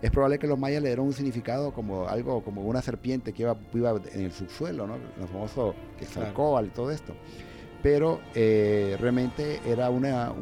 Es 0.00 0.10
probable 0.10 0.38
que 0.38 0.46
los 0.46 0.58
mayas 0.58 0.82
le 0.82 0.90
dieron 0.90 1.06
un 1.06 1.12
significado 1.12 1.72
como 1.72 2.06
algo, 2.08 2.42
como 2.42 2.62
una 2.62 2.82
serpiente 2.82 3.32
que 3.32 3.42
iba, 3.42 3.56
iba 3.74 4.00
en 4.12 4.24
el 4.24 4.32
subsuelo, 4.32 4.86
¿no? 4.86 4.94
El 4.94 5.28
famoso 5.28 5.74
que 5.98 6.06
claro. 6.06 6.64
y 6.64 6.68
todo 6.68 6.90
esto 6.90 7.14
pero 7.82 8.20
eh, 8.34 8.96
realmente 9.00 9.60
era 9.66 9.90
una, 9.90 10.32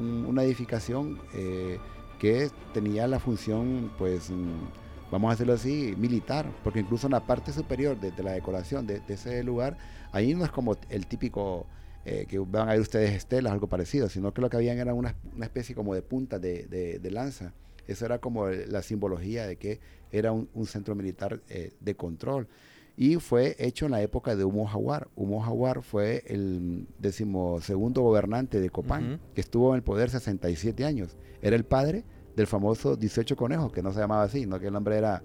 edificación 0.42 1.18
eh, 1.34 1.78
que 2.18 2.50
tenía 2.72 3.06
la 3.06 3.18
función, 3.18 3.92
pues, 3.98 4.30
mm, 4.30 5.10
vamos 5.10 5.28
a 5.28 5.32
decirlo 5.32 5.54
así, 5.54 5.94
militar, 5.98 6.46
porque 6.64 6.80
incluso 6.80 7.06
en 7.06 7.12
la 7.12 7.26
parte 7.26 7.52
superior 7.52 7.98
de, 7.98 8.22
la 8.22 8.32
decoración 8.32 8.86
de, 8.86 9.02
ese 9.08 9.42
lugar, 9.42 9.76
ahí 10.12 10.34
no 10.34 10.44
es 10.44 10.50
como 10.50 10.76
el 10.88 11.06
típico 11.06 11.66
eh, 12.04 12.26
que 12.28 12.38
van 12.38 12.68
a 12.68 12.72
ver 12.72 12.80
ustedes 12.80 13.12
estelas, 13.12 13.52
algo 13.52 13.66
parecido, 13.66 14.08
sino 14.08 14.32
que 14.32 14.40
lo 14.40 14.48
que 14.48 14.56
habían 14.56 14.78
era 14.78 14.94
una, 14.94 15.14
especie 15.42 15.74
como 15.74 15.94
de 15.94 16.02
punta 16.02 16.38
de, 16.38 17.00
lanza. 17.10 17.52
Eso 17.86 18.04
era 18.04 18.18
como 18.18 18.48
la 18.48 18.82
simbología 18.82 19.46
de 19.46 19.56
que 19.56 19.80
era 20.12 20.32
un, 20.32 20.48
centro 20.66 20.94
militar 20.94 21.40
de 21.46 21.94
control 21.96 22.48
y 22.96 23.16
fue 23.16 23.56
hecho 23.58 23.84
en 23.84 23.92
la 23.92 24.00
época 24.00 24.34
de 24.36 24.44
Humo 24.44 24.66
Jaguar. 24.66 25.08
Humo 25.16 25.40
Jaguar 25.40 25.82
fue 25.82 26.22
el 26.26 26.86
decimosegundo 26.98 28.00
gobernante 28.00 28.58
de 28.58 28.70
Copán, 28.70 29.20
que 29.34 29.42
estuvo 29.42 29.70
en 29.70 29.76
el 29.76 29.82
poder 29.82 30.08
67 30.08 30.84
años. 30.84 31.16
Era 31.42 31.56
el 31.56 31.64
padre 31.64 32.04
del 32.34 32.46
famoso 32.46 32.96
18 32.96 33.36
conejos, 33.36 33.70
que 33.70 33.82
no 33.82 33.92
se 33.92 34.00
llamaba 34.00 34.22
así, 34.22 34.46
no 34.46 34.58
que 34.58 34.68
el 34.68 34.72
nombre 34.72 34.96
era 34.96 35.22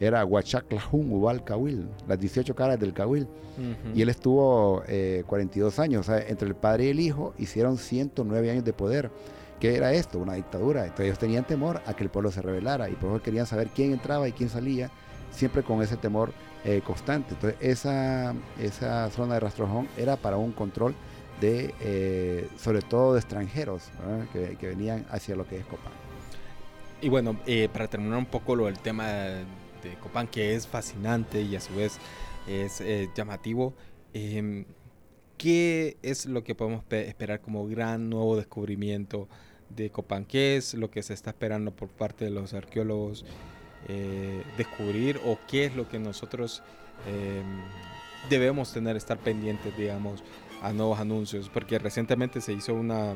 era 0.00 0.24
Huachaklahum 0.24 1.12
Ubal 1.12 1.44
Kawil, 1.44 1.88
las 2.08 2.18
18 2.18 2.54
caras 2.54 2.78
del 2.78 2.92
Kawil. 2.92 3.28
Y 3.94 4.02
él 4.02 4.08
estuvo 4.08 4.82
42 5.26 5.78
eh, 5.78 5.82
años, 5.82 6.00
o 6.08 6.12
sea, 6.12 6.26
entre 6.26 6.48
el 6.48 6.56
padre 6.56 6.86
y 6.86 6.88
el 6.88 7.00
hijo 7.00 7.34
hicieron 7.38 7.78
109 7.78 8.50
años 8.50 8.64
de 8.64 8.72
poder. 8.72 9.10
¿Qué 9.60 9.76
era 9.76 9.92
esto? 9.92 10.18
Una 10.18 10.34
dictadura. 10.34 10.82
Entonces 10.82 11.06
ellos 11.06 11.18
tenían 11.18 11.44
temor 11.44 11.80
a 11.86 11.94
que 11.94 12.04
el 12.04 12.10
pueblo 12.10 12.30
se 12.30 12.42
rebelara 12.42 12.88
y 12.88 12.94
por 12.94 13.10
eso 13.10 13.22
querían 13.22 13.46
saber 13.46 13.68
quién 13.68 13.92
entraba 13.92 14.28
y 14.28 14.32
quién 14.32 14.48
salía, 14.48 14.90
siempre 15.30 15.62
con 15.62 15.82
ese 15.82 15.96
temor 15.96 16.32
eh, 16.64 16.80
constante. 16.82 17.34
Entonces, 17.34 17.58
esa, 17.60 18.34
esa 18.58 19.10
zona 19.10 19.34
de 19.34 19.40
rastrojón 19.40 19.86
era 19.98 20.16
para 20.16 20.38
un 20.38 20.52
control 20.52 20.94
de, 21.38 21.74
eh, 21.80 22.48
sobre 22.56 22.80
todo 22.80 23.12
de 23.12 23.20
extranjeros 23.20 23.90
que, 24.32 24.66
venían 24.66 25.04
hacia 25.10 25.36
lo 25.36 25.46
que 25.46 25.58
es 25.58 25.66
Copán. 25.66 25.92
Y 27.02 27.10
bueno, 27.10 27.38
eh, 27.46 27.68
para 27.70 27.88
terminar 27.88 28.16
un 28.16 28.24
poco 28.24 28.56
lo 28.56 28.64
del 28.64 28.78
tema 28.78 29.08
de, 29.08 29.44
Copán, 30.02 30.26
que 30.26 30.54
es 30.54 30.66
fascinante 30.66 31.42
y 31.42 31.54
a 31.54 31.60
su 31.60 31.74
vez 31.74 31.98
es 32.48 32.82
llamativo, 33.14 33.74
em, 34.14 34.64
¿qué 35.36 35.98
es 36.00 36.24
lo 36.24 36.44
que 36.44 36.54
podemos 36.54 36.82
esperar 36.90 37.42
como 37.42 37.66
gran 37.66 38.08
nuevo 38.08 38.36
descubrimiento 38.36 39.28
de 39.70 39.90
Copán? 39.90 40.24
¿Qué 40.24 40.56
es 40.56 40.74
lo 40.74 40.90
que 40.90 41.02
se 41.02 41.14
está 41.14 41.30
esperando 41.30 41.70
por 41.70 41.88
parte 41.88 42.24
de 42.24 42.30
los 42.30 42.54
arqueólogos? 42.54 43.24
Eh, 43.86 44.42
descubrir 44.56 45.20
o 45.26 45.38
qué 45.46 45.66
es 45.66 45.76
lo 45.76 45.86
que 45.86 45.98
nosotros 45.98 46.62
em, 47.06 47.44
debemos 48.30 48.72
tener, 48.72 48.96
estar 48.96 49.18
pendientes, 49.18 49.76
digamos, 49.76 50.24
a 50.62 50.72
nuevos 50.72 50.98
anuncios, 50.98 51.50
porque 51.50 51.78
recientemente 51.78 52.40
se 52.40 52.54
hizo 52.54 52.72
una, 52.72 53.14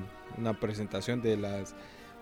presentación 0.61 1.23
de 1.23 1.39
las 1.39 1.75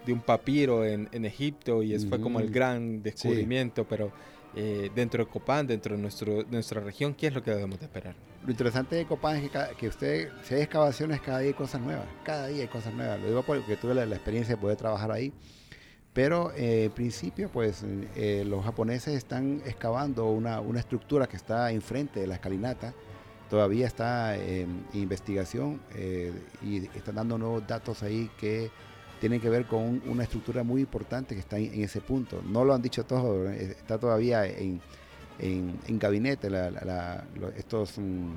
de 0.06 0.12
un 0.12 0.20
papiro 0.20 0.84
en, 0.84 1.08
Egipto 1.24 1.82
y 1.82 1.92
eso 1.92 2.08
fue 2.08 2.20
como 2.20 2.38
el 2.38 2.50
gran 2.50 3.02
descubrimiento, 3.02 3.84
pero 3.88 4.12
eh, 4.58 4.90
dentro 4.94 5.22
de 5.22 5.30
Copán, 5.30 5.66
dentro 5.66 5.94
de 5.94 6.00
nuestro, 6.00 6.42
nuestra 6.50 6.80
región, 6.80 7.12
¿qué 7.12 7.26
es 7.26 7.34
lo 7.34 7.42
que 7.42 7.50
debemos 7.50 7.78
de 7.78 7.84
esperar? 7.84 8.14
Lo 8.42 8.50
interesante 8.50 8.96
de 8.96 9.04
Copán 9.04 9.36
es 9.36 9.50
que, 9.76 9.86
usted, 9.86 10.30
si 10.44 10.54
hay 10.54 10.62
excavaciones, 10.62 11.20
cada 11.20 11.40
día 11.40 11.48
hay 11.48 11.54
cosas 11.54 11.80
nuevas, 11.80 12.06
cada 12.24 12.46
día 12.46 12.62
hay 12.62 12.68
cosas 12.68 12.94
nuevas. 12.94 13.20
Lo 13.20 13.26
digo 13.26 13.42
porque 13.42 13.76
tuve 13.76 13.94
la, 13.94 14.06
la 14.06 14.16
experiencia 14.16 14.54
de 14.54 14.60
poder 14.60 14.78
trabajar 14.78 15.12
ahí 15.12 15.30
Pero 16.14 16.52
eh, 16.52 16.84
en 16.84 16.92
principio, 16.92 17.50
pues 17.50 17.84
eh, 18.14 18.44
los 18.46 18.64
japoneses 18.64 19.14
están 19.14 19.60
excavando 19.66 20.30
una, 20.30 20.60
una, 20.60 20.80
estructura 20.80 21.26
que 21.26 21.36
está 21.36 21.70
enfrente 21.70 22.20
de 22.20 22.26
la 22.26 22.36
escalinata. 22.36 22.94
Todavía 23.50 23.86
está 23.86 24.36
en 24.36 24.86
investigación 24.94 25.80
eh, 25.94 26.32
y 26.62 26.86
están 26.96 27.16
dando 27.16 27.36
nuevos 27.36 27.66
datos 27.66 28.02
ahí 28.02 28.30
que 28.38 28.70
tienen 29.20 29.40
que 29.40 29.48
ver 29.48 29.66
con 29.66 30.02
una 30.06 30.22
estructura 30.22 30.62
muy 30.62 30.82
importante 30.82 31.34
que 31.34 31.40
está 31.40 31.58
en, 31.58 31.82
ese 31.82 32.00
punto. 32.00 32.42
No 32.46 32.64
lo 32.64 32.74
han 32.74 32.82
dicho 32.82 33.04
todo, 33.04 33.50
está 33.50 33.98
todavía 33.98 34.46
en, 34.46 34.80
en, 35.38 35.98
gabinete 35.98 36.48
estos, 37.56 37.98
mm, 37.98 38.32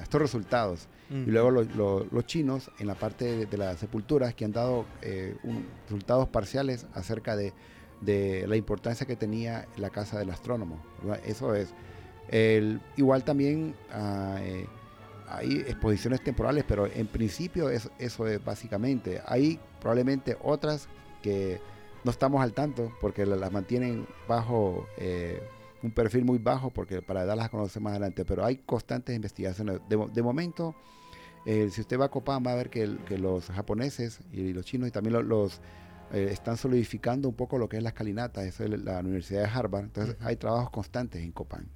estos 0.00 0.20
resultados. 0.20 0.88
Y 1.10 1.30
luego 1.30 1.50
los 1.50 2.26
chinos 2.26 2.70
en 2.78 2.88
la 2.88 2.94
parte 2.94 3.46
de, 3.46 3.56
las 3.58 3.78
sepulturas 3.78 4.34
que 4.34 4.44
han 4.44 4.52
dado 4.52 4.84
eh, 5.02 5.36
resultados 5.84 6.28
parciales 6.28 6.86
acerca 6.94 7.36
de, 7.36 7.52
la 8.46 8.56
importancia 8.56 9.06
que 9.06 9.14
tenía 9.14 9.66
la 9.76 9.90
casa 9.90 10.18
del 10.18 10.30
astrónomo. 10.30 10.82
Eso 11.24 11.54
es. 11.54 11.72
El, 12.28 12.80
igual 12.96 13.22
también 13.22 13.74
ah, 13.92 14.38
eh, 14.40 14.66
hay 15.36 15.64
exposiciones 15.66 16.22
temporales, 16.22 16.64
pero 16.66 16.86
en 16.86 17.06
principio 17.06 17.68
eso, 17.68 17.90
eso 17.98 18.26
es 18.26 18.44
básicamente. 18.44 19.20
Hay 19.26 19.58
probablemente 19.80 20.36
otras 20.42 20.88
que 21.22 21.60
no 22.04 22.10
estamos 22.10 22.42
al 22.42 22.52
tanto 22.52 22.92
porque 23.00 23.26
las 23.26 23.50
mantienen 23.50 24.06
bajo 24.28 24.86
eh, 24.98 25.42
un 25.82 25.90
perfil 25.90 26.24
muy 26.24 26.38
bajo 26.38 26.70
porque 26.70 27.02
para 27.02 27.24
darlas 27.24 27.46
a 27.46 27.48
conocer 27.48 27.82
más 27.82 27.92
adelante, 27.92 28.24
pero 28.24 28.44
hay 28.44 28.56
constantes 28.58 29.16
investigaciones. 29.16 29.80
De, 29.88 30.22
momento, 30.22 30.74
eh, 31.46 31.68
si 31.70 31.80
usted 31.80 31.98
va 31.98 32.06
a 32.06 32.10
Copán 32.10 32.42
va 32.46 32.52
a 32.52 32.56
ver 32.56 32.70
que, 32.70 32.86
los 33.18 33.46
japoneses 33.46 34.20
y 34.32 34.52
los 34.52 34.64
chinos 34.64 34.88
y 34.88 34.90
también 34.90 35.28
los, 35.28 35.60
eh, 36.12 36.28
están 36.30 36.56
solidificando 36.56 37.28
un 37.28 37.34
poco 37.34 37.58
lo 37.58 37.68
que 37.68 37.78
es 37.78 37.82
la 37.82 37.90
escalinata, 37.90 38.44
eso 38.44 38.64
es 38.64 38.70
la 38.82 39.00
Universidad 39.00 39.42
de 39.42 39.48
Harvard, 39.48 39.84
entonces 39.84 40.16
hay 40.20 40.36
trabajos 40.36 40.70
constantes 40.70 41.22
en 41.22 41.32
Copán. 41.32 41.68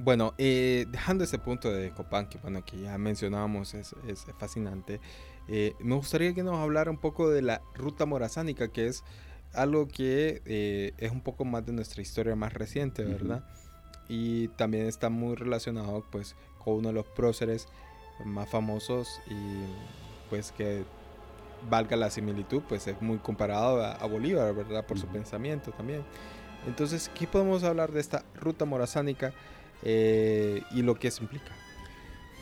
Bueno, 0.00 0.34
eh, 0.38 0.86
dejando 0.90 1.24
ese 1.24 1.38
punto 1.38 1.72
de 1.72 1.90
Copán, 1.90 2.28
que 2.28 2.38
bueno, 2.38 2.64
que 2.64 2.80
ya 2.80 2.96
mencionábamos, 2.98 3.74
es, 3.74 3.94
es 4.06 4.26
fascinante, 4.38 5.00
me 5.48 5.94
gustaría 5.94 6.34
que 6.34 6.42
nos 6.42 6.56
hablara 6.58 6.90
un 6.90 6.98
poco 6.98 7.30
de 7.30 7.42
la 7.42 7.62
ruta 7.74 8.04
morazánica, 8.04 8.68
que 8.68 8.86
es 8.86 9.02
algo 9.54 9.88
que 9.88 10.42
eh, 10.44 10.92
es 10.98 11.10
un 11.10 11.20
poco 11.20 11.44
más 11.44 11.64
de 11.66 11.72
nuestra 11.72 12.02
historia 12.02 12.36
más 12.36 12.52
reciente, 12.52 13.04
¿verdad? 13.04 13.44
Y 14.08 14.48
también 14.48 14.86
está 14.86 15.10
muy 15.10 15.36
relacionado 15.36 16.04
pues 16.10 16.36
con 16.62 16.74
uno 16.74 16.88
de 16.88 16.94
los 16.94 17.06
próceres 17.06 17.68
más 18.24 18.48
famosos 18.48 19.20
y 19.28 19.64
pues 20.30 20.52
que 20.52 20.84
valga 21.68 21.96
la 21.96 22.10
similitud, 22.10 22.62
pues 22.68 22.86
es 22.86 23.00
muy 23.02 23.18
comparado 23.18 23.84
a, 23.84 24.06
Bolívar, 24.06 24.54
¿verdad? 24.54 24.86
Por 24.86 24.98
su 24.98 25.06
pensamiento 25.06 25.72
también. 25.72 26.04
Entonces, 26.66 27.10
¿qué 27.14 27.26
podemos 27.26 27.64
hablar 27.64 27.92
de 27.92 28.00
esta 28.00 28.24
ruta 28.34 28.64
morazánica 28.64 29.32
eh, 29.82 30.62
y 30.72 30.82
lo 30.82 30.94
que 30.94 31.08
eso 31.08 31.22
implica? 31.22 31.52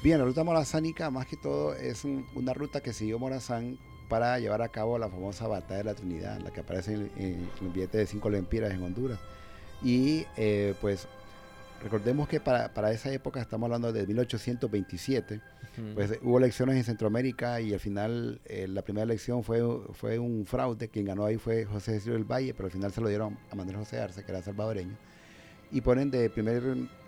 Bien, 0.02 0.18
la 0.18 0.24
ruta 0.24 0.44
morazánica 0.44 1.10
más 1.10 1.26
que 1.26 1.36
todo 1.36 1.74
es 1.74 2.04
una 2.04 2.54
ruta 2.54 2.80
que 2.80 2.92
siguió 2.92 3.18
Morazán 3.18 3.78
para 4.08 4.38
llevar 4.38 4.62
a 4.62 4.68
cabo 4.68 4.98
la 4.98 5.08
famosa 5.08 5.48
batalla 5.48 5.78
de 5.78 5.84
la 5.84 5.94
Trinidad, 5.94 6.40
la 6.40 6.52
que 6.52 6.60
aparece 6.60 6.94
en, 6.94 7.48
el 7.60 7.68
billete 7.68 7.98
de 7.98 8.06
cinco 8.06 8.30
lempiras 8.30 8.72
en 8.72 8.82
Honduras. 8.82 9.18
Y 9.82 10.24
eh, 10.36 10.74
pues 10.80 11.08
recordemos 11.82 12.28
que 12.28 12.40
para, 12.40 12.72
para, 12.72 12.92
esa 12.92 13.12
época, 13.12 13.40
estamos 13.40 13.66
hablando 13.66 13.92
de 13.92 14.06
1827, 14.06 15.40
pues 15.94 16.18
hubo 16.22 16.38
elecciones 16.38 16.76
en 16.76 16.84
Centroamérica 16.84 17.60
y 17.60 17.74
al 17.74 17.80
final 17.80 18.40
eh, 18.46 18.66
la 18.66 18.82
primera 18.82 19.04
elección 19.04 19.44
fue, 19.44 19.60
fue 19.92 20.18
un 20.18 20.46
fraude, 20.46 20.88
quien 20.88 21.04
ganó 21.04 21.26
ahí 21.26 21.36
fue 21.36 21.66
José 21.66 21.92
Cecilio 21.94 22.14
del 22.14 22.24
Valle, 22.24 22.54
pero 22.54 22.66
al 22.66 22.72
final 22.72 22.92
se 22.92 23.00
lo 23.02 23.08
dieron 23.08 23.36
a 23.50 23.54
Manuel 23.54 23.76
José 23.76 24.00
Arce, 24.00 24.24
que 24.24 24.32
era 24.32 24.42
salvadoreño, 24.42 24.96
y 25.70 25.80
ponen 25.80 26.10
de 26.10 26.30
primer 26.30 26.62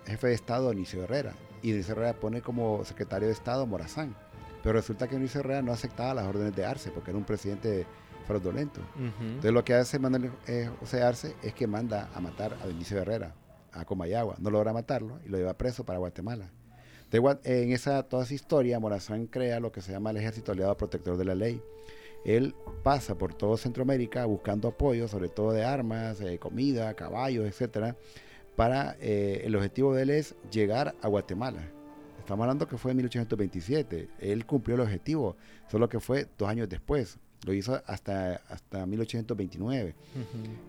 jefe 0.05 0.27
de 0.27 0.33
Estado 0.33 0.69
a 0.69 0.73
Inicio 0.73 1.03
Herrera, 1.03 1.33
y 1.61 1.71
Inicio 1.71 1.93
Herrera 1.93 2.13
pone 2.13 2.41
como 2.41 2.83
secretario 2.85 3.27
de 3.27 3.33
Estado 3.33 3.65
Morazán. 3.65 4.15
Pero 4.63 4.73
resulta 4.73 5.07
que 5.07 5.17
Luis 5.17 5.35
Herrera 5.35 5.61
no 5.61 5.71
aceptaba 5.71 6.13
las 6.13 6.27
órdenes 6.27 6.55
de 6.55 6.65
Arce 6.65 6.91
porque 6.91 7.11
era 7.11 7.17
un 7.17 7.23
presidente 7.23 7.85
fraudulento. 8.27 8.81
Entonces 8.97 9.51
lo 9.51 9.63
que 9.63 9.73
hace 9.73 9.99
Manuel 9.99 10.31
eh, 10.47 10.69
José 10.79 11.01
Arce 11.01 11.35
es 11.41 11.53
que 11.53 11.65
manda 11.65 12.09
a 12.13 12.19
matar 12.19 12.55
a 12.61 12.67
Benicio 12.67 12.97
Herrera 12.97 13.33
a 13.71 13.85
Comayagua. 13.85 14.35
No 14.39 14.49
logra 14.49 14.73
matarlo 14.73 15.19
y 15.25 15.29
lo 15.29 15.37
lleva 15.37 15.53
preso 15.53 15.85
para 15.85 15.99
Guatemala. 15.99 16.51
en 17.11 17.71
esa 17.71 18.03
toda 18.03 18.23
esa 18.23 18.33
historia, 18.33 18.79
Morazán 18.79 19.27
crea 19.27 19.59
lo 19.59 19.71
que 19.71 19.81
se 19.81 19.91
llama 19.91 20.11
el 20.11 20.17
Ejército 20.17 20.51
Aliado 20.51 20.75
Protector 20.77 21.17
de 21.17 21.25
la 21.25 21.35
Ley. 21.35 21.61
Él 22.25 22.53
pasa 22.83 23.15
por 23.15 23.33
todo 23.33 23.55
Centroamérica 23.55 24.25
buscando 24.25 24.67
apoyo, 24.67 25.07
sobre 25.07 25.29
todo 25.29 25.53
de 25.53 25.63
armas, 25.63 26.19
eh, 26.19 26.37
comida, 26.37 26.93
caballos, 26.93 27.47
etcétera, 27.47 27.95
para 28.59 28.97
eh, 28.99 29.43
el 29.45 29.55
objetivo 29.55 29.95
de 29.95 30.01
él 30.03 30.09
es 30.09 30.35
llegar 30.51 30.93
a 31.01 31.07
Guatemala 31.07 31.61
Estamos 32.19 32.43
hablando 32.43 32.67
que 32.67 32.77
fue 32.77 32.91
en 32.91 32.97
1827. 32.97 34.09
Él 34.19 34.45
cumplió 34.45 34.75
el 34.75 34.81
objetivo, 34.81 35.37
solo 35.71 35.87
que 35.87 36.01
fue 36.01 36.27
dos 36.37 36.49
años 36.49 36.67
después. 36.67 37.17
Lo 37.45 37.53
hizo 37.53 37.81
hasta, 37.87 38.41
hasta 38.49 38.85
1829. 38.85 39.95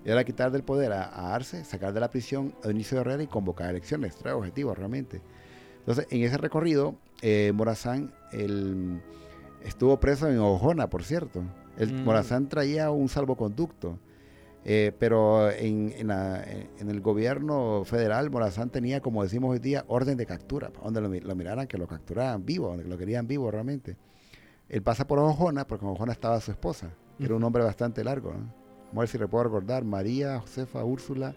Era 0.04 0.24
quitar 0.24 0.52
del 0.52 0.62
poder 0.62 0.92
a, 0.92 1.34
Arce, 1.34 1.64
sacar 1.64 1.92
de 1.92 1.98
la 1.98 2.10
prisión 2.10 2.54
a 2.62 2.68
Dionisio 2.68 3.00
Herrera 3.00 3.24
y 3.24 3.26
convocar 3.26 3.68
elecciones. 3.70 4.14
Trae 4.14 4.32
objetivo 4.32 4.72
realmente. 4.72 5.20
Entonces, 5.80 6.06
en 6.10 6.22
ese 6.22 6.38
recorrido, 6.38 6.94
eh, 7.22 7.50
Morazán 7.52 8.14
estuvo 9.64 9.98
preso 9.98 10.28
en 10.28 10.38
Ojona, 10.38 10.88
por 10.88 11.02
cierto. 11.02 11.42
El, 11.76 11.92
mm. 11.92 12.04
Morazán 12.04 12.48
traía 12.48 12.90
un 12.90 13.08
salvoconducto 13.08 13.98
eh, 14.64 14.92
pero 14.98 15.50
en, 15.50 16.10
el 16.10 17.00
gobierno 17.00 17.82
federal, 17.84 18.30
Morazán 18.30 18.70
tenía, 18.70 19.00
como 19.00 19.22
decimos 19.22 19.52
hoy 19.52 19.58
día, 19.58 19.84
orden 19.88 20.16
de 20.16 20.26
captura, 20.26 20.70
donde 20.82 21.00
lo, 21.00 21.34
miraran, 21.34 21.66
que 21.66 21.78
lo 21.78 21.86
capturaran 21.86 22.44
vivo, 22.44 22.68
donde 22.68 22.84
lo 22.84 22.98
querían 22.98 23.26
vivo 23.26 23.50
realmente. 23.50 23.96
Él 24.68 24.82
pasa 24.82 25.06
por 25.06 25.18
Ojona, 25.18 25.66
porque 25.66 25.84
en 25.84 25.92
Ojona 25.92 26.12
estaba 26.12 26.40
su 26.40 26.50
esposa, 26.50 26.90
que 27.18 27.24
era 27.24 27.34
un 27.34 27.42
hombre 27.42 27.64
bastante 27.64 28.04
largo. 28.04 28.30
Vamos 28.30 28.96
a 28.96 29.00
ver 29.00 29.08
si 29.08 29.18
le 29.18 29.26
puedo 29.28 29.44
recordar, 29.44 29.84
María, 29.84 30.38
Josefa, 30.40 30.84
Úrsula, 30.84 31.34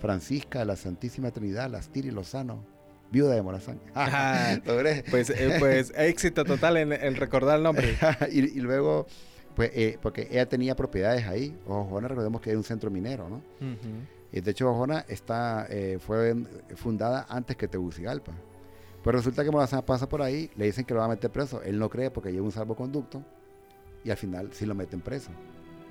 Francisca, 0.00 0.64
la 0.64 0.76
Santísima 0.76 1.30
Trinidad, 1.30 1.70
Lastiri 1.70 2.10
Lozano, 2.10 2.62
viuda 3.10 3.34
de 3.34 3.42
Morazán. 3.42 3.80
pues, 5.10 5.30
eh, 5.30 5.56
pues 5.58 5.92
éxito 5.96 6.44
total 6.44 6.76
en, 6.76 7.16
recordar 7.16 7.56
el 7.56 7.62
nombre. 7.62 7.96
y, 8.30 8.40
y 8.40 8.60
luego 8.60 9.06
pues, 9.56 9.70
eh, 9.74 9.98
porque 10.00 10.28
ella 10.30 10.46
tenía 10.46 10.76
propiedades 10.76 11.26
ahí. 11.26 11.58
Ojona, 11.66 12.06
recordemos 12.06 12.40
que 12.42 12.50
es 12.50 12.56
un 12.56 12.62
centro 12.62 12.90
minero, 12.90 13.28
¿no? 13.28 13.40
Y 14.30 14.40
de 14.40 14.50
hecho, 14.50 14.70
Ojona 14.70 15.06
está, 15.08 15.66
eh, 15.70 15.98
fue 15.98 16.36
fundada 16.76 17.26
antes 17.28 17.56
que 17.56 17.66
Tegucigalpa. 17.66 18.32
Pero 19.02 19.16
resulta 19.18 19.42
que 19.42 19.50
Morazán 19.50 19.82
pasa 19.82 20.08
por 20.08 20.20
ahí, 20.20 20.50
le 20.56 20.66
dicen 20.66 20.84
que 20.84 20.92
lo 20.92 21.00
va 21.00 21.06
a 21.06 21.08
meter 21.08 21.30
preso. 21.30 21.62
Él 21.62 21.78
no 21.78 21.88
cree 21.88 22.10
porque 22.10 22.32
lleva 22.32 22.44
un 22.44 22.52
salvoconducto 22.52 23.22
y 24.04 24.10
al 24.10 24.18
final 24.18 24.50
sí 24.52 24.66
lo 24.66 24.74
meten 24.74 25.00
preso. 25.00 25.30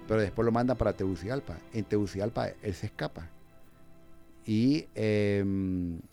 Pero 0.08 0.22
después 0.22 0.46
lo 0.46 0.52
mandan 0.52 0.78
para 0.78 0.94
Tegucigalpa. 0.94 1.58
En 1.74 1.86
Tegucigalpa 1.86 2.50
él 2.62 2.74
se 2.76 2.86
escapa. 2.86 3.30
Y 4.46 4.86
eh, 4.94 5.44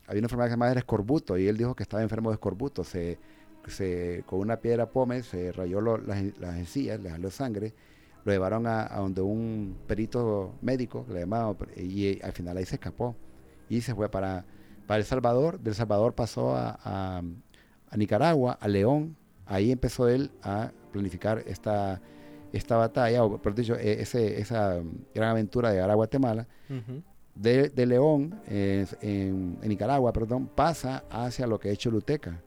había 0.07 0.21
una 0.21 0.27
enfermedad 0.27 0.47
que 0.47 0.51
se 0.51 0.57
llama 0.57 0.73
escorbuto 0.73 1.37
y 1.37 1.49
él 1.49 1.59
dijo 1.59 1.75
que 1.75 1.83
estaba 1.83 2.03
enfermo 2.03 2.31
de 2.31 2.35
escorbuto. 2.35 2.83
Se 2.83 3.19
se, 3.67 4.25
con 4.27 4.41
una 4.41 4.57
piedra 4.57 4.91
pome 4.91 5.23
se 5.23 5.53
rayó 5.53 5.81
las, 5.81 6.23
las, 6.39 6.57
encías, 6.57 7.01
le 7.01 7.11
salió 7.11 7.31
sangre, 7.31 7.75
lo 8.25 8.33
llevaron 8.33 8.67
a, 8.67 8.89
donde 8.97 9.21
un 9.21 9.77
perito 9.87 10.55
médico, 10.63 11.07
le 11.09 11.21
llamaban, 11.21 11.57
y, 11.77 12.23
al 12.23 12.33
final 12.33 12.57
ahí 12.57 12.65
se 12.65 12.77
escapó. 12.77 13.17
Y 13.69 13.81
se 13.81 13.95
fue 13.95 14.09
para, 14.11 14.45
para 14.87 14.99
El 14.99 15.05
Salvador, 15.05 15.61
del 15.61 15.75
Salvador 15.75 16.15
pasó 16.15 16.55
a, 16.55 16.79
a, 16.85 17.23
Nicaragua, 17.97 18.59
a 18.61 18.69
León, 18.69 19.17
ahí 19.47 19.71
empezó 19.71 20.09
él 20.09 20.31
a 20.43 20.73
planificar 20.93 21.43
esta, 21.47 22.01
esta 22.53 22.77
batalla, 22.77 23.25
o 23.25 23.39
por 23.39 23.55
dicho, 23.55 23.77
e, 23.77 24.01
ese, 24.01 24.41
esa 24.41 24.81
gran 25.15 25.31
aventura 25.31 25.71
de 25.71 25.77
llegar 25.77 25.91
a 25.91 25.95
Guatemala. 25.95 26.47
de, 27.35 27.69
de, 27.71 27.87
León, 27.87 28.41
en, 28.47 28.87
en, 29.01 29.59
Nicaragua, 29.69 30.13
perdón, 30.13 30.47
pasa 30.47 31.05
hacia 31.11 31.47
lo 31.47 31.59
que 31.59 31.71
es 31.71 31.79
Choluteca 31.79 32.41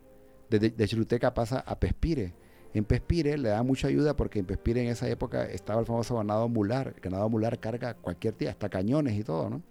de, 0.60 0.70
de 0.70 0.88
Chiruteca 0.88 1.34
pasa 1.34 1.60
a 1.60 1.80
Pespire. 1.80 2.34
En 2.74 2.84
Pespire 2.84 3.38
le 3.38 3.50
da 3.50 3.64
mucha 3.64 3.88
ayuda 3.88 4.16
porque 4.16 4.40
en 4.40 4.46
Pespire 4.46 4.82
en 4.82 4.90
esa 4.90 5.08
época 5.08 5.46
estaba 5.46 5.80
el 5.80 5.86
famoso 5.86 6.18
ganado 6.18 6.50
mular. 6.50 6.94
El 6.96 7.02
ganado 7.02 7.30
mular 7.30 7.60
carga 7.60 7.94
cualquier 7.94 8.38
día, 8.38 8.50
hasta 8.50 8.68
cañones 8.68 9.18
y 9.18 9.24
todo, 9.24 9.50
¿no? 9.50 9.62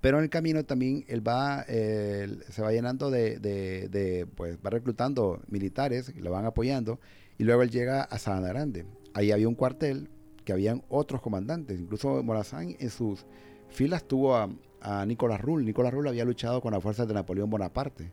Pero 0.00 0.18
en 0.18 0.24
el 0.24 0.30
camino 0.30 0.64
también 0.64 1.04
él 1.08 1.26
va, 1.26 1.64
se 1.64 2.62
va 2.62 2.72
llenando 2.72 3.10
de, 3.10 4.26
pues 4.34 4.58
va 4.64 4.70
reclutando 4.70 5.40
militares, 5.48 6.14
lo 6.16 6.30
van 6.30 6.44
apoyando, 6.44 7.00
y 7.38 7.44
luego 7.44 7.62
él 7.62 7.70
llega 7.70 8.02
a 8.02 8.18
Sabana 8.18 8.48
Grande. 8.48 8.84
Ahí 9.14 9.30
había 9.30 9.48
un 9.48 9.54
cuartel 9.54 10.10
que 10.44 10.52
habían 10.52 10.82
otros 10.88 11.20
comandantes, 11.22 11.80
incluso 11.80 12.22
Morazán 12.22 12.76
en 12.78 12.90
sus 12.90 13.26
filas 13.68 14.04
tuvo 14.04 14.36
a, 14.36 14.48
a 14.80 15.06
Nicolás 15.06 15.40
Rull. 15.40 15.64
Nicolás 15.64 15.92
Rull 15.92 16.08
había 16.08 16.24
luchado 16.24 16.60
con 16.60 16.72
las 16.72 16.82
fuerzas 16.82 17.08
de 17.08 17.14
Napoleón 17.14 17.48
Bonaparte. 17.48 18.12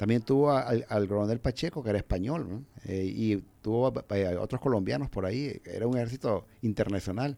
También 0.00 0.22
tuvo 0.22 0.50
al, 0.52 0.86
al 0.88 1.06
coronel 1.06 1.40
Pacheco, 1.40 1.82
que 1.82 1.90
era 1.90 1.98
español, 1.98 2.64
eh, 2.86 3.04
y 3.04 3.36
tuvo 3.60 3.92
otros 4.38 4.58
colombianos 4.58 5.10
por 5.10 5.26
ahí, 5.26 5.60
era 5.66 5.86
un 5.86 5.94
ejército 5.94 6.46
internacional. 6.62 7.36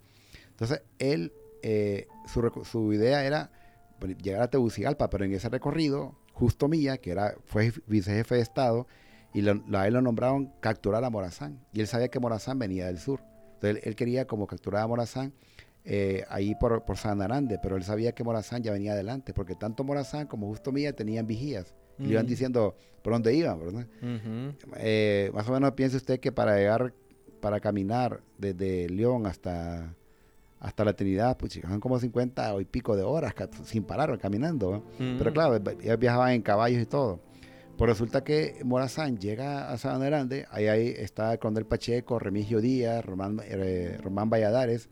Entonces, 0.51 0.81
él, 1.01 1.33
eh, 1.65 2.07
su, 2.25 2.53
su, 2.63 2.93
idea 2.93 3.25
era 3.25 3.51
llegar 4.23 4.43
a 4.43 4.49
Tegucigalpa, 4.49 5.11
pero 5.11 5.25
en 5.25 5.33
ese 5.33 5.49
recorrido, 5.49 6.15
Justo 6.35 6.69
Milla, 6.69 6.99
que 6.99 7.11
era, 7.11 7.35
fue 7.47 7.73
vicejefe 7.89 8.37
de 8.37 8.43
Estado, 8.43 8.87
y 9.35 9.41
lo, 9.41 9.61
a 9.77 9.89
él 9.89 9.95
lo 9.95 10.01
nombraron 10.01 10.53
capturar 10.61 11.03
a 11.03 11.11
Morazán. 11.11 11.67
Y 11.73 11.81
él 11.81 11.89
sabía 11.89 12.11
que 12.11 12.21
Morazán 12.21 12.61
venía 12.61 12.87
del 12.87 13.01
sur. 13.01 13.25
Entonces 13.55 13.85
él, 13.85 13.97
quería 13.97 14.29
como 14.29 14.47
capturar 14.47 14.85
a 14.85 14.87
Morazán 14.87 15.33
eh, 15.85 16.25
ahí 16.29 16.55
por, 16.55 16.85
por 16.85 16.97
San 16.97 17.23
Arande, 17.23 17.59
pero 17.61 17.75
él 17.75 17.83
sabía 17.83 18.13
que 18.13 18.23
Morazán 18.23 18.63
ya 18.63 18.71
venía 18.71 18.93
adelante, 18.93 19.35
porque 19.35 19.57
tanto 19.57 19.83
Morazán 19.83 20.29
como 20.29 20.47
Justo 20.47 20.71
Milla 20.71 20.93
tenían 20.93 21.27
vigías. 21.27 21.75
Le 21.99 22.11
iban 22.11 22.27
diciendo 22.27 22.75
por 23.03 23.13
dónde 23.13 23.35
iban, 23.35 23.59
¿verdad? 23.59 23.87
Eh, 24.77 25.31
más 25.35 25.49
o 25.49 25.53
menos 25.53 25.73
piense 25.73 25.97
usted 25.97 26.21
que 26.21 26.33
para 26.33 26.57
llegar, 26.57 26.93
para 27.41 27.61
caminar 27.61 28.21
desde 28.39 28.89
León 28.89 29.27
hasta 29.27 29.95
hasta 30.63 30.85
la 30.85 30.95
Trinidad, 30.95 31.37
pues 31.37 31.55
son 31.55 31.81
como 31.81 31.99
50 31.99 32.61
y 32.61 32.65
pico 32.65 32.95
de 32.95 33.03
horas 33.03 33.35
sin 33.65 33.83
parar 33.83 34.17
caminando. 34.19 34.85
Pero 34.97 35.33
claro, 35.33 35.57
ellos 35.57 35.99
viajaban 35.99 36.35
en 36.35 36.43
caballos 36.43 36.81
y 36.81 36.87
todo. 36.87 37.19
Pues 37.77 37.91
resulta 37.91 38.23
que 38.23 38.61
Morazán 38.65 39.19
llega 39.19 39.73
a 39.73 39.77
San 39.77 40.01
Grande, 40.01 40.47
ahí, 40.53 40.69
ahí 40.69 40.95
está 40.97 41.33
el 41.35 41.67
Pacheco, 41.67 42.21
Remigio 42.21 42.61
Díaz, 42.61 43.05
Román, 43.05 43.41
eh, 43.45 43.99
Román 44.01 44.31
Valladares, 44.31 44.89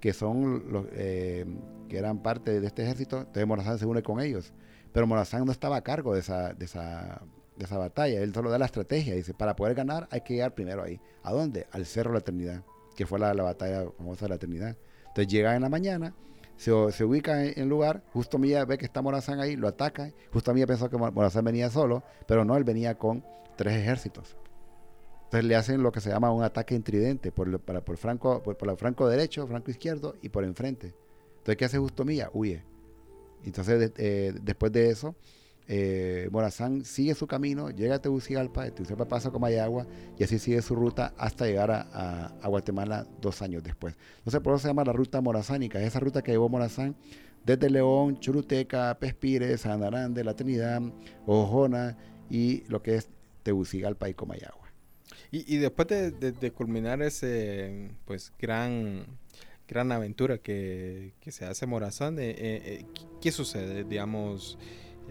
que 0.00 0.12
son 0.12 0.70
los 0.70 0.84
eh, 0.92 1.46
que 1.88 1.96
eran 1.96 2.22
parte 2.22 2.60
de 2.60 2.66
este 2.66 2.82
ejército. 2.82 3.20
Entonces 3.20 3.46
Morazán 3.46 3.78
se 3.78 3.86
une 3.86 4.02
con 4.02 4.20
ellos. 4.20 4.52
Pero 4.96 5.06
Morazán 5.06 5.44
no 5.44 5.52
estaba 5.52 5.76
a 5.76 5.82
cargo 5.82 6.14
de 6.14 6.20
esa, 6.20 6.54
de 6.54 6.64
esa, 6.64 7.20
de 7.54 7.66
esa 7.66 7.76
batalla. 7.76 8.22
Él 8.22 8.32
solo 8.32 8.48
da 8.48 8.58
la 8.58 8.64
estrategia. 8.64 9.14
Dice, 9.14 9.34
para 9.34 9.54
poder 9.54 9.74
ganar 9.74 10.08
hay 10.10 10.22
que 10.22 10.32
llegar 10.32 10.54
primero 10.54 10.82
ahí. 10.82 10.98
¿A 11.22 11.34
dónde? 11.34 11.66
Al 11.70 11.84
Cerro 11.84 12.08
de 12.08 12.14
la 12.14 12.20
Eternidad, 12.20 12.62
que 12.96 13.04
fue 13.04 13.18
la, 13.18 13.34
la 13.34 13.42
batalla 13.42 13.90
famosa 13.98 14.24
de 14.24 14.30
la 14.30 14.34
Eternidad. 14.36 14.74
Entonces 15.08 15.26
llega 15.26 15.54
en 15.54 15.60
la 15.60 15.68
mañana, 15.68 16.14
se, 16.56 16.70
se 16.92 17.04
ubica 17.04 17.44
en 17.44 17.60
el 17.60 17.68
lugar, 17.68 18.04
justo 18.14 18.38
Milla 18.38 18.64
ve 18.64 18.78
que 18.78 18.86
está 18.86 19.02
Morazán 19.02 19.38
ahí, 19.38 19.54
lo 19.54 19.68
ataca, 19.68 20.14
justo 20.32 20.54
Milla 20.54 20.66
pensó 20.66 20.88
que 20.88 20.96
Morazán 20.96 21.44
venía 21.44 21.68
solo, 21.68 22.02
pero 22.26 22.46
no, 22.46 22.56
él 22.56 22.64
venía 22.64 22.96
con 22.96 23.22
tres 23.54 23.76
ejércitos. 23.76 24.38
Entonces 25.24 25.44
le 25.44 25.56
hacen 25.56 25.82
lo 25.82 25.92
que 25.92 26.00
se 26.00 26.08
llama 26.08 26.32
un 26.32 26.42
ataque 26.42 26.74
intridente 26.74 27.32
por, 27.32 27.60
para, 27.60 27.84
por, 27.84 27.98
franco, 27.98 28.42
por 28.42 28.56
el 28.66 28.76
franco 28.78 29.06
derecho, 29.06 29.46
franco 29.46 29.70
izquierdo 29.70 30.14
y 30.22 30.30
por 30.30 30.42
enfrente. 30.44 30.94
Entonces, 31.36 31.56
¿qué 31.58 31.66
hace 31.66 31.76
Justo 31.76 32.06
Milla? 32.06 32.30
Huye. 32.32 32.64
Entonces, 33.44 33.92
eh, 33.96 34.34
después 34.42 34.72
de 34.72 34.90
eso, 34.90 35.14
eh, 35.68 36.28
Morazán 36.30 36.84
sigue 36.84 37.14
su 37.14 37.26
camino, 37.26 37.70
llega 37.70 37.96
a 37.96 37.98
Tegucigalpa, 38.00 38.64
de 38.64 38.70
Tegucigalpa 38.70 39.08
pasa 39.08 39.30
a 39.34 39.38
Mayagua 39.38 39.86
y 40.16 40.22
así 40.22 40.38
sigue 40.38 40.62
su 40.62 40.76
ruta 40.76 41.12
hasta 41.18 41.46
llegar 41.46 41.70
a, 41.72 42.32
Guatemala 42.44 43.06
dos 43.20 43.42
años 43.42 43.64
después. 43.64 43.96
Entonces 44.18 44.40
por 44.40 44.54
eso 44.54 44.62
se 44.62 44.68
llama 44.68 44.84
la 44.84 44.92
ruta 44.92 45.20
morazánica, 45.20 45.82
esa 45.82 45.98
ruta 45.98 46.22
que 46.22 46.30
llevó 46.30 46.48
Morazán 46.48 46.94
desde 47.44 47.68
León, 47.68 48.18
Churuteca, 48.20 48.96
Pespires, 48.98 49.62
San 49.62 49.82
Arande, 49.82 50.22
La 50.22 50.34
Trinidad, 50.34 50.80
Ojona 51.26 51.96
y 52.30 52.62
lo 52.68 52.82
que 52.82 52.96
es 52.96 53.08
Tegucigalpa 53.42 54.08
y 54.08 54.14
Comayagua. 54.14 54.66
Y, 55.32 55.56
después 55.58 55.88
de, 55.88 56.52
culminar 56.52 57.02
ese 57.02 57.90
pues 58.04 58.32
gran 58.38 59.06
gran 59.68 59.92
aventura 59.92 60.38
que, 60.38 61.12
se 61.26 61.44
hace 61.44 61.66
Morazán, 61.66 62.18
eh, 62.18 62.34
eh, 62.38 62.86
¿qué 63.20 63.32
sucede? 63.32 63.84
Digamos, 63.84 64.58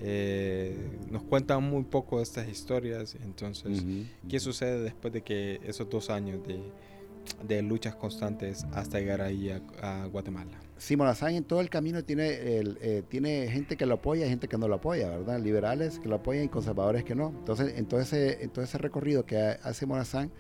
eh, 0.02 0.76
nos 1.10 1.24
cuentan 1.24 1.64
muy 1.64 1.84
poco 1.84 2.18
de 2.18 2.24
estas 2.24 2.48
historias. 2.48 3.16
Entonces, 3.24 3.84
¿qué 4.28 4.40
sucede 4.40 4.82
después 4.82 5.14
de 5.14 5.22
que 5.22 5.60
esos 5.64 5.90
dos 5.90 6.10
años 6.10 6.42
de, 6.46 7.62
luchas 7.62 7.96
constantes 7.96 8.66
hasta 8.74 9.00
llegar 9.00 9.22
ahí 9.22 9.50
a, 9.82 10.06
Guatemala? 10.08 10.52
Sí, 10.78 10.98
Morazán 10.98 11.36
en 11.36 11.46
todo 11.46 11.62
el 11.62 11.70
camino 11.70 12.04
tiene, 12.04 12.58
el, 12.58 12.78
eh, 12.82 13.02
tiene 13.08 13.48
gente 13.48 13.78
que 13.78 13.86
lo 13.86 13.96
apoya 13.96 14.26
y 14.26 14.30
gente 14.30 14.50
que 14.50 14.58
no 14.58 14.68
lo 14.68 14.76
apoya, 14.76 15.10
¿verdad? 15.10 15.40
Liberales 15.40 16.00
que 16.00 16.10
lo 16.10 16.16
apoyan 16.16 16.44
y 16.44 16.50
conservadores 16.50 17.06
que 17.06 17.16
no. 17.16 17.30
Entonces, 17.30 17.78
en 17.78 17.86
todo 17.86 18.02
ese, 18.02 18.44
en 18.44 18.50
todo 18.50 18.66
ese 18.66 18.78
recorrido 18.78 19.26
que 19.26 19.38
hace 19.38 19.86
Morazán 19.86 20.32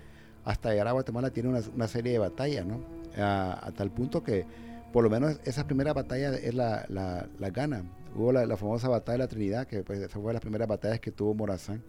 hasta 0.43 0.71
llegar 0.71 0.89
a 0.89 0.91
Guatemala 0.91 1.31
tiene 1.31 1.49
una, 1.49 1.87
serie 1.87 2.13
de 2.13 2.19
batallas, 2.19 2.65
¿no? 2.65 2.81
A, 3.17 3.71
tal 3.75 3.91
punto 3.91 4.23
que 4.23 4.45
por 4.91 5.03
lo 5.03 5.09
menos 5.09 5.39
esa 5.45 5.65
primera 5.65 5.93
batalla 5.93 6.35
es 6.35 6.53
la, 6.53 6.85
la, 6.89 7.27
la 7.39 7.49
gana 7.49 7.83
hubo 8.15 8.31
la, 8.31 8.57
famosa 8.57 8.87
batalla 8.87 9.13
de 9.13 9.19
la 9.19 9.27
Trinidad, 9.27 9.67
que 9.67 9.83
pues, 9.83 9.99
esa 9.99 10.19
fue 10.19 10.27
de 10.27 10.33
las 10.33 10.41
primeras 10.41 10.67
batallas 10.67 10.99
que 10.99 11.11
tuvo 11.11 11.33
Morazán, 11.33 11.83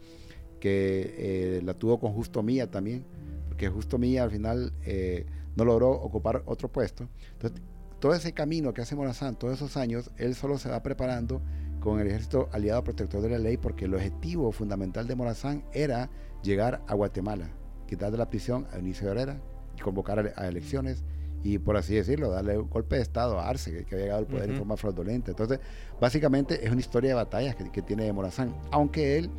que 0.60 1.14
eh, 1.18 1.60
la 1.62 1.74
tuvo 1.74 1.98
con 1.98 2.12
Justo 2.12 2.42
Mía 2.42 2.70
también, 2.70 3.04
porque 3.48 3.68
Justo 3.68 3.98
Mía 3.98 4.24
al 4.24 4.30
final 4.30 4.72
eh, 4.84 5.26
no 5.54 5.64
logró 5.64 5.90
ocupar 5.90 6.42
otro 6.46 6.70
puesto. 6.70 7.08
Entonces, 7.32 7.62
todo 8.00 8.14
ese 8.14 8.32
camino 8.32 8.74
que 8.74 8.82
hace 8.82 8.96
Morazán, 8.96 9.36
todos 9.36 9.54
esos 9.54 9.76
años, 9.76 10.10
él 10.16 10.34
solo 10.34 10.58
se 10.58 10.68
va 10.68 10.82
preparando 10.82 11.40
con 11.80 12.00
el 12.00 12.08
ejército 12.08 12.48
aliado 12.52 12.82
protector 12.82 13.22
de 13.22 13.30
la 13.30 13.38
ley, 13.38 13.56
porque 13.56 13.84
el 13.84 13.94
objetivo 13.94 14.50
fundamental 14.50 15.06
de 15.06 15.14
Morazán 15.14 15.64
era 15.72 16.10
llegar 16.42 16.82
a 16.88 16.94
Guatemala, 16.94 17.50
quitar 17.86 18.10
de 18.10 18.18
la 18.18 18.28
prisión 18.28 18.66
a 18.72 18.78
Inicio 18.78 19.10
Herrera 19.10 19.40
y 19.76 19.80
convocar 19.80 20.34
a 20.36 20.48
elecciones 20.48 21.04
y 21.42 21.58
por 21.58 21.76
así 21.76 21.94
decirlo, 21.94 22.30
darle 22.30 22.58
un 22.58 22.68
golpe 22.68 22.96
de 22.96 23.02
Estado 23.02 23.38
a 23.38 23.48
Arce, 23.48 23.84
que, 23.84 23.94
había 23.94 24.04
llegado 24.04 24.20
al 24.20 24.26
poder 24.26 24.50
de 24.50 24.56
forma 24.56 24.76
fraudulenta. 24.76 25.30
Entonces, 25.30 25.60
básicamente 26.00 26.64
es 26.64 26.70
una 26.70 26.80
historia 26.80 27.10
de 27.10 27.14
batallas 27.14 27.54
que, 27.54 27.82
tiene 27.82 28.12
Morazán, 28.12 28.54
aunque 28.70 29.18
él 29.18 29.30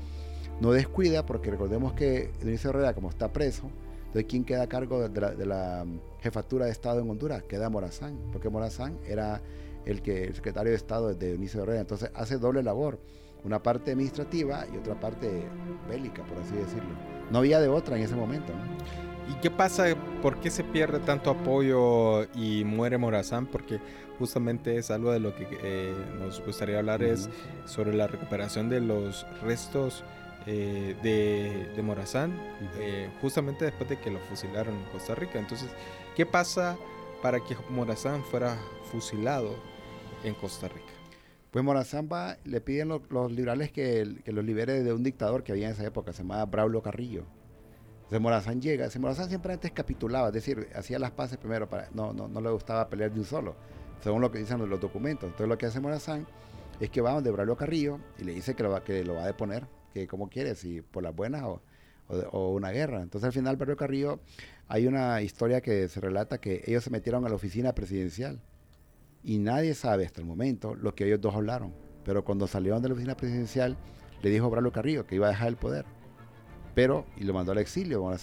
no 0.61 0.71
descuida, 0.71 1.25
porque 1.25 1.51
recordemos 1.51 1.93
que 1.93 2.31
Dionisio 2.39 2.69
Herrera, 2.69 2.93
como 2.93 3.09
está 3.09 3.31
preso, 3.31 3.69
entonces 4.07 4.25
¿quién 4.29 4.45
queda 4.45 4.63
a 4.63 4.67
cargo 4.67 5.07
de 5.09 5.45
la, 5.45 5.83
mm, 5.85 5.99
jefatura 6.21 6.65
de 6.65 6.71
Estado 6.71 7.01
en 7.01 7.09
Honduras? 7.09 7.43
Queda 7.43 7.69
Morazán, 7.69 8.17
porque 8.31 8.49
Morazán 8.49 8.97
era 9.05 9.41
el, 9.85 10.01
que, 10.01 10.23
el 10.23 10.33
secretario 10.33 10.71
de 10.71 10.77
Estado 10.77 11.13
de 11.13 11.27
Dionisio 11.29 11.63
Herrera, 11.63 11.81
entonces 11.81 12.09
hace 12.15 12.37
doble 12.37 12.63
labor, 12.63 12.99
una 13.47 13.63
parte 13.63 13.91
administrativa 13.91 14.65
y 14.71 14.77
otra 14.77 14.99
parte 14.99 15.43
bélica, 15.89 16.23
por 16.23 16.37
así 16.37 16.55
decirlo. 16.55 16.89
No 17.31 17.39
había 17.39 17.59
de 17.59 17.69
otra 17.69 17.97
en 17.97 18.03
ese 18.03 18.15
momento. 18.15 18.53
¿no? 18.53 19.33
¿Y 19.33 19.39
qué 19.41 19.49
pasa? 19.49 19.85
¿Por 20.21 20.39
qué 20.39 20.49
se 20.49 20.63
pierde 20.63 20.99
tanto 20.99 21.31
apoyo 21.31 22.23
y 22.35 22.63
muere 22.65 22.97
Morazán? 22.97 23.45
Porque 23.45 23.79
justamente 24.19 24.77
es 24.77 24.91
algo 24.91 25.11
de 25.11 25.19
lo 25.19 25.35
que 25.35 25.47
eh, 25.63 25.95
nos 26.19 26.43
gustaría 26.45 26.79
hablar, 26.79 27.03
es 27.03 27.29
sobre 27.65 27.93
la 27.93 28.07
recuperación 28.07 28.69
de 28.69 28.81
los 28.81 29.25
restos 29.41 30.03
eh, 30.45 30.95
de, 31.03 31.81
Morazán, 31.81 32.33
eh, 32.77 33.09
justamente 33.21 33.65
después 33.65 33.89
de 33.89 33.99
que 33.99 34.11
lo 34.11 34.19
fusilaron 34.19 34.75
en 34.75 34.83
Costa 34.91 35.15
Rica. 35.15 35.39
Entonces, 35.39 35.69
¿qué 36.15 36.25
pasa 36.25 36.77
para 37.21 37.39
que 37.39 37.55
Morazán 37.69 38.23
fuera 38.23 38.57
fusilado 38.91 39.55
en 40.23 40.33
Costa 40.35 40.67
Rica? 40.67 40.86
Pues 41.57 41.65
Morazán 41.65 42.07
va, 42.07 42.37
le 42.43 42.61
piden 42.61 42.87
los, 42.87 43.31
liberales 43.31 43.71
que, 43.71 44.05
los 44.27 44.45
libere 44.45 44.83
de 44.83 44.93
un 44.93 45.01
dictador 45.01 45.43
que 45.43 45.53
había 45.53 45.65
en 45.65 45.73
esa 45.73 45.87
época, 45.87 46.13
se 46.13 46.21
llamaba 46.21 46.45
Braulio 46.45 46.83
Carrillo 46.83 47.23
de 48.11 48.19
Morazán 48.19 48.61
llega, 48.61 48.87
Morazán 48.99 49.27
siempre 49.27 49.53
antes 49.53 49.71
capitulaba, 49.71 50.27
es 50.27 50.35
decir, 50.35 50.67
hacía 50.75 50.99
las 50.99 51.09
paces 51.09 51.39
primero, 51.39 51.67
para, 51.67 51.89
no, 51.95 52.13
no, 52.13 52.27
no 52.27 52.41
le 52.41 52.51
gustaba 52.51 52.87
pelear 52.87 53.11
de 53.11 53.21
un 53.21 53.25
solo, 53.25 53.55
según 54.03 54.21
lo 54.21 54.31
que 54.31 54.37
dicen 54.37 54.69
los 54.69 54.79
documentos. 54.79 55.23
Entonces 55.23 55.47
lo 55.47 55.57
que 55.57 55.65
hace 55.65 55.79
Morazán 55.79 56.27
es 56.79 56.91
que 56.91 57.01
va 57.01 57.13
donde 57.13 57.31
Braulio 57.31 57.57
Carrillo 57.57 57.97
y 58.19 58.25
le 58.25 58.35
dice 58.35 58.53
que 58.53 58.61
lo, 58.61 58.69
va, 58.69 58.83
que 58.83 59.03
lo 59.03 59.15
va 59.15 59.23
a 59.23 59.25
deponer, 59.25 59.65
que 59.95 60.05
como 60.05 60.29
quiere, 60.29 60.53
si 60.53 60.81
por 60.81 61.01
las 61.01 61.15
buenas 61.15 61.41
o, 61.41 61.63
o, 62.33 62.53
una 62.53 62.69
guerra. 62.69 63.01
Entonces 63.01 63.25
al 63.25 63.33
final 63.33 63.55
Braulio 63.55 63.77
Carrillo, 63.77 64.19
hay 64.67 64.85
una 64.85 65.23
historia 65.23 65.61
que 65.61 65.87
se 65.87 65.99
relata 66.01 66.37
que 66.37 66.61
ellos 66.67 66.83
se 66.83 66.91
metieron 66.91 67.25
a 67.25 67.29
la 67.29 67.35
oficina 67.35 67.73
presidencial 67.73 68.43
y 69.27 69.37
nadie 69.37 69.75
sabe 69.75 70.07
hasta 70.07 70.21
el 70.21 70.25
momento 70.25 70.73
lo 70.73 70.95
que 70.95 71.05
ellos 71.05 71.21
dos 71.21 71.35
hablaron. 71.35 71.71
Pero 72.03 72.25
cuando 72.25 72.47
salieron 72.47 72.81
de 72.81 72.87
la 72.87 72.93
oficina 72.95 73.15
presidencial, 73.15 73.77
le 74.23 74.29
dijo 74.31 74.49
Braulio 74.49 74.71
Carrillo 74.71 75.05
que 75.05 75.13
iba 75.13 75.27
a 75.27 75.29
dejar 75.29 75.49
el 75.49 75.57
poder 75.57 75.85
pero 76.77 77.07
y 77.17 77.23
lo 77.23 77.33
mandó 77.33 77.53
al 77.53 77.57
exilio 77.57 78.03
con 78.03 78.15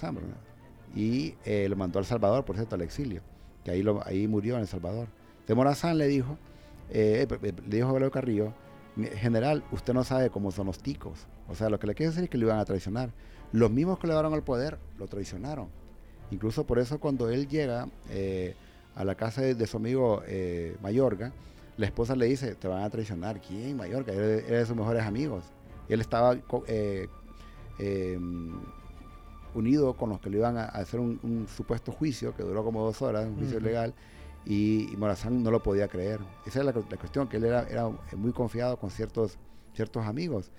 y 0.94 1.34
eh, 1.44 1.66
lo 1.68 1.74
mandó 1.74 1.98
al 1.98 2.04
Salvador, 2.04 2.44
por 2.44 2.54
cierto, 2.54 2.76
al 2.76 2.82
exilio, 2.82 3.20
que 3.64 3.72
ahí, 3.72 3.84
ahí 4.04 4.28
murió 4.28 4.54
en 4.54 4.60
El 4.60 4.68
Salvador. 4.68 5.08
De 5.48 5.56
Morazán 5.56 5.98
le 5.98 6.06
dijo, 6.06 6.38
eh, 6.88 7.26
eh, 7.28 7.52
le 7.66 7.76
dijo 7.76 7.88
a 7.88 7.92
Valero 7.94 8.12
Carrillo, 8.12 8.54
general, 9.16 9.64
usted 9.72 9.92
no 9.92 10.04
sabe 10.04 10.30
cómo 10.30 10.52
son 10.52 10.68
los 10.68 10.78
ticos. 10.78 11.26
O 11.48 11.56
sea, 11.56 11.68
lo 11.68 11.80
que 11.80 11.88
le 11.88 11.96
quiere 11.96 12.10
decir 12.10 12.22
es 12.22 12.30
que 12.30 12.38
lo 12.38 12.46
iban 12.46 12.60
a 12.60 12.64
traicionar. 12.64 13.12
Los 13.50 13.72
mismos 13.72 13.98
que 13.98 14.06
le 14.06 14.12
dieron 14.12 14.32
al 14.32 14.44
poder 14.44 14.78
lo 14.98 15.08
traicionaron. 15.08 15.66
Incluso 16.30 16.64
por 16.64 16.78
eso 16.78 17.00
cuando 17.00 17.30
él 17.30 17.48
llega 17.48 17.88
a 18.94 19.04
la 19.04 19.14
casa 19.14 19.42
de, 19.42 19.66
su 19.66 19.76
amigo 19.76 20.22
Mayorga, 20.82 21.32
la 21.76 21.86
esposa 21.86 22.14
le 22.14 22.26
dice, 22.26 22.54
te 22.54 22.68
van 22.68 22.82
a 22.82 22.90
traicionar. 22.90 23.40
¿Quién? 23.40 23.76
Mayorga, 23.76 24.12
era, 24.12 24.58
de 24.58 24.66
sus 24.66 24.76
mejores 24.76 25.02
amigos. 25.02 25.44
Él 25.88 26.00
estaba 26.00 26.36
eh, 26.68 28.18
unido 29.54 29.94
con 29.96 30.10
los 30.10 30.20
que 30.20 30.30
le 30.30 30.38
iban 30.38 30.56
a, 30.56 30.64
hacer 30.64 31.00
un, 31.00 31.46
supuesto 31.54 31.92
juicio 31.92 32.34
que 32.34 32.42
duró 32.42 32.64
como 32.64 32.84
dos 32.84 33.02
horas, 33.02 33.26
un 33.26 33.36
juicio 33.36 33.60
legal, 33.60 33.94
y, 34.46 34.88
Morazán 34.98 35.42
no 35.42 35.50
lo 35.50 35.62
podía 35.62 35.88
creer. 35.88 36.20
Esa 36.46 36.60
es 36.60 36.66
la, 36.66 36.72
cuestión, 36.72 37.28
que 37.28 37.38
él 37.38 37.44
era, 37.44 37.66
era, 37.68 37.88
muy 38.16 38.32
confiado 38.32 38.78
con 38.78 38.90
ciertos, 38.90 39.38
ciertos 39.74 40.04
amigos. 40.06 40.52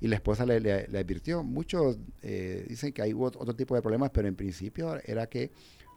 y 0.00 0.08
la 0.08 0.14
esposa 0.16 0.46
le, 0.46 0.60
le, 0.60 0.98
advirtió. 0.98 1.42
Muchos 1.42 1.98
eh, 2.22 2.64
dicen 2.68 2.92
que 2.92 3.02
hay 3.02 3.12
otro 3.12 3.54
tipo 3.54 3.74
de 3.74 3.82
problemas, 3.82 4.10
pero 4.10 4.28
en 4.28 4.36
principio 4.36 4.98
era 5.04 5.26
que 5.26 5.50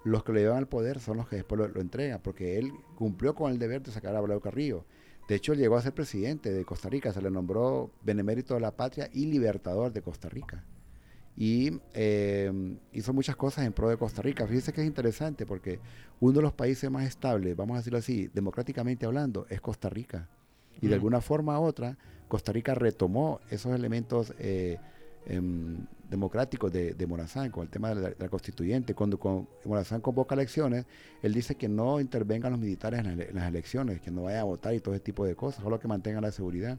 los 0.03 0.23
que 0.23 0.33
le 0.33 0.41
llevan 0.41 0.57
al 0.57 0.67
poder 0.67 0.99
son 0.99 1.17
los 1.17 1.27
que 1.27 1.37
después 1.37 1.59
lo, 1.59 1.81
entregan, 1.81 2.19
porque 2.21 2.57
él 2.57 2.71
cumplió 2.95 3.35
con 3.35 3.51
el 3.51 3.59
deber 3.59 3.81
de 3.81 3.91
sacar 3.91 4.15
a 4.15 4.19
Abreu 4.19 4.39
Carrillo. 4.39 4.85
De 5.27 5.35
hecho, 5.35 5.53
llegó 5.53 5.77
a 5.77 5.81
ser 5.81 5.93
presidente 5.93 6.51
de 6.51 6.65
Costa 6.65 6.89
Rica, 6.89 7.13
se 7.13 7.21
le 7.21 7.31
nombró 7.31 7.91
benemérito 8.03 8.53
de 8.53 8.59
la 8.59 8.75
patria 8.75 9.09
y 9.13 9.25
libertador 9.25 9.93
de 9.93 10.01
Costa 10.01 10.27
Rica. 10.27 10.65
Y 11.35 11.79
eh, 11.93 12.77
hizo 12.91 13.13
muchas 13.13 13.35
cosas 13.35 13.65
en 13.65 13.73
pro 13.73 13.89
de 13.89 13.97
Costa 13.97 14.21
Rica. 14.21 14.45
Fíjese 14.45 14.73
que 14.73 14.81
es 14.81 14.87
interesante 14.87 15.45
porque 15.45 15.79
uno 16.19 16.33
de 16.33 16.41
los 16.41 16.53
países 16.53 16.91
más 16.91 17.05
estables, 17.05 17.55
vamos 17.55 17.75
a 17.75 17.77
decirlo 17.77 17.99
así, 17.99 18.29
democráticamente 18.33 19.05
hablando, 19.05 19.47
es 19.49 19.61
Costa 19.61 19.89
Rica. 19.89 20.27
Y 20.81 20.87
de 20.87 20.95
alguna 20.95 21.21
forma 21.21 21.59
u 21.59 21.63
otra, 21.63 21.97
Costa 22.27 22.51
Rica 22.51 22.75
retomó 22.75 23.39
esos 23.49 23.73
elementos 23.73 24.33
eh, 24.37 24.77
em, 24.77 24.81
democráticos 26.09 26.71
de, 26.71 27.05
Morazán 27.07 27.49
con 27.49 27.63
el 27.63 27.69
tema 27.69 27.93
de 27.93 28.15
la, 28.17 28.29
constituyente. 28.29 28.93
Cuando, 28.93 29.47
Morazán 29.65 30.01
convoca 30.01 30.35
elecciones, 30.35 30.85
él 31.21 31.33
dice 31.33 31.55
que 31.55 31.67
no 31.67 31.99
intervengan 31.99 32.51
los 32.51 32.59
militares 32.59 32.99
en, 32.99 33.35
las 33.35 33.47
elecciones, 33.47 34.01
que 34.01 34.11
no 34.11 34.23
vayan 34.23 34.41
a 34.41 34.45
votar 34.45 34.73
y 34.73 34.79
todo 34.79 34.93
ese 34.93 35.03
tipo 35.03 35.25
de 35.25 35.35
cosas, 35.35 35.63
solo 35.63 35.79
que 35.79 35.87
mantengan 35.87 36.21
la 36.21 36.31
seguridad. 36.31 36.77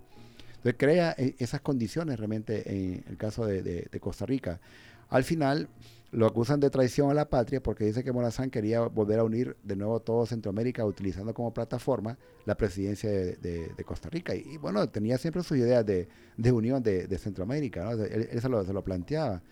Entonces 0.57 0.74
crea 0.78 1.14
eh, 1.18 1.35
esas 1.38 1.61
condiciones 1.61 2.18
realmente 2.18 2.70
en 2.70 3.04
el 3.09 3.16
caso 3.16 3.46
de 3.46 3.98
Costa 4.00 4.26
Rica. 4.26 4.61
Al 5.09 5.24
final, 5.24 5.68
lo 6.14 6.27
acusan 6.27 6.61
de 6.61 6.70
traición 6.70 7.11
a 7.11 7.14
la 7.14 7.29
patria 7.29 7.61
porque 7.61 7.85
dice 7.85 8.05
que 8.05 8.12
Morazán 8.12 8.48
quería 8.48 8.83
volver 8.83 9.18
a 9.18 9.24
unir 9.24 9.57
de 9.64 9.74
nuevo 9.74 10.00
todo 10.00 10.24
Centroamérica 10.27 10.85
utilizando 10.85 11.35
como 11.35 11.53
plataforma 11.53 12.16
la 12.44 12.57
presidencia 12.57 13.11
de, 13.11 13.85
Costa 13.85 14.09
Rica. 14.11 14.35
Y, 14.35 14.57
bueno, 14.59 14.88
tenía 14.88 15.18
siempre 15.18 15.42
sus 15.42 15.59
ideas 15.59 15.85
de, 15.85 16.09
unión 16.53 16.83
de, 16.83 17.18
Centroamérica, 17.18 17.85
¿no? 17.85 17.92
él, 18.05 18.40
se, 18.40 18.48
lo, 18.48 18.85
planteaba. 18.85 19.42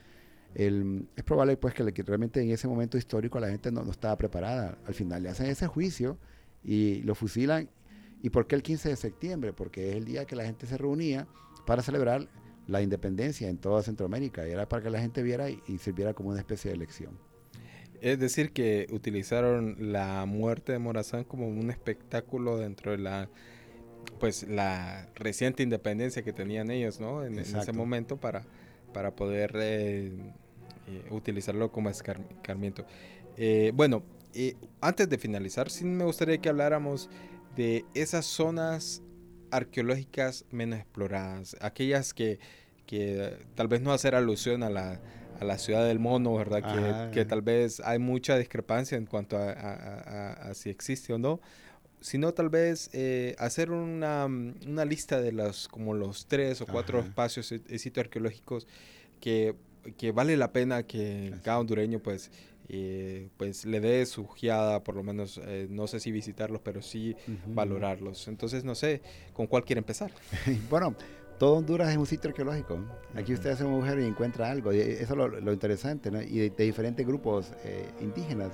es 0.55 1.25
probable 1.25 1.57
pues 1.57 1.75
que, 1.75 2.03
realmente 2.05 2.41
en 2.41 2.51
ese 2.51 2.69
momento 2.69 2.97
histórico 2.97 3.41
la 3.41 3.49
gente 3.49 3.73
no, 3.73 3.83
no, 3.83 3.91
estaba 3.91 4.17
preparada. 4.17 4.79
Al 4.87 4.95
final 4.95 5.25
le 5.25 5.31
hacen 5.31 5.47
ese 5.47 5.67
juicio 5.67 6.17
y 6.63 7.03
lo 7.03 7.17
fusilan. 7.17 7.69
¿Y 8.23 8.31
por 8.31 8.47
qué 8.47 8.55
el 8.55 8.63
15 8.63 8.91
de 8.91 8.97
septiembre? 8.97 9.53
Porque 9.53 9.91
es 9.91 9.97
el 9.97 10.05
día 10.05 10.27
que 10.27 10.37
la 10.37 10.45
gente 10.45 10.67
se 10.67 10.79
reunía 10.79 11.27
para 11.67 11.83
celebrar 11.83 12.29
la 12.67 12.83
independencia 12.83 13.49
en 13.49 13.59
toda 13.59 13.83
Centroamérica. 13.83 14.47
Y 14.47 14.53
era 14.53 14.69
para 14.69 14.83
que 14.83 14.91
la 14.91 15.01
gente 15.01 15.23
viera 15.23 15.51
y, 15.51 15.61
sirviera 15.79 16.15
como 16.15 16.31
una 16.31 16.39
especie 16.39 16.71
de 16.71 16.77
elección. 16.77 17.19
Es 18.01 18.19
decir, 18.19 18.53
que 18.53 18.87
utilizaron 18.91 19.93
la 19.93 20.25
muerte 20.27 20.73
de 20.73 20.79
Morazán 20.79 21.25
como 21.25 21.47
un 21.49 21.71
espectáculo 21.71 22.59
dentro 22.59 22.93
de 22.93 22.99
la 22.99 23.29
pues 24.19 24.45
la 24.49 25.09
reciente 25.15 25.63
independencia 25.63 26.23
que 26.23 26.33
tenían 26.33 26.71
ellos, 26.71 27.01
¿no? 27.01 27.25
En, 27.25 27.39
ese 27.39 27.73
momento 27.73 28.17
para, 28.19 28.45
para 28.93 29.15
poder 29.15 29.53
eh, 29.57 30.13
eh, 30.89 31.07
utilizarlo 31.11 31.73
como 31.73 31.89
escarmiento. 31.91 32.85
Eh, 33.37 33.73
bueno, 33.75 34.03
antes 34.81 35.09
de 35.09 35.19
finalizar, 35.19 35.71
sí 35.71 35.85
me 35.85 36.05
gustaría 36.05 36.39
que 36.39 36.49
habláramos 36.49 37.11
de 37.57 37.85
esas 37.95 38.25
zonas 38.27 39.03
arqueológicas 39.53 40.45
menos 40.51 40.81
exploradas, 40.81 41.57
aquellas 41.61 42.15
que, 42.15 42.41
que 42.87 43.37
tal 43.55 43.69
vez 43.69 43.81
no 43.83 43.93
hacer 43.93 44.15
alusión 44.15 44.63
a 44.63 44.71
la, 44.71 45.01
a 45.41 45.45
la 45.45 45.59
ciudad 45.59 45.87
del 45.87 45.99
mono, 45.99 46.35
¿verdad? 46.35 47.11
Que, 47.11 47.25
tal 47.25 47.43
vez 47.43 47.81
hay 47.81 47.99
mucha 47.99 48.37
discrepancia 48.39 48.97
en 48.97 49.07
cuanto 49.07 49.37
a, 49.39 50.53
si 50.55 50.71
existe 50.71 51.13
o 51.13 51.19
no, 51.19 51.41
sino 52.01 52.33
tal 52.33 52.49
vez 52.49 52.91
eh, 52.93 53.37
hacer 53.39 53.71
una, 53.71 54.27
una, 54.27 54.85
lista 54.85 55.21
de 55.21 55.31
los, 55.33 55.69
como 55.69 55.95
los 55.95 56.27
tres 56.27 56.61
o 56.61 56.67
cuatro 56.67 56.99
espacios, 56.99 57.53
y 57.53 57.79
sitios 57.79 58.07
arqueológicos 58.07 58.67
que, 59.21 59.55
que 59.97 60.11
vale 60.11 60.37
la 60.37 60.53
pena 60.53 60.83
que 60.85 61.33
cada 61.45 61.61
hondureño 61.61 62.01
pues 62.01 62.31
eh, 62.69 63.29
pues 63.37 63.65
le 63.65 63.81
dé 63.81 64.07
su 64.07 64.27
guiada, 64.41 64.83
por 64.83 64.95
lo 64.95 65.03
menos, 65.03 65.41
eh, 65.45 65.67
no 65.69 65.87
sé 65.87 66.01
si 66.01 66.13
visitarlos, 66.13 66.61
pero 66.63 66.83
sí 66.83 67.17
valorarlos. 67.47 68.29
Entonces, 68.29 68.65
no 68.65 68.75
sé, 68.75 69.03
¿con 69.33 69.47
cuál 69.47 69.65
quiere 69.65 69.81
empezar? 69.81 70.11
bueno, 70.71 70.95
todo 71.39 71.57
Honduras 71.57 71.91
es 71.91 71.97
un 71.97 72.07
sitio 72.07 72.31
arqueológico. 72.31 72.79
Aquí 73.15 73.35
usted 73.35 73.51
hace 73.51 73.65
un 73.65 73.75
agujero 73.75 74.03
y 74.03 74.07
encuentra 74.07 74.51
algo. 74.51 74.73
Y 74.73 74.81
eso 74.81 75.13
es 75.13 75.43
lo, 75.43 75.53
interesante, 75.53 76.11
¿no? 76.11 76.23
Y 76.23 76.51
de, 76.51 76.65
diferentes 76.65 77.07
grupos 77.07 77.53
eh, 77.65 77.89
indígenas. 78.01 78.53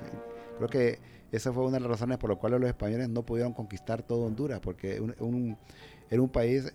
Creo 0.57 0.69
que 0.69 0.99
esa 1.31 1.53
fue 1.53 1.63
una 1.63 1.77
de 1.77 1.81
las 1.81 1.91
razones 1.91 2.17
por 2.17 2.31
las 2.31 2.39
cuales 2.39 2.59
los 2.59 2.69
españoles 2.69 3.09
no 3.09 3.23
pudieron 3.23 3.53
conquistar 3.53 4.01
todo 4.01 4.25
Honduras, 4.25 4.59
porque 4.59 5.01
era 6.09 6.21
un 6.21 6.29
país 6.29 6.73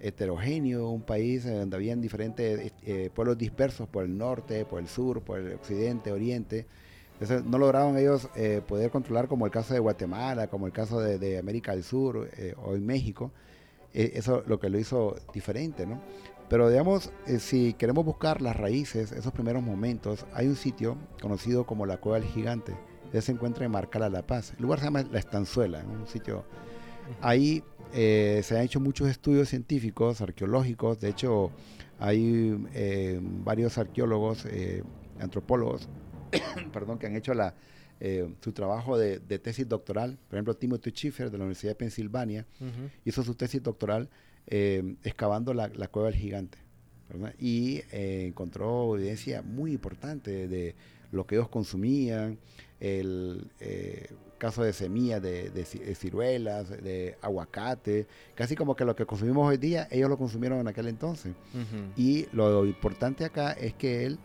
heterogéneo, 0.00 0.88
un 0.90 1.02
país 1.02 1.44
donde 1.44 1.76
habían 1.76 2.00
diferentes 2.00 2.72
eh, 2.82 3.10
pueblos 3.14 3.38
dispersos 3.38 3.88
por 3.88 4.04
el 4.04 4.16
norte, 4.16 4.64
por 4.64 4.80
el 4.80 4.88
sur, 4.88 5.22
por 5.22 5.38
el 5.38 5.54
occidente, 5.54 6.12
oriente. 6.12 6.66
Entonces 7.14 7.44
no 7.44 7.58
lograron 7.58 7.98
ellos 7.98 8.28
eh, 8.34 8.62
poder 8.66 8.90
controlar 8.90 9.28
como 9.28 9.44
el 9.46 9.52
caso 9.52 9.74
de 9.74 9.80
Guatemala, 9.80 10.46
como 10.48 10.66
el 10.66 10.72
caso 10.72 11.00
de, 11.00 11.38
América 11.38 11.72
del 11.72 11.84
Sur 11.84 12.30
eh, 12.36 12.54
o 12.64 12.74
en 12.74 12.86
México. 12.86 13.30
eso 13.92 14.42
lo 14.46 14.58
que 14.58 14.70
lo 14.70 14.78
hizo 14.78 15.16
diferente, 15.34 15.86
¿no? 15.86 16.00
Pero 16.48 16.68
digamos, 16.68 17.12
si 17.38 17.74
queremos 17.74 18.04
buscar 18.04 18.42
las 18.42 18.56
raíces, 18.56 19.12
esos 19.12 19.32
primeros 19.32 19.62
momentos, 19.62 20.26
hay 20.32 20.48
un 20.48 20.56
sitio 20.56 20.96
conocido 21.22 21.64
como 21.64 21.86
la 21.86 21.98
Cueva 21.98 22.18
del 22.18 22.28
Gigante. 22.28 22.74
Ese 23.12 23.22
se 23.22 23.32
encuentra 23.32 23.64
en 23.64 23.70
Marcala 23.70 24.08
La 24.08 24.26
Paz. 24.26 24.54
El 24.56 24.62
lugar 24.62 24.78
se 24.80 24.86
llama 24.86 25.04
La 25.10 25.18
Estanzuela, 25.18 25.84
un 25.84 26.06
sitio... 26.06 26.44
Ahí 27.20 27.64
eh, 27.92 28.40
se 28.44 28.56
han 28.56 28.64
hecho 28.64 28.80
muchos 28.80 29.08
estudios 29.08 29.48
científicos, 29.48 30.20
arqueológicos, 30.20 31.00
de 31.00 31.08
hecho 31.08 31.50
hay 31.98 32.56
eh, 32.74 33.18
varios 33.20 33.78
arqueólogos, 33.78 34.46
eh, 34.46 34.82
antropólogos, 35.18 35.88
perdón, 36.72 36.98
que 36.98 37.06
han 37.06 37.16
hecho 37.16 37.34
la, 37.34 37.54
su 38.40 38.52
trabajo 38.52 38.96
de, 38.96 39.18
tesis 39.38 39.68
doctoral. 39.68 40.18
Por 40.28 40.36
ejemplo, 40.36 40.54
Timothy 40.54 40.90
Schiffer 40.90 41.30
de 41.30 41.36
la 41.36 41.44
Universidad 41.44 41.72
de 41.72 41.76
Pensilvania 41.76 42.46
hizo 43.04 43.22
su 43.22 43.34
tesis 43.34 43.62
doctoral 43.62 44.08
excavando 44.46 45.52
la, 45.52 45.68
cueva 45.88 46.08
del 46.08 46.18
gigante. 46.18 46.56
Y 47.38 47.82
encontró 47.90 48.96
evidencia 48.96 49.42
muy 49.42 49.72
importante 49.72 50.48
de 50.48 50.74
lo 51.12 51.26
que 51.26 51.34
ellos 51.34 51.50
consumían, 51.50 52.38
el, 52.78 53.50
caso 54.40 54.64
de 54.64 54.72
semillas, 54.72 55.22
de, 55.22 55.94
ciruelas, 55.94 56.70
de 56.70 57.16
aguacate, 57.20 58.08
casi 58.34 58.56
como 58.56 58.74
que 58.74 58.86
lo 58.86 58.96
que 58.96 59.04
consumimos 59.04 59.46
hoy 59.46 59.58
día, 59.58 59.86
ellos 59.90 60.08
lo 60.08 60.16
consumieron 60.16 60.58
en 60.58 60.66
aquel 60.66 60.88
entonces. 60.88 61.34
Y 61.94 62.26
lo 62.32 62.64
importante 62.64 63.24
acá 63.24 63.52
es 63.52 63.74
que 63.74 64.06
él 64.06 64.18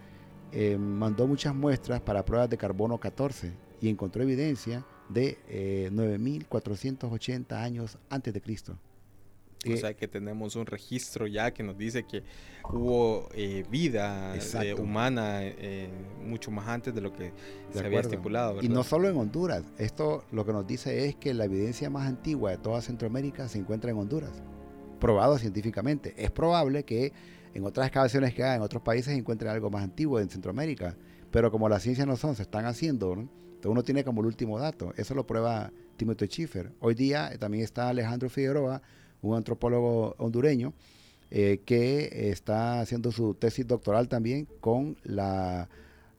eh, 0.54 0.78
mandó 0.78 1.28
muchas 1.28 1.54
muestras 1.54 2.00
para 2.02 2.24
pruebas 2.24 2.50
de 2.50 2.58
carbono 2.58 2.98
14 2.98 3.52
y 3.82 3.90
encontró 3.90 4.24
evidencia 4.24 4.86
de 5.10 5.38
9.480 5.92 7.46
eh, 7.52 7.56
años 7.56 7.98
antes 8.10 8.34
de 8.34 8.42
Cristo 8.42 8.78
o 9.74 9.78
sea 9.78 9.94
que 9.94 10.08
tenemos 10.08 10.56
un 10.56 10.66
registro 10.66 11.28
ya 11.28 11.52
que 11.52 11.64
nos 11.64 11.78
dice 11.78 12.04
que 12.04 12.24
hubo 12.70 13.30
eh, 13.34 13.66
vida 13.70 14.36
eh, 14.36 14.74
humana 14.74 15.40
eh, 15.44 15.90
mucho 16.24 16.52
más 16.52 16.68
antes 16.68 16.94
de 16.94 17.02
lo 17.02 17.14
que 17.14 17.34
se 17.72 17.86
había 17.86 18.02
estipulado. 18.02 18.62
Y 18.62 18.70
no 18.70 18.84
solo 18.84 19.10
en 19.10 19.18
Honduras, 19.18 19.64
esto 19.78 20.24
lo 20.32 20.46
que 20.46 20.54
nos 20.54 20.66
dice 20.68 21.08
es 21.08 21.16
que 21.16 21.34
la 21.34 21.46
evidencia 21.46 21.90
más 21.90 22.08
antigua 22.08 22.52
de 22.52 22.58
toda 22.58 22.82
Centroamérica 22.82 23.48
se 23.48 23.60
encuentra 23.60 23.92
en 23.92 23.98
Honduras, 23.98 24.44
probado 25.00 25.38
científicamente. 25.38 26.14
Es 26.18 26.32
probable 26.32 26.84
que 26.84 27.14
en 27.54 27.64
otras 27.64 27.88
excavaciones 27.88 28.34
que 28.34 28.44
hagan 28.44 28.58
en 28.58 28.62
otros 28.64 28.84
países 28.84 29.14
se 29.14 29.20
encuentren 29.20 29.52
algo 29.52 29.70
más 29.70 29.84
antiguo 29.84 30.20
en 30.20 30.30
Centroamérica, 30.30 30.98
pero 31.32 31.52
como 31.52 31.70
las 31.70 31.84
ciencias 31.84 32.08
no 32.08 32.16
son, 32.16 32.36
se 32.36 32.44
están 32.44 32.66
haciendo, 32.66 33.14
entonces 33.14 33.72
uno 33.72 33.84
tiene 33.84 34.04
como 34.04 34.22
el 34.22 34.28
último 34.28 34.60
dato. 34.60 34.94
Eso 34.98 35.16
lo 35.16 35.26
prueba 35.26 35.72
Timothy 35.98 36.28
Schiffer. 36.28 36.74
Hoy 36.80 36.96
día 36.96 37.32
también 37.40 37.64
está 37.64 37.90
Alejandro 37.90 38.30
Figueroa, 38.30 38.82
un 39.30 39.38
antropólogo 39.38 40.16
hondureño, 40.18 40.74
eh, 41.32 41.62
que 41.66 42.30
está 42.30 42.82
haciendo 42.82 43.12
su 43.12 43.34
tesis 43.34 43.68
doctoral 43.68 44.08
también 44.08 44.48
con 44.60 44.96
la 45.04 45.68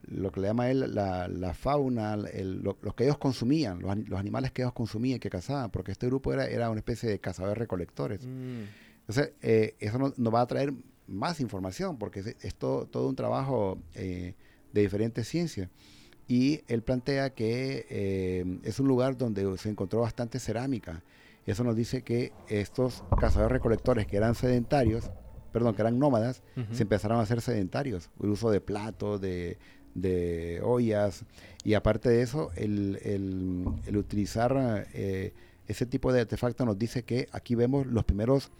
lo 0.09 0.31
que 0.31 0.39
le 0.39 0.47
llama 0.47 0.69
él 0.69 0.93
la, 0.93 1.53
fauna, 1.53 2.15
lo, 2.15 2.77
que 2.95 3.03
ellos 3.03 3.17
consumían, 3.17 3.81
los, 3.81 4.19
animales 4.19 4.51
que 4.51 4.61
ellos 4.61 4.73
consumían, 4.73 5.19
que 5.19 5.29
cazaban, 5.29 5.69
porque 5.69 5.91
este 5.91 6.07
grupo 6.07 6.31
era, 6.31 6.45
era 6.45 6.69
una 6.69 6.79
especie 6.79 7.09
de 7.09 7.19
cazadores-recolectores. 7.19 8.25
Mm. 8.25 8.63
Entonces, 9.01 9.33
eh, 9.41 9.75
eso 9.79 9.97
nos, 9.97 10.33
va 10.33 10.41
a 10.41 10.47
traer 10.47 10.73
más 11.07 11.41
información, 11.41 11.97
porque 11.97 12.35
es, 12.39 12.55
todo, 12.55 12.87
un 13.05 13.15
trabajo 13.17 13.79
eh, 13.95 14.35
de 14.71 14.81
diferentes 14.81 15.27
ciencias. 15.27 15.69
Y 16.25 16.61
él 16.67 16.83
plantea 16.83 17.31
que 17.31 18.45
es 18.63 18.79
un 18.79 18.87
lugar 18.87 19.17
donde 19.17 19.57
se 19.57 19.69
encontró 19.69 20.01
bastante 20.01 20.39
cerámica 20.39 21.03
eso 21.51 21.63
nos 21.63 21.75
dice 21.75 22.01
que 22.03 22.33
estos 22.49 23.03
cazadores 23.19 23.53
recolectores 23.53 24.05
que 24.05 24.17
eran 24.17 24.35
sedentarios, 24.35 25.09
perdón, 25.51 25.75
que 25.75 25.81
eran 25.81 25.97
nómadas, 25.97 26.43
se 26.71 26.83
empezaron 26.83 27.19
a 27.19 27.21
hacer 27.21 27.41
sedentarios. 27.41 28.09
El 28.21 28.29
uso 28.29 28.51
de 28.51 28.59
platos, 28.59 29.21
de, 29.21 30.61
ollas, 30.63 31.25
y 31.63 31.73
aparte 31.73 32.09
de 32.09 32.21
eso, 32.21 32.51
el, 32.55 33.65
utilizar 33.95 34.87
eh, 34.93 35.33
ese 35.67 35.85
tipo 35.85 36.11
de 36.11 36.21
artefactos 36.21 36.67
nos 36.67 36.77
dice 36.77 37.03
que 37.03 37.27
aquí 37.31 37.55
vemos 37.55 37.87
los 37.87 38.03
primeros 38.03 38.51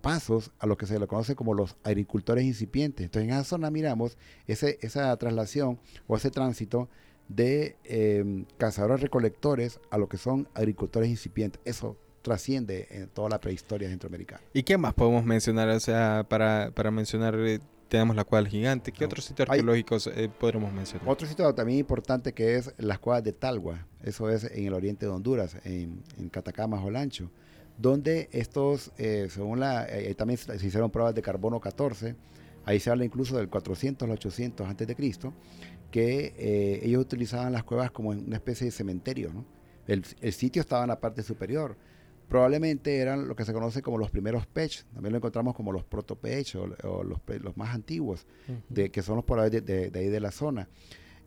pasos 0.00 0.52
a 0.58 0.66
lo 0.66 0.76
que 0.76 0.86
se 0.86 0.98
le 0.98 1.06
conoce 1.06 1.34
como 1.34 1.54
los 1.54 1.76
agricultores 1.82 2.44
incipientes. 2.44 3.04
Entonces 3.04 3.28
en 3.28 3.34
esa 3.34 3.44
zona 3.44 3.70
miramos 3.70 4.16
ese, 4.46 4.78
esa 4.82 5.16
traslación 5.16 5.78
o 6.06 6.16
ese 6.16 6.30
tránsito 6.30 6.88
de 7.28 7.76
eh, 7.84 8.44
cazadores 8.56 9.00
recolectores 9.00 9.80
a 9.90 9.98
lo 9.98 10.08
que 10.08 10.16
son 10.16 10.48
agricultores 10.54 11.10
incipientes. 11.10 11.60
Eso 11.64 11.96
trasciende 12.22 12.88
en 12.90 13.08
toda 13.08 13.28
la 13.28 13.40
prehistoria 13.40 13.88
centroamericana. 13.88 14.42
¿Y 14.52 14.62
qué 14.62 14.76
más 14.76 14.94
podemos 14.94 15.24
mencionar? 15.24 15.68
O 15.68 15.80
sea, 15.80 16.26
para, 16.28 16.70
para 16.74 16.90
mencionar, 16.90 17.34
eh, 17.38 17.60
tenemos 17.88 18.16
la 18.16 18.24
cueva 18.24 18.42
del 18.42 18.50
gigante. 18.50 18.92
¿Qué 18.92 19.04
otros 19.04 19.24
sitios 19.24 19.48
arqueológicos 19.48 20.08
eh, 20.08 20.28
podremos 20.28 20.72
mencionar? 20.72 21.08
Otro 21.08 21.26
sitio 21.26 21.54
también 21.54 21.78
importante 21.78 22.32
que 22.32 22.56
es 22.56 22.74
las 22.78 22.98
cuevas 22.98 23.22
de 23.22 23.32
Talgua. 23.32 23.86
Eso 24.02 24.28
es 24.30 24.44
en 24.44 24.66
el 24.66 24.74
oriente 24.74 25.06
de 25.06 25.12
Honduras, 25.12 25.56
en, 25.64 26.02
en 26.18 26.28
Catacamas, 26.28 26.84
Olancho 26.84 27.30
donde 27.78 28.28
estos, 28.32 28.90
eh, 28.98 29.28
según 29.30 29.60
la, 29.60 29.86
también 30.16 30.36
se 30.36 30.54
hicieron 30.66 30.90
pruebas 30.90 31.14
de 31.14 31.22
carbono 31.22 31.60
14, 31.60 32.16
ahí 32.64 32.80
se 32.80 32.90
habla 32.90 33.04
incluso 33.04 33.36
del 33.36 33.48
400 33.48 34.06
al 34.06 34.12
800 34.14 34.68
antes 34.68 34.86
de 34.86 34.96
Cristo, 34.96 35.32
que 35.90 36.34
eh, 36.36 36.80
ellos 36.82 37.02
utilizaban 37.02 37.52
las 37.52 37.64
cuevas 37.64 37.90
como 37.90 38.10
una 38.10 38.36
especie 38.36 38.66
de 38.66 38.70
cementerio. 38.70 39.32
¿no? 39.32 39.44
El, 39.86 40.04
sitio 40.32 40.60
estaba 40.60 40.82
en 40.82 40.88
la 40.88 41.00
parte 41.00 41.22
superior. 41.22 41.76
Probablemente 42.28 42.98
eran 42.98 43.26
lo 43.26 43.34
que 43.34 43.44
se 43.44 43.54
conoce 43.54 43.80
como 43.80 43.96
los 43.96 44.10
primeros 44.10 44.46
pech, 44.46 44.84
también 44.92 45.12
lo 45.12 45.16
encontramos 45.16 45.54
como 45.54 45.72
los 45.72 45.84
proto-pech 45.84 46.56
o, 46.56 47.02
los, 47.02 47.20
los, 47.40 47.56
más 47.56 47.74
antiguos, 47.74 48.26
de, 48.68 48.90
que 48.90 49.00
son 49.00 49.16
los 49.16 49.24
pobladores 49.24 49.64
de, 49.64 49.90
de 49.90 49.98
ahí 49.98 50.08
de 50.08 50.20
la 50.20 50.30
zona 50.30 50.68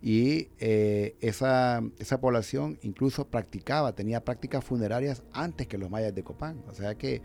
y 0.01 0.49
eh, 0.59 1.15
esa, 1.21 1.83
esa, 1.99 2.19
población 2.19 2.79
incluso 2.81 3.27
practicaba, 3.27 3.93
tenía 3.93 4.25
prácticas 4.25 4.65
funerarias 4.65 5.21
antes 5.31 5.67
que 5.67 5.77
los 5.77 5.91
mayas 5.91 6.15
de 6.15 6.23
Copán. 6.23 6.63
O 6.69 6.73
sea 6.73 6.95
que 6.95 7.21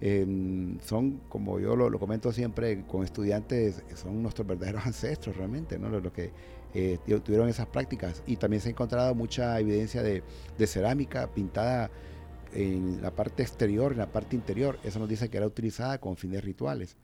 em, 0.00 0.78
son, 0.80 1.20
como 1.28 1.58
yo 1.60 1.76
lo, 1.76 1.98
comento 1.98 2.32
siempre 2.32 2.84
con 2.86 3.04
estudiantes, 3.04 3.82
son 3.94 4.22
nuestros 4.22 4.46
verdaderos 4.46 4.86
ancestros 4.86 5.36
realmente, 5.36 5.78
¿no? 5.78 5.88
los, 5.88 6.12
que 6.12 6.30
eh, 6.74 6.98
tuvieron 7.24 7.48
esas 7.48 7.66
prácticas. 7.66 8.22
Y 8.26 8.36
también 8.36 8.60
se 8.60 8.68
ha 8.68 8.72
encontrado 8.72 9.14
mucha 9.14 9.58
evidencia 9.60 10.02
de, 10.02 10.22
de 10.58 10.66
cerámica 10.66 11.28
pintada 11.28 11.90
en 12.52 13.00
la 13.02 13.10
parte 13.10 13.42
exterior, 13.42 13.92
en 13.92 13.98
la 13.98 14.12
parte 14.12 14.36
interior. 14.36 14.78
Eso 14.84 14.98
nos 14.98 15.08
dice 15.08 15.28
que 15.28 15.36
era 15.36 15.46
utilizada 15.46 15.98
con 15.98 16.16
fines 16.16 16.44
rituales. 16.44 16.96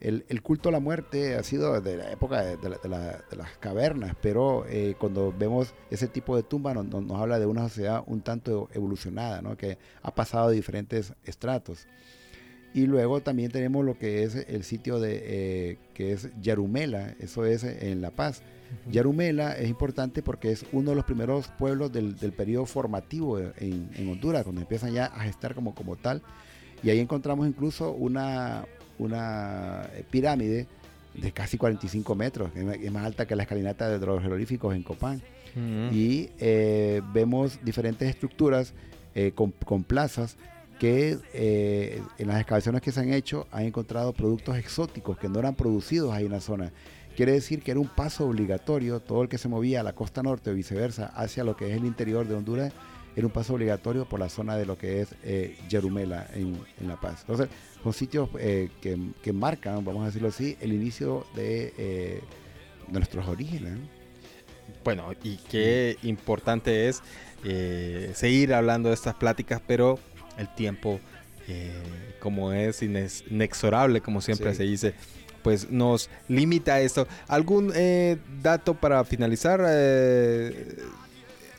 El, 0.00 0.42
culto 0.42 0.68
a 0.68 0.72
la 0.72 0.78
muerte 0.78 1.34
ha 1.34 1.42
sido 1.42 1.80
desde 1.80 1.96
la 1.96 2.12
época 2.12 2.44
de, 2.44 2.56
las 2.68 3.58
cavernas, 3.58 4.14
pero 4.22 4.64
eh, 4.68 4.94
cuando 4.96 5.34
vemos 5.36 5.74
ese 5.90 6.06
tipo 6.06 6.36
de 6.36 6.44
tumba 6.44 6.72
nos 6.72 7.20
habla 7.20 7.40
de 7.40 7.46
una 7.46 7.62
sociedad 7.62 8.04
un 8.06 8.20
tanto 8.20 8.68
evolucionada, 8.72 9.42
¿no? 9.42 9.56
que 9.56 9.76
ha 10.02 10.14
pasado 10.14 10.50
de 10.50 10.54
diferentes 10.54 11.14
estratos. 11.24 11.88
Y 12.74 12.86
luego 12.86 13.20
también 13.20 13.50
tenemos 13.50 13.84
lo 13.84 13.98
que 13.98 14.22
es 14.22 14.34
el 14.34 14.62
sitio 14.62 15.00
de 15.00 15.22
eh, 15.22 15.78
que 15.94 16.12
es 16.12 16.28
Yarumela, 16.40 17.14
eso 17.18 17.44
es 17.44 17.64
en 17.64 18.00
La 18.00 18.10
Paz. 18.10 18.42
Yarumela 18.90 19.52
es 19.52 19.68
importante 19.68 20.22
porque 20.22 20.52
es 20.52 20.66
uno 20.72 20.90
de 20.90 20.96
los 20.96 21.04
primeros 21.06 21.48
pueblos 21.58 21.90
del, 21.90 22.14
periodo 22.36 22.66
formativo 22.66 23.38
en, 23.38 23.88
en, 23.94 24.08
Honduras, 24.10 24.42
cuando 24.44 24.60
empiezan 24.60 24.92
ya 24.92 25.06
a 25.06 25.20
gestar 25.20 25.54
como, 25.54 25.74
como 25.74 25.96
tal. 25.96 26.22
Y 26.82 26.90
ahí 26.90 27.00
encontramos 27.00 27.48
incluso 27.48 27.92
una, 27.92 28.66
una 28.98 29.88
pirámide 30.10 30.66
de 31.14 31.32
casi 31.32 31.58
45 31.58 32.14
metros, 32.14 32.50
es 32.54 32.92
más 32.92 33.04
alta 33.04 33.26
que 33.26 33.34
la 33.34 33.42
escalinata 33.42 33.98
de 33.98 34.04
los 34.04 34.22
jeroglíficos 34.22 34.74
en 34.74 34.82
Copán. 34.82 35.22
Y 35.90 36.28
eh, 36.38 37.02
vemos 37.12 37.58
diferentes 37.64 38.08
estructuras 38.08 38.74
eh, 39.16 39.32
con, 39.34 39.82
plazas 39.82 40.36
que 40.78 41.18
en 42.18 42.28
las 42.28 42.40
excavaciones 42.40 42.82
que 42.82 42.92
se 42.92 43.00
han 43.00 43.12
hecho 43.12 43.46
han 43.50 43.64
encontrado 43.64 44.12
productos 44.12 44.56
exóticos 44.56 45.18
que 45.18 45.28
no 45.28 45.38
eran 45.38 45.54
producidos 45.54 46.12
ahí 46.12 46.26
en 46.26 46.32
la 46.32 46.40
zona. 46.40 46.72
Quiere 47.16 47.32
decir 47.32 47.62
que 47.62 47.72
era 47.72 47.80
un 47.80 47.88
paso 47.88 48.26
obligatorio, 48.26 49.00
todo 49.00 49.22
el 49.22 49.28
que 49.28 49.38
se 49.38 49.48
movía 49.48 49.80
a 49.80 49.82
la 49.82 49.92
costa 49.92 50.22
norte 50.22 50.50
o 50.50 50.54
viceversa 50.54 51.06
hacia 51.06 51.42
lo 51.42 51.56
que 51.56 51.70
es 51.70 51.76
el 51.76 51.84
interior 51.84 52.28
de 52.28 52.36
Honduras, 52.36 52.72
era 53.16 53.26
un 53.26 53.32
paso 53.32 53.54
obligatorio 53.54 54.04
por 54.04 54.20
la 54.20 54.28
zona 54.28 54.56
de 54.56 54.64
lo 54.64 54.78
que 54.78 55.00
es 55.00 55.08
Yerumela 55.68 56.28
en, 56.34 56.56
La 56.86 57.00
Paz. 57.00 57.22
Entonces, 57.22 57.48
son 57.82 57.92
sitios 57.92 58.28
eh, 58.38 58.70
que, 58.80 59.32
marcan, 59.32 59.84
vamos 59.84 60.04
a 60.04 60.06
decirlo 60.06 60.28
así, 60.28 60.56
el 60.60 60.72
inicio 60.72 61.26
de, 61.34 61.74
eh, 61.76 62.20
nuestros 62.92 63.26
orígenes. 63.26 63.78
Bueno, 64.84 65.12
y 65.24 65.36
qué 65.50 65.96
importante 66.02 66.88
es 66.88 67.02
eh, 67.44 68.12
seguir 68.14 68.54
hablando 68.54 68.90
de 68.90 68.94
estas 68.94 69.14
pláticas, 69.14 69.60
pero 69.66 69.98
el 70.38 70.54
tiempo, 70.54 71.00
como 72.20 72.52
es 72.52 72.82
inexorable, 72.82 74.00
como 74.00 74.20
siempre 74.20 74.54
se 74.54 74.64
dice, 74.64 74.94
pues 75.42 75.70
nos 75.70 76.10
limita 76.28 76.74
a 76.74 76.80
esto. 76.80 77.06
¿Algún 77.26 77.72
dato 78.42 78.74
para 78.74 79.04
finalizar, 79.04 79.60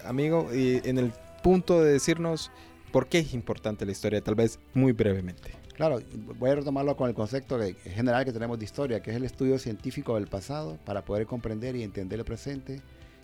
amigo? 0.05 0.49
Y 0.53 0.81
en 0.83 0.97
el 0.97 1.11
punto 1.43 1.81
de 1.81 1.93
decirnos 1.93 2.51
por 2.91 3.07
qué 3.07 3.19
es 3.19 3.33
importante 3.33 3.85
la 3.85 3.91
historia, 3.91 4.21
tal 4.21 4.35
vez 4.35 4.59
muy 4.73 4.91
brevemente. 4.91 5.51
Claro, 5.75 6.01
voy 6.37 6.49
a 6.49 6.55
retomarlo 6.55 6.97
con 6.97 7.07
el 7.07 7.15
concepto 7.15 7.57
general 7.85 8.25
que 8.25 8.33
tenemos 8.33 8.59
de 8.59 8.65
historia, 8.65 9.01
que 9.01 9.11
es 9.11 9.15
el 9.15 9.23
estudio 9.23 9.57
científico 9.57 10.15
del 10.15 10.27
pasado 10.27 10.77
para 10.83 11.05
poder 11.05 11.25
comprender 11.25 11.75
y 11.77 11.83
entender 11.83 12.19
el 12.19 12.25
presente 12.25 12.81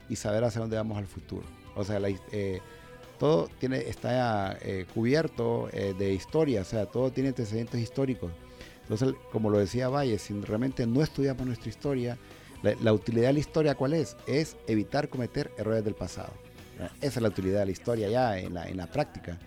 y 0.07 0.15
saber 0.15 0.45
hacia 0.45 0.61
dónde 0.61 0.77
vamos 0.77 0.97
al 0.97 1.05
futuro. 1.05 1.45
O 1.75 1.83
sea, 1.83 1.99
eh, 2.31 2.61
todo 3.17 3.49
tiene, 3.59 3.77
está 3.77 4.57
eh, 4.61 4.85
cubierto 4.93 5.69
eh, 5.71 5.93
de 5.97 6.13
historia, 6.13 6.61
o 6.61 6.65
sea, 6.65 6.85
todo 6.85 7.11
tiene 7.11 7.29
antecedentes 7.29 7.81
históricos. 7.81 8.31
Entonces, 8.81 9.13
como 9.31 9.49
lo 9.49 9.57
decía 9.57 9.89
Valle, 9.89 10.19
si 10.19 10.33
realmente 10.41 10.85
no 10.85 11.01
estudiamos 11.01 11.45
nuestra 11.45 11.69
historia, 11.69 12.17
la, 12.61 12.93
utilidad 12.93 13.27
de 13.27 13.33
la 13.33 13.39
historia, 13.39 13.75
¿cuál 13.75 13.93
es? 13.93 14.15
Es 14.27 14.55
evitar 14.67 15.09
cometer 15.09 15.51
errores 15.57 15.83
del 15.83 15.95
pasado. 15.95 16.33
Esa 17.01 17.19
es 17.19 17.21
la 17.21 17.29
utilidad 17.29 17.59
de 17.59 17.65
la 17.65 17.71
historia 17.71 18.09
ya 18.09 18.37
en 18.37 18.53
la, 18.53 18.67
en 18.67 18.77
la 18.77 18.87
práctica. 18.87 19.37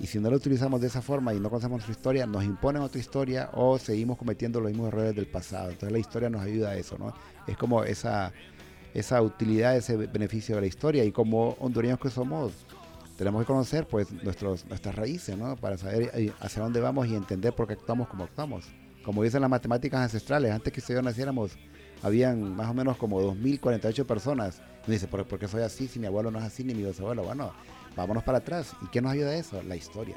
Y 0.00 0.06
si 0.06 0.18
no 0.18 0.30
lo 0.30 0.36
utilizamos 0.36 0.80
de 0.80 0.86
esa 0.86 1.02
forma 1.02 1.34
y 1.34 1.40
no 1.40 1.50
conocemos 1.50 1.76
nuestra 1.76 1.92
historia, 1.92 2.26
nos 2.26 2.42
imponen 2.42 2.80
otra 2.80 2.98
historia 2.98 3.50
o 3.52 3.78
seguimos 3.78 4.16
cometiendo 4.16 4.58
los 4.60 4.70
mismos 4.70 4.88
errores 4.88 5.14
del 5.14 5.26
pasado. 5.26 5.70
Entonces 5.70 5.92
la 5.92 5.98
historia 5.98 6.30
nos 6.30 6.42
ayuda 6.42 6.70
a 6.70 6.76
eso, 6.76 6.96
¿no? 6.96 7.12
Es 7.46 7.58
como 7.58 7.84
esa, 7.84 8.32
esa 8.94 9.20
utilidad, 9.20 9.76
ese 9.76 9.96
beneficio 9.96 10.54
de 10.54 10.62
la 10.62 10.66
historia. 10.66 11.04
Y 11.04 11.12
como 11.12 11.50
hondureños 11.60 11.98
que 11.98 12.08
somos, 12.08 12.52
tenemos 13.20 13.42
que 13.42 13.46
conocer 13.48 13.86
pues 13.86 14.10
nuestros, 14.24 14.64
nuestras 14.64 14.94
raíces, 14.94 15.36
¿no? 15.36 15.54
Para 15.54 15.76
saber 15.76 16.10
eh, 16.14 16.32
hacia 16.40 16.62
dónde 16.62 16.80
vamos 16.80 17.06
y 17.06 17.14
entender 17.14 17.52
por 17.52 17.66
qué 17.66 17.74
actuamos 17.74 18.08
como 18.08 18.24
actuamos. 18.24 18.64
Como 19.04 19.22
dicen 19.22 19.42
las 19.42 19.50
matemáticas 19.50 20.00
ancestrales, 20.00 20.50
antes 20.50 20.72
que 20.72 20.80
yo 20.80 21.02
naciéramos, 21.02 21.52
habían 22.02 22.56
más 22.56 22.70
o 22.70 22.72
menos 22.72 22.96
como 22.96 23.20
2.048 23.20 24.06
personas. 24.06 24.62
Dice, 24.86 25.06
¿por, 25.06 25.28
¿por 25.28 25.38
qué 25.38 25.48
soy 25.48 25.60
así 25.60 25.86
si 25.86 25.98
mi 25.98 26.06
abuelo 26.06 26.30
no 26.30 26.38
es 26.38 26.46
así 26.46 26.64
ni 26.64 26.72
mi 26.72 26.82
bisabuelo? 26.82 27.22
Bueno, 27.22 27.52
vámonos 27.94 28.24
para 28.24 28.38
atrás. 28.38 28.74
¿Y 28.80 28.86
qué 28.86 29.02
nos 29.02 29.12
ayuda 29.12 29.34
eso? 29.34 29.62
La 29.64 29.76
historia. 29.76 30.16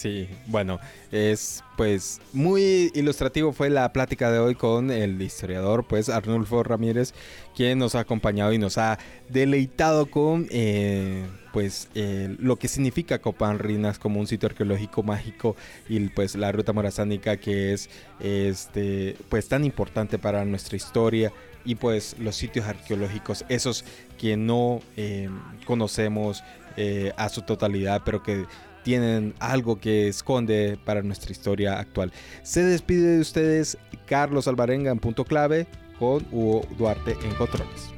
Sí, 0.00 0.30
bueno, 0.46 0.80
es 1.12 1.62
pues 1.76 2.22
muy 2.32 2.90
ilustrativo 2.94 3.52
fue 3.52 3.68
la 3.68 3.92
plática 3.92 4.30
de 4.30 4.38
hoy 4.38 4.54
con 4.54 4.90
el 4.90 5.20
historiador 5.20 5.84
pues 5.86 6.08
Arnulfo 6.08 6.62
Ramírez, 6.62 7.12
quien 7.54 7.78
nos 7.78 7.94
ha 7.94 8.00
acompañado 8.00 8.54
y 8.54 8.56
nos 8.56 8.78
ha 8.78 8.98
deleitado 9.28 10.06
con 10.06 10.46
eh, 10.50 11.26
pues 11.52 11.90
eh, 11.94 12.34
lo 12.38 12.56
que 12.56 12.68
significa 12.68 13.18
Copán 13.18 13.58
Rinas 13.58 13.98
como 13.98 14.20
un 14.20 14.26
sitio 14.26 14.48
arqueológico 14.48 15.02
mágico 15.02 15.54
y 15.86 16.00
pues 16.08 16.34
la 16.34 16.50
ruta 16.50 16.72
morazánica 16.72 17.36
que 17.36 17.74
es 17.74 17.90
este 18.20 19.18
pues 19.28 19.48
tan 19.48 19.66
importante 19.66 20.18
para 20.18 20.46
nuestra 20.46 20.78
historia 20.78 21.30
y 21.66 21.74
pues 21.74 22.16
los 22.18 22.36
sitios 22.36 22.64
arqueológicos 22.64 23.44
esos 23.50 23.84
que 24.16 24.38
no 24.38 24.80
eh, 24.96 25.28
conocemos 25.66 26.42
eh, 26.76 27.12
a 27.16 27.28
su 27.28 27.42
totalidad, 27.42 28.02
pero 28.04 28.22
que 28.22 28.46
tienen 28.82 29.34
algo 29.38 29.78
que 29.78 30.08
esconde 30.08 30.78
para 30.84 31.02
nuestra 31.02 31.32
historia 31.32 31.78
actual. 31.78 32.12
Se 32.42 32.62
despide 32.62 33.16
de 33.16 33.20
ustedes 33.20 33.78
Carlos 34.06 34.48
Alvarenga 34.48 34.90
en 34.90 34.98
punto 34.98 35.24
clave 35.24 35.66
con 35.98 36.26
Hugo 36.32 36.66
Duarte 36.78 37.16
en 37.22 37.34
controles. 37.34 37.90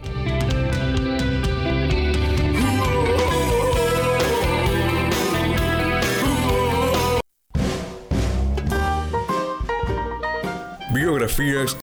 Biografías 10.94 11.78